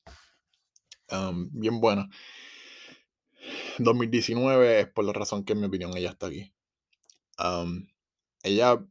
um, 1.11 1.49
bien 1.53 1.81
buena. 1.81 2.09
2019 3.79 4.81
es 4.81 4.89
por 4.89 5.05
la 5.05 5.12
razón 5.12 5.45
que 5.45 5.55
en 5.55 5.61
mi 5.61 5.67
opinión 5.67 5.97
ella 5.97 6.11
está 6.11 6.29
aquí. 6.29 6.53
Um, 7.39 7.89
ella, 8.45 8.87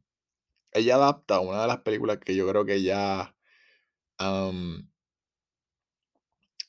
ella 0.72 0.96
adapta 0.96 1.40
una 1.40 1.62
de 1.62 1.68
las 1.68 1.80
películas 1.80 2.18
que 2.18 2.36
yo 2.36 2.46
creo 2.48 2.66
que 2.66 2.82
ya, 2.82 3.34
um, 4.20 4.88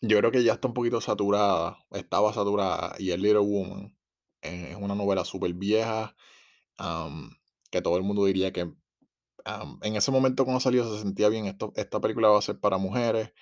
yo 0.02 0.18
creo 0.20 0.32
que 0.32 0.44
ya 0.44 0.54
está 0.54 0.68
un 0.70 0.74
poquito 0.76 1.02
saturada, 1.02 1.80
estaba 1.92 2.34
saturada, 2.34 2.96
y 3.00 3.12
es 3.12 3.20
Little 3.20 3.40
Woman. 3.40 3.97
Eh, 4.48 4.72
es 4.72 4.78
una 4.78 4.96
novela 4.96 5.26
súper 5.26 5.54
vieja, 5.54 6.16
que 7.72 7.82
todo 7.82 7.98
el 7.98 8.04
mundo 8.04 8.26
diría 8.26 8.52
que 8.52 8.62
en 9.84 9.96
ese 9.96 10.12
momento 10.12 10.44
cuando 10.46 10.60
salió 10.60 10.84
se 10.94 11.02
sentía 11.02 11.30
bien, 11.30 11.46
esto, 11.48 11.72
esta 11.76 12.02
película 12.02 12.30
va 12.30 12.40
a 12.40 12.42
ser 12.42 12.60
para 12.60 12.78
mujeres, 12.78 13.34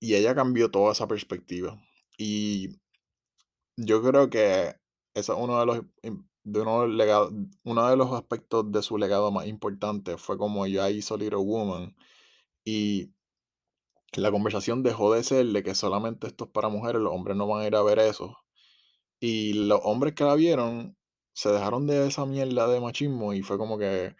y 0.00 0.14
ella 0.14 0.34
cambió 0.34 0.70
toda 0.70 0.92
esa 0.92 1.08
perspectiva. 1.08 1.80
Y 2.18 2.78
Yo 3.76 4.02
creo 4.02 4.30
que 4.30 4.74
eso 5.14 5.32
es 5.34 5.38
uno 5.38 5.58
de 5.60 5.66
los 5.66 5.80
de 6.44 6.60
uno 6.60 6.86
legados 6.86 7.32
uno 7.64 7.88
de 7.88 7.96
los 7.96 8.12
aspectos 8.12 8.70
de 8.70 8.82
su 8.82 8.98
legado 8.98 9.30
más 9.32 9.46
importante 9.46 10.18
fue 10.18 10.36
como 10.38 10.66
ella 10.66 10.90
hizo 10.90 11.16
Little 11.16 11.38
Woman, 11.38 11.96
y 12.64 13.12
la 14.14 14.30
conversación 14.30 14.82
dejó 14.82 15.12
de 15.12 15.22
ser 15.22 15.46
de 15.46 15.62
que 15.62 15.74
solamente 15.74 16.26
esto 16.26 16.44
es 16.46 16.50
para 16.50 16.68
mujeres, 16.70 17.02
los 17.02 17.12
hombres 17.12 17.36
no 17.36 17.46
van 17.46 17.62
a 17.62 17.66
ir 17.66 17.76
a 17.76 17.82
ver 17.82 17.98
eso. 17.98 18.38
Y 19.20 19.54
los 19.54 19.80
hombres 19.84 20.14
que 20.14 20.24
la 20.24 20.34
vieron 20.34 20.96
se 21.32 21.50
dejaron 21.50 21.86
de 21.86 22.06
esa 22.06 22.26
mierda 22.26 22.68
de 22.68 22.80
machismo 22.80 23.32
y 23.34 23.42
fue 23.42 23.58
como 23.58 23.78
que, 23.78 24.16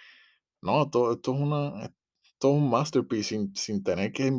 no, 0.62 0.84
esto 0.84 1.12
esto 1.12 1.34
es 1.34 1.40
una 1.40 1.86
esto 2.24 2.48
es 2.50 2.54
un 2.56 2.70
masterpiece 2.70 3.30
sin 3.30 3.56
sin 3.56 3.82
tener 3.84 4.12
que 4.12 4.32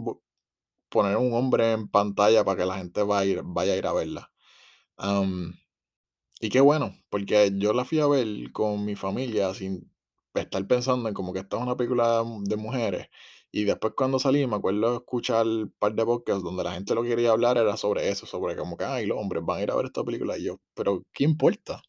poner 0.89 1.17
un 1.17 1.33
hombre 1.33 1.73
en 1.73 1.87
pantalla 1.87 2.43
para 2.45 2.57
que 2.57 2.65
la 2.65 2.77
gente 2.77 3.03
va 3.03 3.19
a 3.19 3.25
ir 3.25 3.41
vaya 3.43 3.73
a 3.73 3.77
ir 3.77 3.87
a 3.87 3.93
verla. 3.93 4.31
Y 6.39 6.49
qué 6.49 6.61
bueno, 6.61 6.95
porque 7.09 7.51
yo 7.55 7.73
la 7.73 7.85
fui 7.85 7.99
a 7.99 8.07
ver 8.07 8.51
con 8.51 8.85
mi 8.85 8.95
familia 8.95 9.53
sin 9.53 9.91
estar 10.33 10.65
pensando 10.67 11.07
en 11.09 11.15
como 11.15 11.33
que 11.33 11.39
esta 11.39 11.57
es 11.57 11.63
una 11.63 11.77
película 11.77 12.23
de 12.43 12.55
mujeres. 12.57 13.07
Y 13.55 13.63
después 13.63 13.93
cuando 13.97 14.19
salí, 14.19 14.45
me 14.45 14.57
acuerdo 14.57 14.97
escuchar 14.97 15.47
un 15.47 15.73
par 15.79 15.95
de 15.95 16.05
podcasts 16.05 16.43
donde 16.43 16.63
la 16.63 16.73
gente 16.73 16.93
lo 16.93 17.01
que 17.03 17.09
quería 17.09 17.31
hablar 17.31 17.57
era 17.57 17.75
sobre 17.77 18.09
eso, 18.09 18.27
sobre 18.27 18.55
como 18.55 18.77
que, 18.77 18.83
ay, 18.85 19.07
los 19.07 19.17
hombres 19.17 19.43
van 19.45 19.59
a 19.59 19.63
ir 19.63 19.71
a 19.71 19.75
ver 19.75 19.85
esta 19.87 20.03
película. 20.03 20.37
Y 20.37 20.43
yo, 20.43 20.59
pero 20.75 21.03
¿qué 21.13 21.23
importa? 21.23 21.81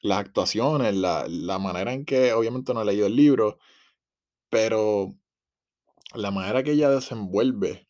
Las 0.00 0.18
actuaciones, 0.20 0.94
la, 0.94 1.26
la 1.28 1.58
manera 1.58 1.92
en 1.92 2.04
que, 2.04 2.32
obviamente 2.32 2.72
no 2.72 2.82
he 2.82 2.84
leído 2.84 3.06
el 3.06 3.16
libro, 3.16 3.58
pero 4.50 5.16
la 6.14 6.30
manera 6.32 6.62
que 6.64 6.72
ella 6.72 6.90
desenvuelve 6.90 7.88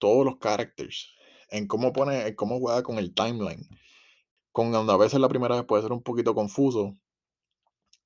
todos 0.00 0.24
los 0.26 0.38
characters, 0.38 1.14
en 1.50 1.68
cómo 1.68 1.92
pone, 1.92 2.26
en 2.28 2.34
cómo 2.36 2.60
juega 2.60 2.82
con 2.84 2.98
el 2.98 3.14
timeline 3.14 3.68
con 4.52 4.72
donde 4.72 4.92
a 4.92 4.98
veces 4.98 5.20
la 5.20 5.28
primera 5.28 5.56
vez 5.56 5.64
puede 5.66 5.82
ser 5.82 5.92
un 5.92 6.02
poquito 6.02 6.34
confuso 6.34 6.96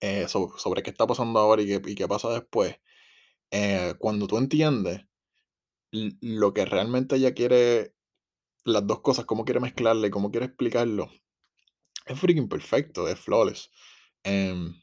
eh, 0.01 0.27
so- 0.29 0.53
sobre 0.59 0.83
qué 0.83 0.91
está 0.91 1.07
pasando 1.07 1.39
ahora 1.41 1.63
y 1.63 1.67
qué, 1.67 1.81
y 1.91 1.95
qué 1.95 2.09
pasa 2.09 2.29
después. 2.31 2.77
Eh, 3.51 3.95
cuando 3.99 4.27
tú 4.27 4.39
entiendes 4.39 5.03
lo 5.93 6.53
que 6.53 6.65
realmente 6.65 7.17
ella 7.17 7.35
quiere, 7.35 7.95
las 8.65 8.87
dos 8.87 9.01
cosas, 9.01 9.25
cómo 9.25 9.45
quiere 9.45 9.61
mezclarle, 9.61 10.11
cómo 10.11 10.31
quiere 10.31 10.47
explicarlo, 10.47 11.11
es 12.07 12.19
freaking 12.19 12.49
perfecto, 12.49 13.09
es 13.09 13.19
flawless. 13.19 13.71
Em, 14.25 14.75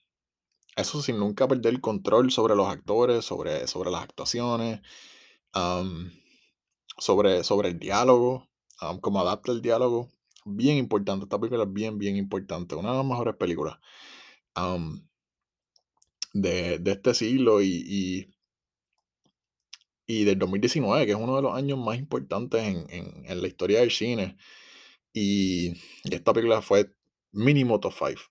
eso 0.75 1.01
sin 1.01 1.19
nunca 1.19 1.47
perder 1.47 1.73
el 1.73 1.81
control 1.81 2.31
sobre 2.31 2.55
los 2.55 2.67
actores, 2.67 3.25
sobre, 3.25 3.67
sobre 3.67 3.91
las 3.91 4.03
actuaciones, 4.03 4.81
sobre, 6.97 7.43
sobre 7.43 7.69
el 7.69 7.79
diálogo, 7.79 8.49
am, 8.79 8.99
cómo 8.99 9.19
adapta 9.21 9.51
el 9.51 9.61
diálogo. 9.61 10.09
Bien 10.45 10.77
importante, 10.77 11.25
esta 11.25 11.39
película 11.39 11.63
es 11.63 11.73
bien, 11.73 11.97
bien 11.97 12.17
importante. 12.17 12.75
Una 12.75 12.91
de 12.91 12.97
las 12.97 13.05
mejores 13.05 13.35
películas. 13.35 13.77
de, 16.33 16.79
de 16.79 16.91
este 16.91 17.13
siglo 17.13 17.61
y, 17.61 17.67
y, 17.85 18.32
y 20.07 20.25
del 20.25 20.39
2019, 20.39 21.05
que 21.05 21.11
es 21.13 21.17
uno 21.17 21.35
de 21.37 21.41
los 21.43 21.55
años 21.55 21.77
más 21.79 21.97
importantes 21.97 22.63
en, 22.63 22.85
en- 22.89 23.25
en 23.25 23.41
la 23.41 23.47
historia 23.47 23.79
del 23.81 23.91
cine. 23.91 24.37
Y, 25.13 25.73
esta 26.11 26.33
película 26.33 26.61
fue 26.61 26.91
mínimo 27.33 27.79
top 27.79 27.93
5 27.93 28.21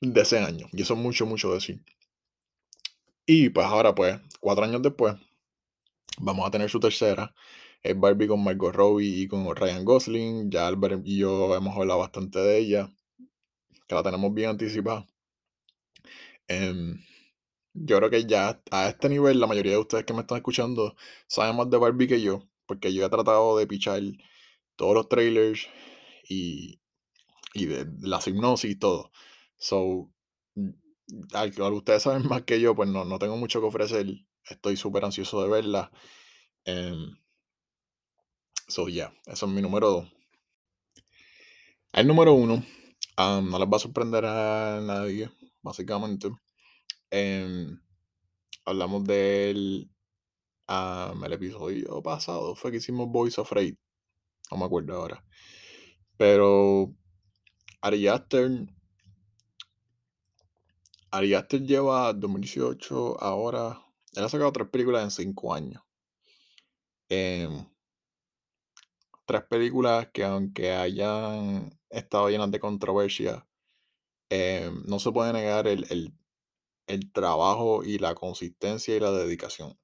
de 0.00 0.20
ese 0.22 0.38
año. 0.38 0.68
Y 0.72 0.80
eso 0.82 0.94
es 0.94 1.00
mucho, 1.00 1.26
mucho 1.26 1.52
decir. 1.52 1.82
Y 3.24 3.50
pues 3.50 3.64
ahora, 3.66 3.94
pues, 3.94 4.18
cuatro 4.40 4.64
años 4.64 4.82
después, 4.82 5.14
vamos 6.18 6.46
a 6.46 6.50
tener 6.50 6.68
su 6.70 6.78
tercera. 6.80 7.34
Es 7.82 7.98
Barbie 7.98 8.26
con 8.28 8.42
Margot 8.44 8.74
Robbie 8.74 9.22
y 9.22 9.28
con 9.28 9.54
Ryan 9.56 9.84
Gosling. 9.84 10.50
Ya 10.50 10.66
Albert 10.66 11.02
y 11.06 11.18
yo 11.18 11.54
hemos 11.56 11.76
hablado 11.76 12.00
bastante 12.00 12.38
de 12.40 12.58
ella, 12.58 12.92
que 13.88 13.94
la 13.96 14.02
tenemos 14.04 14.32
bien 14.34 14.50
anticipada. 14.50 15.06
Em, 16.48 16.98
Yo 17.78 17.98
creo 17.98 18.10
que 18.10 18.24
ya 18.26 18.60
a 18.70 18.88
este 18.88 19.08
nivel, 19.08 19.38
la 19.40 19.46
mayoría 19.46 19.72
de 19.72 19.78
ustedes 19.78 20.04
que 20.04 20.14
me 20.14 20.20
están 20.22 20.38
escuchando 20.38 20.96
saben 21.28 21.56
más 21.56 21.70
de 21.70 21.76
Barbie 21.78 22.08
que 22.08 22.20
yo, 22.22 22.42
porque 22.66 22.92
yo 22.94 23.04
he 23.06 23.10
tratado 23.10 23.56
de 23.58 23.66
pichar 23.66 24.02
todos 24.76 24.94
los 24.94 25.08
trailers 25.08 25.68
y, 26.28 26.80
y 27.54 27.66
de 27.66 27.86
la 28.02 28.20
hipnosis 28.26 28.72
y 28.72 28.76
todo. 28.76 29.12
So, 29.58 30.10
mm, 30.56 30.70
al 31.34 31.52
al 31.62 31.72
ustedes 31.74 32.02
saben 32.04 32.28
más 32.28 32.42
que 32.44 32.60
yo, 32.60 32.74
pues 32.76 32.88
no, 32.90 33.04
no 33.04 33.18
tengo 33.18 33.36
mucho 33.38 33.60
que 33.60 33.66
ofrecer. 33.68 34.06
Estoy 34.48 34.76
súper 34.76 35.04
ansioso 35.04 35.42
de 35.42 35.48
verla. 35.50 35.92
Em, 36.64 37.16
so, 38.68 38.86
yeah, 38.88 39.12
eso 39.26 39.46
es 39.46 39.52
mi 39.52 39.62
número 39.62 39.90
dos. 39.90 40.06
El 42.00 42.06
número 42.06 42.32
uno, 42.34 42.56
am, 43.24 43.50
no 43.54 43.58
les 43.62 43.68
va 43.72 43.76
a 43.78 43.80
sorprender 43.86 44.24
a 44.32 44.80
nadie, 44.92 45.30
básicamente. 45.62 46.30
Em, 47.10 47.80
hablamos 48.64 49.04
del 49.04 49.90
am, 50.68 51.24
el 51.24 51.32
episodio 51.34 52.02
pasado, 52.02 52.56
fue 52.56 52.70
que 52.70 52.78
hicimos 52.78 53.08
Voice 53.10 53.40
of. 53.40 53.52
No 54.50 54.56
me 54.58 54.64
acuerdo 54.64 54.94
ahora. 54.94 55.24
Pero 56.18 56.94
Ari 57.82 58.08
Aster, 58.08 58.50
Ari 61.10 61.34
Aster 61.34 61.62
lleva 61.62 62.12
2018 62.12 63.20
ahora. 63.20 63.82
Él 64.14 64.24
ha 64.24 64.28
sacado 64.28 64.52
tres 64.52 64.68
películas 64.68 65.02
en 65.02 65.10
cinco 65.10 65.52
años. 65.52 65.82
Em, 67.08 67.66
tres 69.26 69.42
películas 69.44 70.08
que 70.12 70.24
aunque 70.24 70.72
hayan 70.72 71.78
estado 71.90 72.28
llenas 72.30 72.50
de 72.50 72.60
controversia, 72.60 73.46
em, 74.30 74.82
no 74.86 74.98
se 74.98 75.12
puede 75.12 75.32
negar 75.32 75.68
el- 75.68 75.86
el 76.86 77.12
trabajo 77.12 77.84
y 77.84 77.98
la 77.98 78.14
consistencia 78.14 78.96
y 78.96 79.00
la 79.00 79.12
dedicación. 79.12 79.78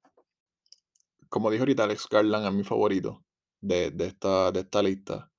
Como 1.29 1.49
dijo 1.51 1.63
ahorita 1.63 1.83
Alex 1.83 2.07
Garland, 2.09 2.45
es 2.47 2.53
mi 2.53 2.63
favorito 2.63 3.23
de, 3.61 3.91
de 3.91 4.07
esta, 4.07 4.51
de 4.51 4.61
esta 4.61 4.83
lista. 4.83 5.31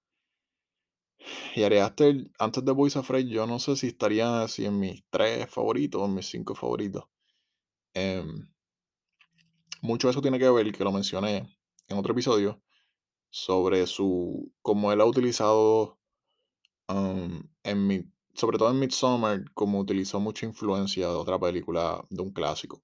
Y 1.54 1.62
Ari 1.62 1.78
Aster, 1.78 2.30
antes 2.38 2.64
de 2.64 2.72
of 2.72 2.96
Afraid, 2.96 3.28
yo 3.28 3.46
no 3.46 3.58
sé 3.58 3.76
si 3.76 3.88
estaría 3.88 4.42
así 4.42 4.66
en 4.66 4.78
mis 4.78 5.04
tres 5.10 5.48
favoritos 5.48 6.02
o 6.02 6.06
en 6.06 6.14
mis 6.14 6.26
cinco 6.26 6.54
favoritos. 6.54 7.04
Em, 7.94 8.48
mucho 9.82 10.08
de 10.08 10.12
eso 10.12 10.22
tiene 10.22 10.38
que 10.38 10.50
ver, 10.50 10.72
que 10.72 10.84
lo 10.84 10.92
mencioné 10.92 11.56
en 11.88 11.98
otro 11.98 12.12
episodio, 12.12 12.62
sobre 13.30 13.86
su 13.86 14.52
cómo 14.62 14.92
él 14.92 15.00
ha 15.00 15.06
utilizado 15.06 15.98
um, 16.88 17.42
en 17.62 17.86
mi, 17.86 18.13
sobre 18.34 18.58
todo 18.58 18.70
en 18.70 18.78
Midsommar, 18.78 19.50
como 19.54 19.80
utilizó 19.80 20.20
mucha 20.20 20.46
influencia 20.46 21.08
de 21.08 21.14
otra 21.14 21.38
película, 21.38 22.04
de 22.10 22.22
un 22.22 22.32
clásico. 22.32 22.82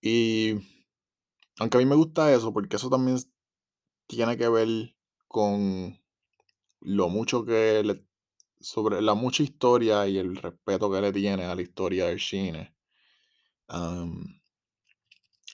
Y 0.00 0.54
aunque 1.58 1.78
a 1.78 1.80
mí 1.80 1.86
me 1.86 1.96
gusta 1.96 2.32
eso, 2.34 2.52
porque 2.52 2.76
eso 2.76 2.90
también 2.90 3.18
tiene 4.06 4.36
que 4.36 4.48
ver 4.48 4.68
con 5.28 5.98
lo 6.80 7.08
mucho 7.08 7.44
que 7.44 7.82
le, 7.84 8.04
sobre 8.60 9.02
la 9.02 9.14
mucha 9.14 9.42
historia 9.42 10.06
y 10.06 10.18
el 10.18 10.36
respeto 10.36 10.90
que 10.90 11.00
le 11.00 11.12
tiene 11.12 11.44
a 11.44 11.54
la 11.54 11.62
historia 11.62 12.06
del 12.06 12.20
cine. 12.20 12.74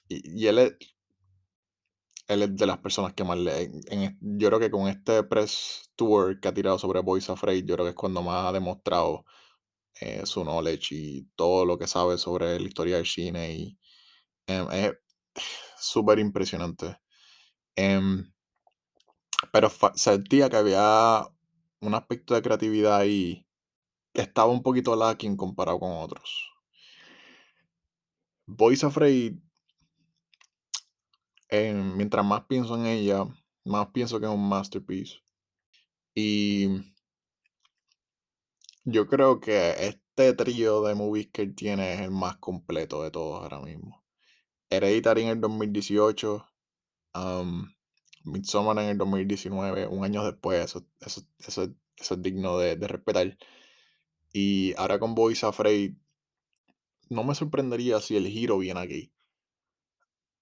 Y, 0.09 0.43
y 0.43 0.47
él 0.47 0.77
él 2.29 2.43
es 2.43 2.57
de 2.57 2.67
las 2.67 2.79
personas 2.79 3.15
que 3.15 3.25
más 3.25 3.39
le. 3.39 3.65
en- 3.89 4.19
yo 4.21 4.49
creo 4.49 4.61
que 4.61 4.71
con 4.71 4.89
este 4.89 5.23
press 5.25 5.91
tour 5.97 6.41
que 6.41 6.49
ha 6.49 6.55
tirado 6.55 6.79
sobre 6.79 7.01
Boys 7.01 7.31
Afraid, 7.31 7.65
yo 7.67 7.75
creo 7.75 7.87
que 7.87 7.91
es 7.91 7.97
cuando 7.97 8.23
más 8.23 8.47
ha 8.47 8.53
demostrado 8.53 9.25
eh, 10.01 10.23
su 10.27 10.45
knowledge 10.45 10.89
y 10.97 11.25
todo 11.37 11.65
lo 11.67 11.79
que 11.79 11.87
sabe 11.89 12.19
sobre 12.19 12.59
la 12.61 12.69
historia 12.69 12.97
del 12.97 13.07
cine. 13.07 13.53
Y 13.55 13.79
em, 14.49 14.69
es 14.73 14.93
súper 15.79 16.19
impresionante. 16.21 16.97
Em, 17.77 18.33
pero 19.53 19.69
sentía 19.95 20.49
que 20.51 20.57
había 20.57 21.27
un 21.81 21.95
aspecto 21.95 22.35
de 22.35 22.43
creatividad 22.43 22.97
ahí 22.99 23.47
que 24.15 24.23
estaba 24.23 24.51
un 24.53 24.63
poquito 24.63 24.97
lacking 24.97 25.37
comparado 25.37 25.81
con 25.81 25.93
otros. 25.93 26.51
Boys 28.47 28.85
Afraid, 28.85 29.39
em, 31.53 31.97
mientras 31.97 32.25
más 32.25 32.45
pienso 32.47 32.75
en 32.77 32.87
ella, 32.87 33.27
más 33.65 33.89
pienso 33.89 34.19
que 34.19 34.27
es 34.27 34.33
un 34.33 34.49
masterpiece. 34.49 35.23
Y 36.15 36.69
yo 38.85 39.07
creo 39.07 39.41
que 39.41 39.71
este 39.89 40.33
trío 40.35 40.83
de 40.83 40.95
movies 40.95 41.29
que 41.33 41.43
él 41.43 41.55
tiene 41.55 41.95
es 41.95 42.01
el 42.01 42.11
más 42.11 42.37
completo 42.39 43.03
de 43.03 43.11
todos 43.11 43.43
ahora 43.43 43.61
mismo. 43.61 44.03
Hereditary 44.71 45.23
en 45.23 45.29
el 45.29 45.41
2018, 45.41 46.47
um, 47.15 47.69
Midsommar 48.25 48.79
en 48.79 48.91
el 48.91 48.99
2019, 48.99 49.87
un 49.89 50.05
año 50.05 50.25
después, 50.25 50.65
eso, 50.65 50.87
es 51.01 52.23
digno 52.23 52.59
de, 52.59 52.77
de 52.77 52.89
respetar. 52.89 53.39
Y 54.33 54.75
ahora 54.79 54.99
con 54.99 55.15
Boys 55.15 55.45
Afraid, 55.45 55.95
no 57.11 57.25
me 57.25 57.35
sorprendería 57.35 58.01
si 58.01 58.17
el 58.17 58.27
giro 58.29 58.59
viene 58.59 58.81
aquí. 58.81 59.13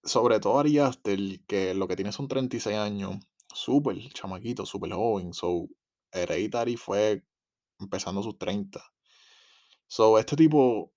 Sobre 0.02 0.40
todo 0.40 0.58
Ari 0.58 0.78
Aster, 0.78 1.18
que 1.46 1.74
lo 1.74 1.86
que 1.88 1.96
tiene 1.96 2.12
son 2.12 2.28
36 2.28 2.76
años, 2.76 3.16
súper 3.52 3.98
chamaquito, 4.12 4.66
súper 4.66 4.92
joven. 4.92 5.32
So, 5.34 5.68
Hereditary 6.12 6.76
fue 6.76 7.24
empezando 7.78 8.22
sus 8.22 8.38
30. 8.38 8.82
So, 9.86 10.18
este 10.18 10.36
tipo 10.36 10.92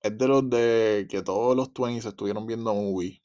es 0.00 0.16
de 0.16 0.28
los 0.28 0.48
de 0.50 1.06
que 1.10 1.22
todos 1.22 1.56
los 1.56 1.72
20 1.72 2.08
estuvieron 2.08 2.46
viendo 2.46 2.74
movie. 2.74 3.22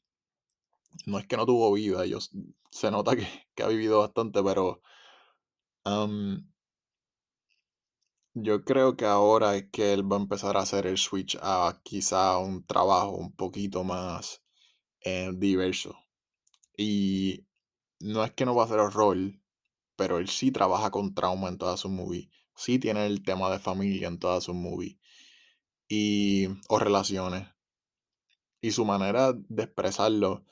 No 1.06 1.18
es 1.18 1.26
que 1.26 1.36
no 1.36 1.46
tuvo 1.46 1.72
vida, 1.72 2.04
ellos, 2.04 2.30
se 2.70 2.90
nota 2.90 3.16
que, 3.16 3.26
que 3.54 3.62
ha 3.62 3.68
vivido 3.68 4.00
bastante, 4.00 4.42
pero 4.42 4.80
yo 8.34 8.64
creo 8.64 8.96
que 8.96 9.06
ahora 9.06 9.56
es 9.56 9.70
que 9.70 9.92
él 9.92 10.10
va 10.10 10.16
a 10.16 10.20
empezar 10.20 10.56
a 10.56 10.60
hacer 10.60 10.86
el 10.86 10.98
switch 10.98 11.36
a 11.42 11.80
quizá 11.84 12.38
un 12.38 12.64
trabajo 12.66 13.10
un 13.12 13.32
poquito 13.32 13.84
más 13.84 14.43
eh, 15.04 15.30
diverso. 15.34 15.96
Y 16.76 17.46
no 18.00 18.24
es 18.24 18.32
que 18.32 18.44
no 18.46 18.54
va 18.54 18.62
a 18.62 18.66
hacer 18.66 18.80
horror, 18.80 19.16
pero 19.96 20.18
él 20.18 20.28
sí 20.28 20.50
trabaja 20.50 20.90
con 20.90 21.14
trauma 21.14 21.48
en 21.48 21.58
todas 21.58 21.80
sus 21.80 21.90
movies. 21.90 22.28
Sí 22.56 22.78
tiene 22.78 23.06
el 23.06 23.22
tema 23.22 23.50
de 23.50 23.58
familia 23.58 24.08
en 24.08 24.18
todas 24.18 24.44
sus 24.44 24.54
movies. 24.54 24.96
Y, 25.88 26.48
o 26.68 26.78
relaciones. 26.78 27.48
Y 28.60 28.72
su 28.72 28.84
manera 28.84 29.32
de 29.34 29.62
expresarlo 29.64 30.44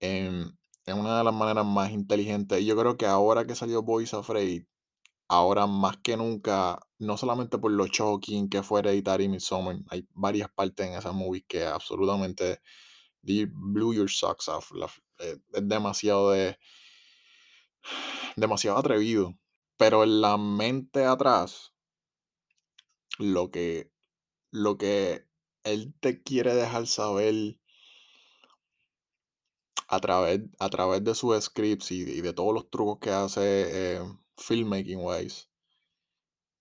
em, 0.00 0.52
es 0.84 0.94
una 0.94 1.18
de 1.18 1.24
las 1.24 1.34
maneras 1.34 1.66
más 1.66 1.92
inteligentes. 1.92 2.60
Y 2.60 2.66
yo 2.66 2.76
creo 2.76 2.96
que 2.96 3.06
ahora 3.06 3.46
que 3.46 3.54
salió 3.54 3.82
Boys 3.82 4.14
Afraid, 4.14 4.64
ahora 5.28 5.66
más 5.66 5.96
que 5.98 6.16
nunca, 6.16 6.80
no 6.98 7.16
solamente 7.16 7.58
por 7.58 7.72
lo 7.72 7.86
shocking 7.86 8.48
que 8.48 8.62
fue 8.62 8.80
Hereditary 8.80 9.28
Midsommar, 9.28 9.78
hay 9.90 10.06
varias 10.14 10.50
partes 10.50 10.86
en 10.88 10.94
esa 10.94 11.12
movie 11.12 11.44
que 11.46 11.64
absolutamente 11.66 12.60
blew 13.26 13.92
your 13.92 14.08
socks 14.08 14.48
off. 14.48 14.72
Eh, 15.18 15.36
es 15.52 15.68
demasiado 15.68 16.30
de 16.30 16.58
demasiado 18.36 18.78
atrevido. 18.78 19.38
Pero 19.76 20.04
en 20.04 20.20
la 20.22 20.38
mente 20.38 21.04
atrás, 21.04 21.74
lo 23.18 23.50
que, 23.50 23.92
lo 24.50 24.78
que 24.78 25.26
él 25.64 25.94
te 26.00 26.22
quiere 26.22 26.54
dejar 26.54 26.86
saber 26.86 27.58
a 29.88 30.00
través, 30.00 30.40
a 30.58 30.68
través 30.70 31.04
de 31.04 31.14
sus 31.14 31.42
scripts 31.44 31.90
y, 31.92 32.02
y 32.02 32.20
de 32.20 32.32
todos 32.32 32.54
los 32.54 32.70
trucos 32.70 32.98
que 33.00 33.10
hace 33.10 33.96
eh, 33.96 34.00
filmmaking 34.36 35.00
wise, 35.00 35.48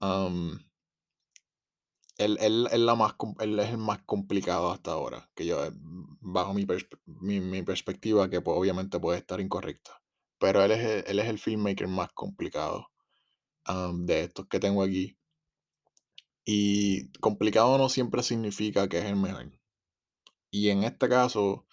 um, 0.01 0.59
él, 2.18 2.38
él- 2.41 2.68
él 2.72 2.86
la 2.86 2.95
más, 2.95 3.16
él 3.39 3.59
es 3.59 3.70
el 3.72 3.78
más 3.78 3.99
complicado 4.03 4.72
hasta 4.72 4.91
ahora, 4.91 5.30
que 5.36 5.45
yo, 5.45 5.63
eh, 5.66 5.72
bajo 6.22 6.53
mi, 6.53 6.66
perspe- 6.66 6.99
mi, 7.05 7.39
mi 7.41 7.63
perspectiva, 7.63 8.30
que 8.30 8.41
pues, 8.41 8.57
obviamente 8.57 8.99
puede 8.99 9.20
estar 9.20 9.39
incorrecta. 9.41 10.01
Pero 10.39 10.63
él 10.63 10.72
es, 10.72 10.80
el- 10.86 11.03
él 11.07 11.20
es 11.20 11.28
el 11.30 11.39
filmmaker 11.39 11.88
más 11.88 12.11
complicado 12.13 12.88
de 13.93 14.24
estos 14.24 14.47
que 14.47 14.59
tengo 14.59 14.82
aquí. 14.84 15.18
Y 16.43 17.09
complicado 17.20 17.78
no 17.78 17.88
siempre 17.88 18.24
significa 18.24 18.89
que 18.89 18.97
es 18.97 19.05
el 19.05 19.16
mejor. 19.16 19.51
Y 20.51 20.70
en 20.70 20.84
este 20.84 21.09
caso, 21.09 21.66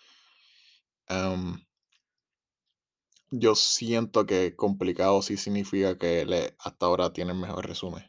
yo 3.33 3.57
siento 3.57 4.27
que 4.27 4.55
complicado 4.55 5.23
sí 5.23 5.37
significa 5.37 5.99
que 5.99 6.25
le, 6.25 6.55
hasta 6.61 6.87
ahora 6.87 7.13
tiene 7.13 7.33
el 7.33 7.39
mejor 7.39 7.67
resumen. 7.67 8.05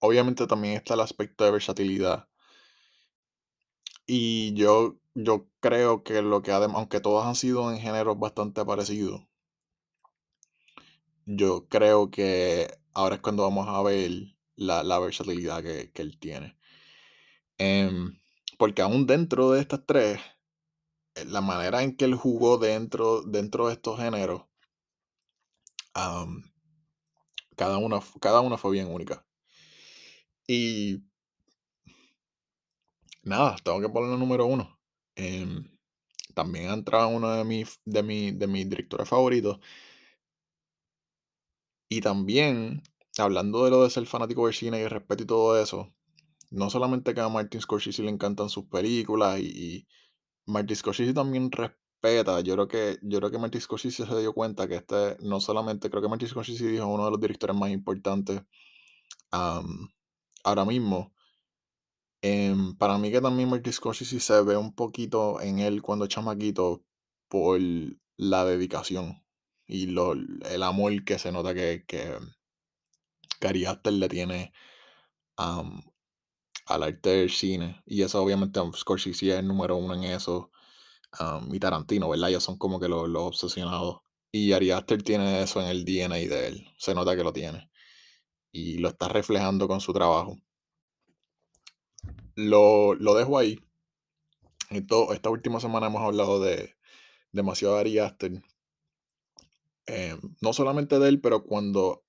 Obviamente 0.00 0.46
también 0.46 0.74
está 0.74 0.94
el 0.94 1.00
aspecto 1.00 1.44
de 1.44 1.52
versatilidad. 1.52 2.28
Y 4.06 4.52
yo, 4.54 4.98
yo 5.14 5.48
creo 5.60 6.02
que 6.02 6.22
lo 6.22 6.42
que 6.42 6.52
aunque 6.52 7.00
todos 7.00 7.24
han 7.24 7.34
sido 7.36 7.70
en 7.72 7.78
géneros 7.80 8.18
bastante 8.18 8.64
parecidos, 8.64 9.22
yo 11.26 11.66
creo 11.68 12.10
que 12.10 12.68
ahora 12.92 13.16
es 13.16 13.20
cuando 13.22 13.44
vamos 13.44 13.68
a 13.68 13.82
ver 13.82 14.10
la, 14.56 14.82
la 14.82 14.98
versatilidad 14.98 15.62
que, 15.62 15.92
que 15.92 16.02
él 16.02 16.18
tiene. 16.18 16.58
Em, 17.58 18.18
porque 18.58 18.82
aún 18.82 19.06
dentro 19.06 19.50
de 19.52 19.60
estas 19.60 19.84
tres, 19.86 20.20
eh, 21.14 21.24
la 21.26 21.40
manera 21.40 21.82
en 21.82 21.96
que 21.96 22.04
él 22.06 22.14
jugó 22.14 22.58
dentro, 22.58 23.22
dentro 23.22 23.68
de 23.68 23.74
estos 23.74 23.98
géneros, 23.98 24.44
cada, 27.56 27.78
una, 27.78 28.00
cada 28.20 28.40
una 28.40 28.56
fue 28.56 28.72
bien 28.72 28.88
única. 28.92 29.24
Y 30.50 31.00
nada, 33.22 33.56
tengo 33.64 33.80
que 33.80 33.88
ponerlo 33.88 34.16
número 34.18 34.46
uno. 34.46 34.78
Em, 35.16 35.64
también 36.34 36.70
ha 36.70 36.74
entrado 36.74 37.08
uno 37.08 37.32
de 37.32 37.44
mis, 37.44 37.80
de, 37.84 38.02
mi- 38.02 38.32
de 38.32 38.46
mis 38.46 38.68
directores 38.68 39.08
favoritos. 39.08 39.60
Y 41.88 42.00
también, 42.00 42.82
hablando 43.18 43.64
de 43.64 43.70
lo 43.70 43.82
de 43.82 43.90
ser 43.90 44.06
fanático 44.06 44.46
del 44.46 44.54
cine 44.54 44.80
y 44.80 44.86
respeto 44.88 45.22
y 45.22 45.26
todo 45.26 45.60
eso, 45.60 45.92
no 46.50 46.70
solamente 46.70 47.14
que 47.14 47.20
a 47.20 47.28
Martin 47.28 47.60
Scorsese 47.62 48.02
le 48.02 48.10
encantan 48.10 48.48
sus 48.50 48.66
películas 48.66 49.40
y, 49.40 49.86
Martin 50.46 50.76
Scorsese 50.76 51.14
también 51.14 51.52
respeta. 51.52 52.40
Yo 52.42 52.54
creo 52.54 52.68
que 52.68 52.98
yo 53.02 53.18
creo 53.20 53.30
que 53.32 53.38
Martin 53.38 53.60
Scorsese 53.62 54.06
se 54.06 54.20
dio 54.20 54.32
cuenta 54.34 54.68
que 54.68 54.76
este 54.76 55.16
no 55.22 55.40
solamente 55.40 55.90
creo 55.90 56.02
que 56.02 56.08
Martin 56.08 56.28
Scorsese 56.28 56.68
dijo 56.68 56.86
uno 56.88 57.06
de 57.06 57.12
los 57.12 57.20
directores 57.20 57.56
más 57.56 57.70
importantes 57.70 58.42
ahora 60.44 60.64
mismo. 60.64 61.12
Em, 62.22 62.76
para 62.76 62.98
mí 62.98 63.10
que 63.10 63.20
también 63.20 63.48
Martin 63.48 63.72
Scorsese 63.72 64.20
se 64.20 64.42
ve 64.42 64.56
un 64.56 64.74
poquito 64.74 65.40
en 65.40 65.58
él 65.60 65.82
cuando 65.82 66.06
chamaquito 66.06 66.84
por 67.28 67.60
la 68.16 68.44
dedicación 68.44 69.22
y 69.70 69.86
lo, 69.86 70.12
el 70.12 70.62
amor 70.62 71.04
que 71.04 71.18
se 71.18 71.32
nota 71.32 71.54
que, 71.54 71.84
que, 71.86 72.18
Aster 73.66 73.92
le 73.92 74.08
tiene 74.08 74.52
am, 75.36 75.82
al 76.66 76.82
arte 76.84 77.10
del 77.10 77.30
cine. 77.30 77.82
Y 77.86 78.02
eso 78.02 78.22
obviamente 78.22 78.60
um, 78.60 78.72
Scorsese 78.72 79.30
es 79.30 79.38
el 79.40 79.48
número 79.48 79.76
uno 79.76 79.94
en 79.94 80.04
eso. 80.04 80.50
am, 81.12 81.54
y 81.54 81.60
Tarantino, 81.60 82.08
¿verdad? 82.10 82.30
Ellos 82.30 82.44
son 82.44 82.58
como 82.58 82.80
que 82.80 82.88
los, 82.88 83.08
obsesionados. 83.16 84.00
Y 84.32 84.52
Ari 84.52 84.70
Aster 84.72 85.02
tiene 85.02 85.42
eso 85.42 85.60
en 85.62 85.68
el 85.68 85.84
DNA 85.84 86.16
de 86.16 86.48
él. 86.48 86.68
Se 86.78 86.94
nota 86.94 87.16
que 87.16 87.24
lo 87.24 87.32
tiene. 87.32 87.69
Y 88.52 88.78
lo 88.78 88.90
está 88.90 89.08
reflejando 89.08 89.66
con 89.66 89.80
su 89.80 89.92
trabajo. 89.92 90.36
Lo, 92.34 92.94
lo 92.94 93.14
dejo 93.14 93.38
ahí. 93.38 93.58
Esto- 94.70 95.12
esta 95.12 95.28
última 95.30 95.60
semana 95.60 95.88
hemos 95.88 96.00
hablado 96.02 96.40
de 96.40 96.74
demasiado 97.32 97.74
de 97.76 97.80
Ari 97.80 97.98
Aster. 98.00 98.42
Eh, 99.86 100.16
no 100.40 100.52
solamente 100.52 100.98
de 100.98 101.08
él, 101.08 101.20
pero 101.20 101.44
cuando 101.44 102.04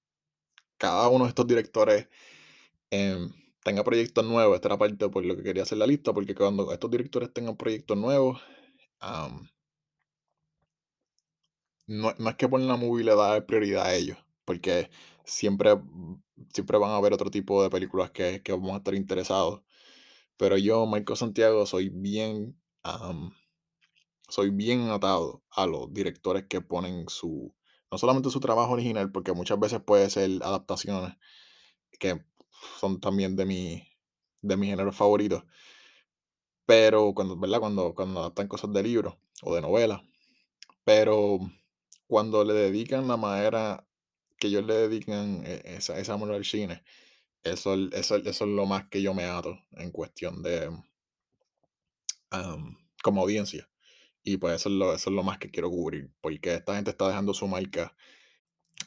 cada 0.77 1.09
uno 1.09 1.25
de 1.25 1.29
estos 1.29 1.47
directores 1.47 2.09
em, 2.91 3.31
tenga 3.63 3.83
proyectos 3.83 4.25
nuevos, 4.25 4.55
esta 4.55 4.69
era 4.69 4.77
parte 4.79 5.09
por 5.09 5.25
lo 5.25 5.35
que 5.37 5.43
quería 5.43 5.63
hacer 5.63 5.77
la 5.79 5.87
lista, 5.87 6.13
porque 6.13 6.35
cuando 6.35 6.71
estos 6.73 6.91
directores 6.91 7.33
tengan 7.33 7.57
proyectos 7.57 7.97
nuevos, 7.97 8.41
am, 8.99 9.49
no, 11.87 12.13
no 12.17 12.29
es 12.29 12.35
que 12.35 12.47
por 12.49 12.59
la 12.59 12.75
movie 12.77 13.03
le 13.05 13.15
da 13.15 13.45
prioridad 13.45 13.85
a 13.85 13.93
ellos, 13.95 14.17
porque 14.45 14.89
siempre, 15.25 15.79
siempre 16.53 16.77
van 16.77 16.91
a 16.91 16.97
haber 16.97 17.13
otro 17.13 17.31
tipo 17.31 17.63
de 17.63 17.69
películas 17.69 18.11
que, 18.11 18.41
que 18.43 18.51
vamos 18.51 18.73
a 18.73 18.77
estar 18.77 18.95
interesados. 18.95 19.61
Pero 20.37 20.57
yo, 20.57 20.85
Michael 20.87 21.17
Santiago, 21.17 21.65
soy 21.65 21.89
bien, 21.89 22.59
am, 22.83 23.31
soy 24.29 24.49
bien 24.49 24.89
atado 24.89 25.43
a 25.51 25.67
los 25.67 25.93
directores 25.93 26.45
que 26.47 26.61
ponen 26.61 27.07
su, 27.09 27.53
no 27.91 27.97
solamente 27.97 28.29
su 28.29 28.39
trabajo 28.39 28.73
original, 28.73 29.11
porque 29.11 29.33
muchas 29.33 29.59
veces 29.59 29.81
puede 29.81 30.09
ser 30.09 30.29
adaptaciones 30.43 31.15
que 31.99 32.23
son 32.79 32.99
también 32.99 33.35
de 33.35 33.45
mi, 33.45 33.87
de 34.41 34.57
mis 34.57 34.69
géneros 34.69 34.95
favoritos, 34.95 35.43
pero 36.65 37.13
cuando, 37.13 37.37
¿verdad? 37.37 37.59
Cuando, 37.59 37.93
cuando 37.93 38.21
adaptan 38.21 38.47
cosas 38.47 38.71
de 38.73 38.83
libros 38.83 39.15
o 39.43 39.53
de 39.55 39.61
novelas, 39.61 40.01
pero 40.83 41.39
cuando 42.07 42.43
le 42.43 42.53
dedican 42.53 43.07
la 43.07 43.17
manera 43.17 43.87
que 44.41 44.49
ellos 44.49 44.65
le 44.65 44.75
dedican 44.75 45.43
e- 45.47 45.63
esa, 45.65 45.99
ese 45.99 46.11
amor 46.13 46.33
al 46.33 46.45
cine, 46.45 46.83
eso, 47.43 47.75
eso, 47.93 48.17
eso 48.17 48.45
es 48.45 48.51
lo 48.51 48.65
más 48.67 48.87
que 48.89 49.01
yo 49.03 49.13
me 49.15 49.25
ato 49.25 49.59
en 49.73 49.91
cuestión 49.91 50.43
de, 50.43 50.71
am, 52.31 52.77
como 53.03 53.21
audiencia. 53.21 53.69
Y 54.23 54.37
pues 54.37 54.55
eso 54.57 54.69
es, 54.69 54.75
lo, 54.75 54.93
eso 54.95 55.09
es 55.09 55.15
lo 55.15 55.23
más 55.23 55.37
que 55.39 55.51
quiero 55.51 55.69
cubrir, 55.69 56.11
porque 56.21 56.55
esta 56.55 56.75
gente 56.75 56.91
está 56.91 57.07
dejando 57.07 57.33
su 57.33 57.47
marca 57.47 57.95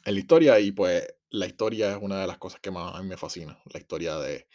en 0.05 0.13
la 0.15 0.19
historia 0.19 0.59
y 0.59 0.71
pues 0.71 1.07
la 1.29 1.47
historia 1.47 1.91
es 1.93 1.99
una 2.01 2.21
de 2.21 2.27
las 2.27 2.37
cosas 2.37 2.59
que 2.61 2.71
más 2.71 2.95
a 2.95 3.01
mí 3.03 3.09
me 3.09 3.17
fascina, 3.17 3.59
la 3.73 3.79
historia 3.79 4.17
de, 4.17 4.31
de 4.39 4.47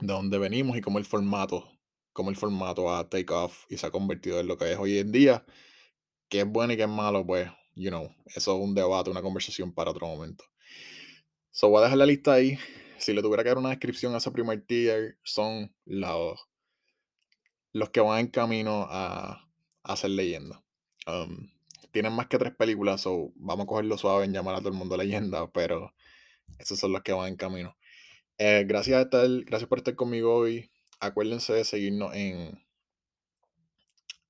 dónde 0.00 0.38
venimos 0.38 0.76
y 0.76 0.82
cómo 0.82 0.98
el 0.98 1.04
formato, 1.06 1.70
cómo 2.12 2.30
el 2.30 2.36
formato 2.36 2.94
ha 2.94 3.08
take 3.08 3.32
off 3.32 3.66
y 3.70 3.78
se 3.78 3.86
ha 3.86 3.92
convertido 3.92 4.40
en 4.40 4.48
lo 4.48 4.58
que 4.58 4.72
es 4.72 4.78
hoy 4.78 4.98
en 4.98 5.12
día, 5.12 5.44
que 6.28 6.40
es 6.40 6.46
bueno 6.46 6.74
y 6.74 6.76
que 6.76 6.84
es 6.84 6.88
malo, 6.88 7.26
pues, 7.26 7.50
you 7.74 7.90
know, 7.90 8.14
eso 8.26 8.56
es 8.56 8.62
un 8.62 8.74
debate, 8.74 9.10
una 9.10 9.22
conversación 9.22 9.72
para 9.72 9.90
otro 9.90 10.06
momento. 10.06 10.44
So 11.50 11.68
voy 11.68 11.80
a 11.80 11.84
dejar 11.84 11.98
la 11.98 12.06
lista 12.06 12.32
ahí. 12.32 12.58
Si 12.98 13.12
le 13.12 13.22
tuviera 13.22 13.42
que 13.42 13.50
dar 13.50 13.58
una 13.58 13.70
descripción 13.70 14.14
a 14.14 14.18
ese 14.18 14.30
primer 14.30 14.62
tier, 14.62 15.18
son 15.22 15.74
los, 15.84 16.40
los 17.72 17.90
que 17.90 18.00
van 18.00 18.20
en 18.20 18.26
camino 18.28 18.86
a, 18.88 19.48
a 19.82 19.96
ser 19.96 20.10
leyenda. 20.10 20.64
Um, 21.06 21.50
tienen 21.92 22.12
más 22.12 22.26
que 22.26 22.38
tres 22.38 22.54
películas, 22.56 23.02
so 23.02 23.32
vamos 23.36 23.64
a 23.64 23.66
cogerlo 23.66 23.96
suave 23.98 24.24
en 24.24 24.32
llamar 24.32 24.56
a 24.56 24.58
todo 24.58 24.70
el 24.70 24.74
mundo 24.74 24.96
leyenda, 24.96 25.50
pero 25.52 25.94
esos 26.58 26.78
son 26.78 26.92
los 26.92 27.02
que 27.02 27.12
van 27.12 27.28
en 27.28 27.36
camino. 27.36 27.76
Eh, 28.38 28.64
gracias, 28.66 28.98
a 28.98 29.02
estar, 29.02 29.28
gracias 29.44 29.68
por 29.68 29.78
estar 29.78 29.94
conmigo 29.94 30.34
hoy. 30.34 30.70
Acuérdense 30.98 31.52
de 31.52 31.64
seguirnos 31.64 32.12
en, 32.14 32.63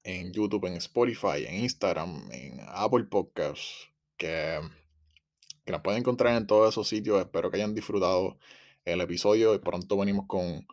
en 0.05 0.33
YouTube, 0.33 0.67
en 0.67 0.75
Spotify, 0.75 1.47
en 1.47 1.57
Instagram, 1.57 2.31
en 2.31 2.61
Apple 2.69 3.05
Podcasts, 3.05 3.89
que, 4.17 4.61
que 5.65 5.73
nos 5.73 5.81
pueden 5.81 6.01
encontrar 6.01 6.37
en 6.37 6.47
todos 6.47 6.73
esos 6.73 6.87
sitios. 6.87 7.21
Espero 7.21 7.51
que 7.51 7.57
hayan 7.57 7.75
disfrutado 7.75 8.39
el 8.85 9.01
episodio 9.01 9.55
y 9.55 9.59
pronto 9.59 9.97
venimos 9.99 10.27
con, 10.29 10.67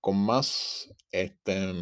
con 0.00 0.16
más. 0.16 0.92
Este, 1.12 1.72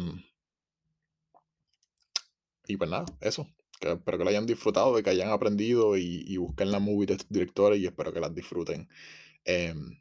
y 2.67 2.77
pues 2.77 2.89
nada, 2.89 3.05
eso. 3.21 3.47
Que 3.79 3.93
espero 3.93 4.17
que 4.17 4.23
lo 4.25 4.29
hayan 4.29 4.45
disfrutado, 4.45 4.95
de 4.95 5.03
que 5.03 5.09
hayan 5.09 5.31
aprendido 5.31 5.97
y, 5.97 6.25
y 6.27 6.37
busquen 6.37 6.71
la 6.71 6.79
movie 6.79 7.07
de 7.07 7.13
estos 7.13 7.29
directores 7.29 7.79
y 7.79 7.85
espero 7.85 8.13
que 8.13 8.19
las 8.19 8.35
disfruten. 8.35 8.89
Em, 9.45 9.97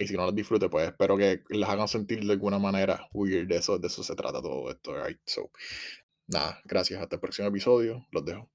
y 0.00 0.06
si 0.06 0.14
no 0.16 0.24
las 0.26 0.34
disfruten, 0.34 0.70
pues 0.70 0.88
espero 0.88 1.16
que 1.16 1.42
las 1.50 1.70
hagan 1.70 1.86
sentir 1.86 2.24
de 2.24 2.32
alguna 2.32 2.58
manera 2.58 3.08
weird. 3.12 3.48
De 3.48 3.56
eso, 3.56 3.78
de 3.78 3.86
eso 3.86 4.02
se 4.02 4.14
trata 4.16 4.42
todo 4.42 4.70
esto, 4.70 4.94
right? 5.04 5.18
So, 5.26 5.50
nada, 6.30 6.60
gracias. 6.64 7.00
Hasta 7.02 7.16
el 7.16 7.20
próximo 7.20 7.48
episodio. 7.48 8.06
Los 8.10 8.24
dejo. 8.24 8.48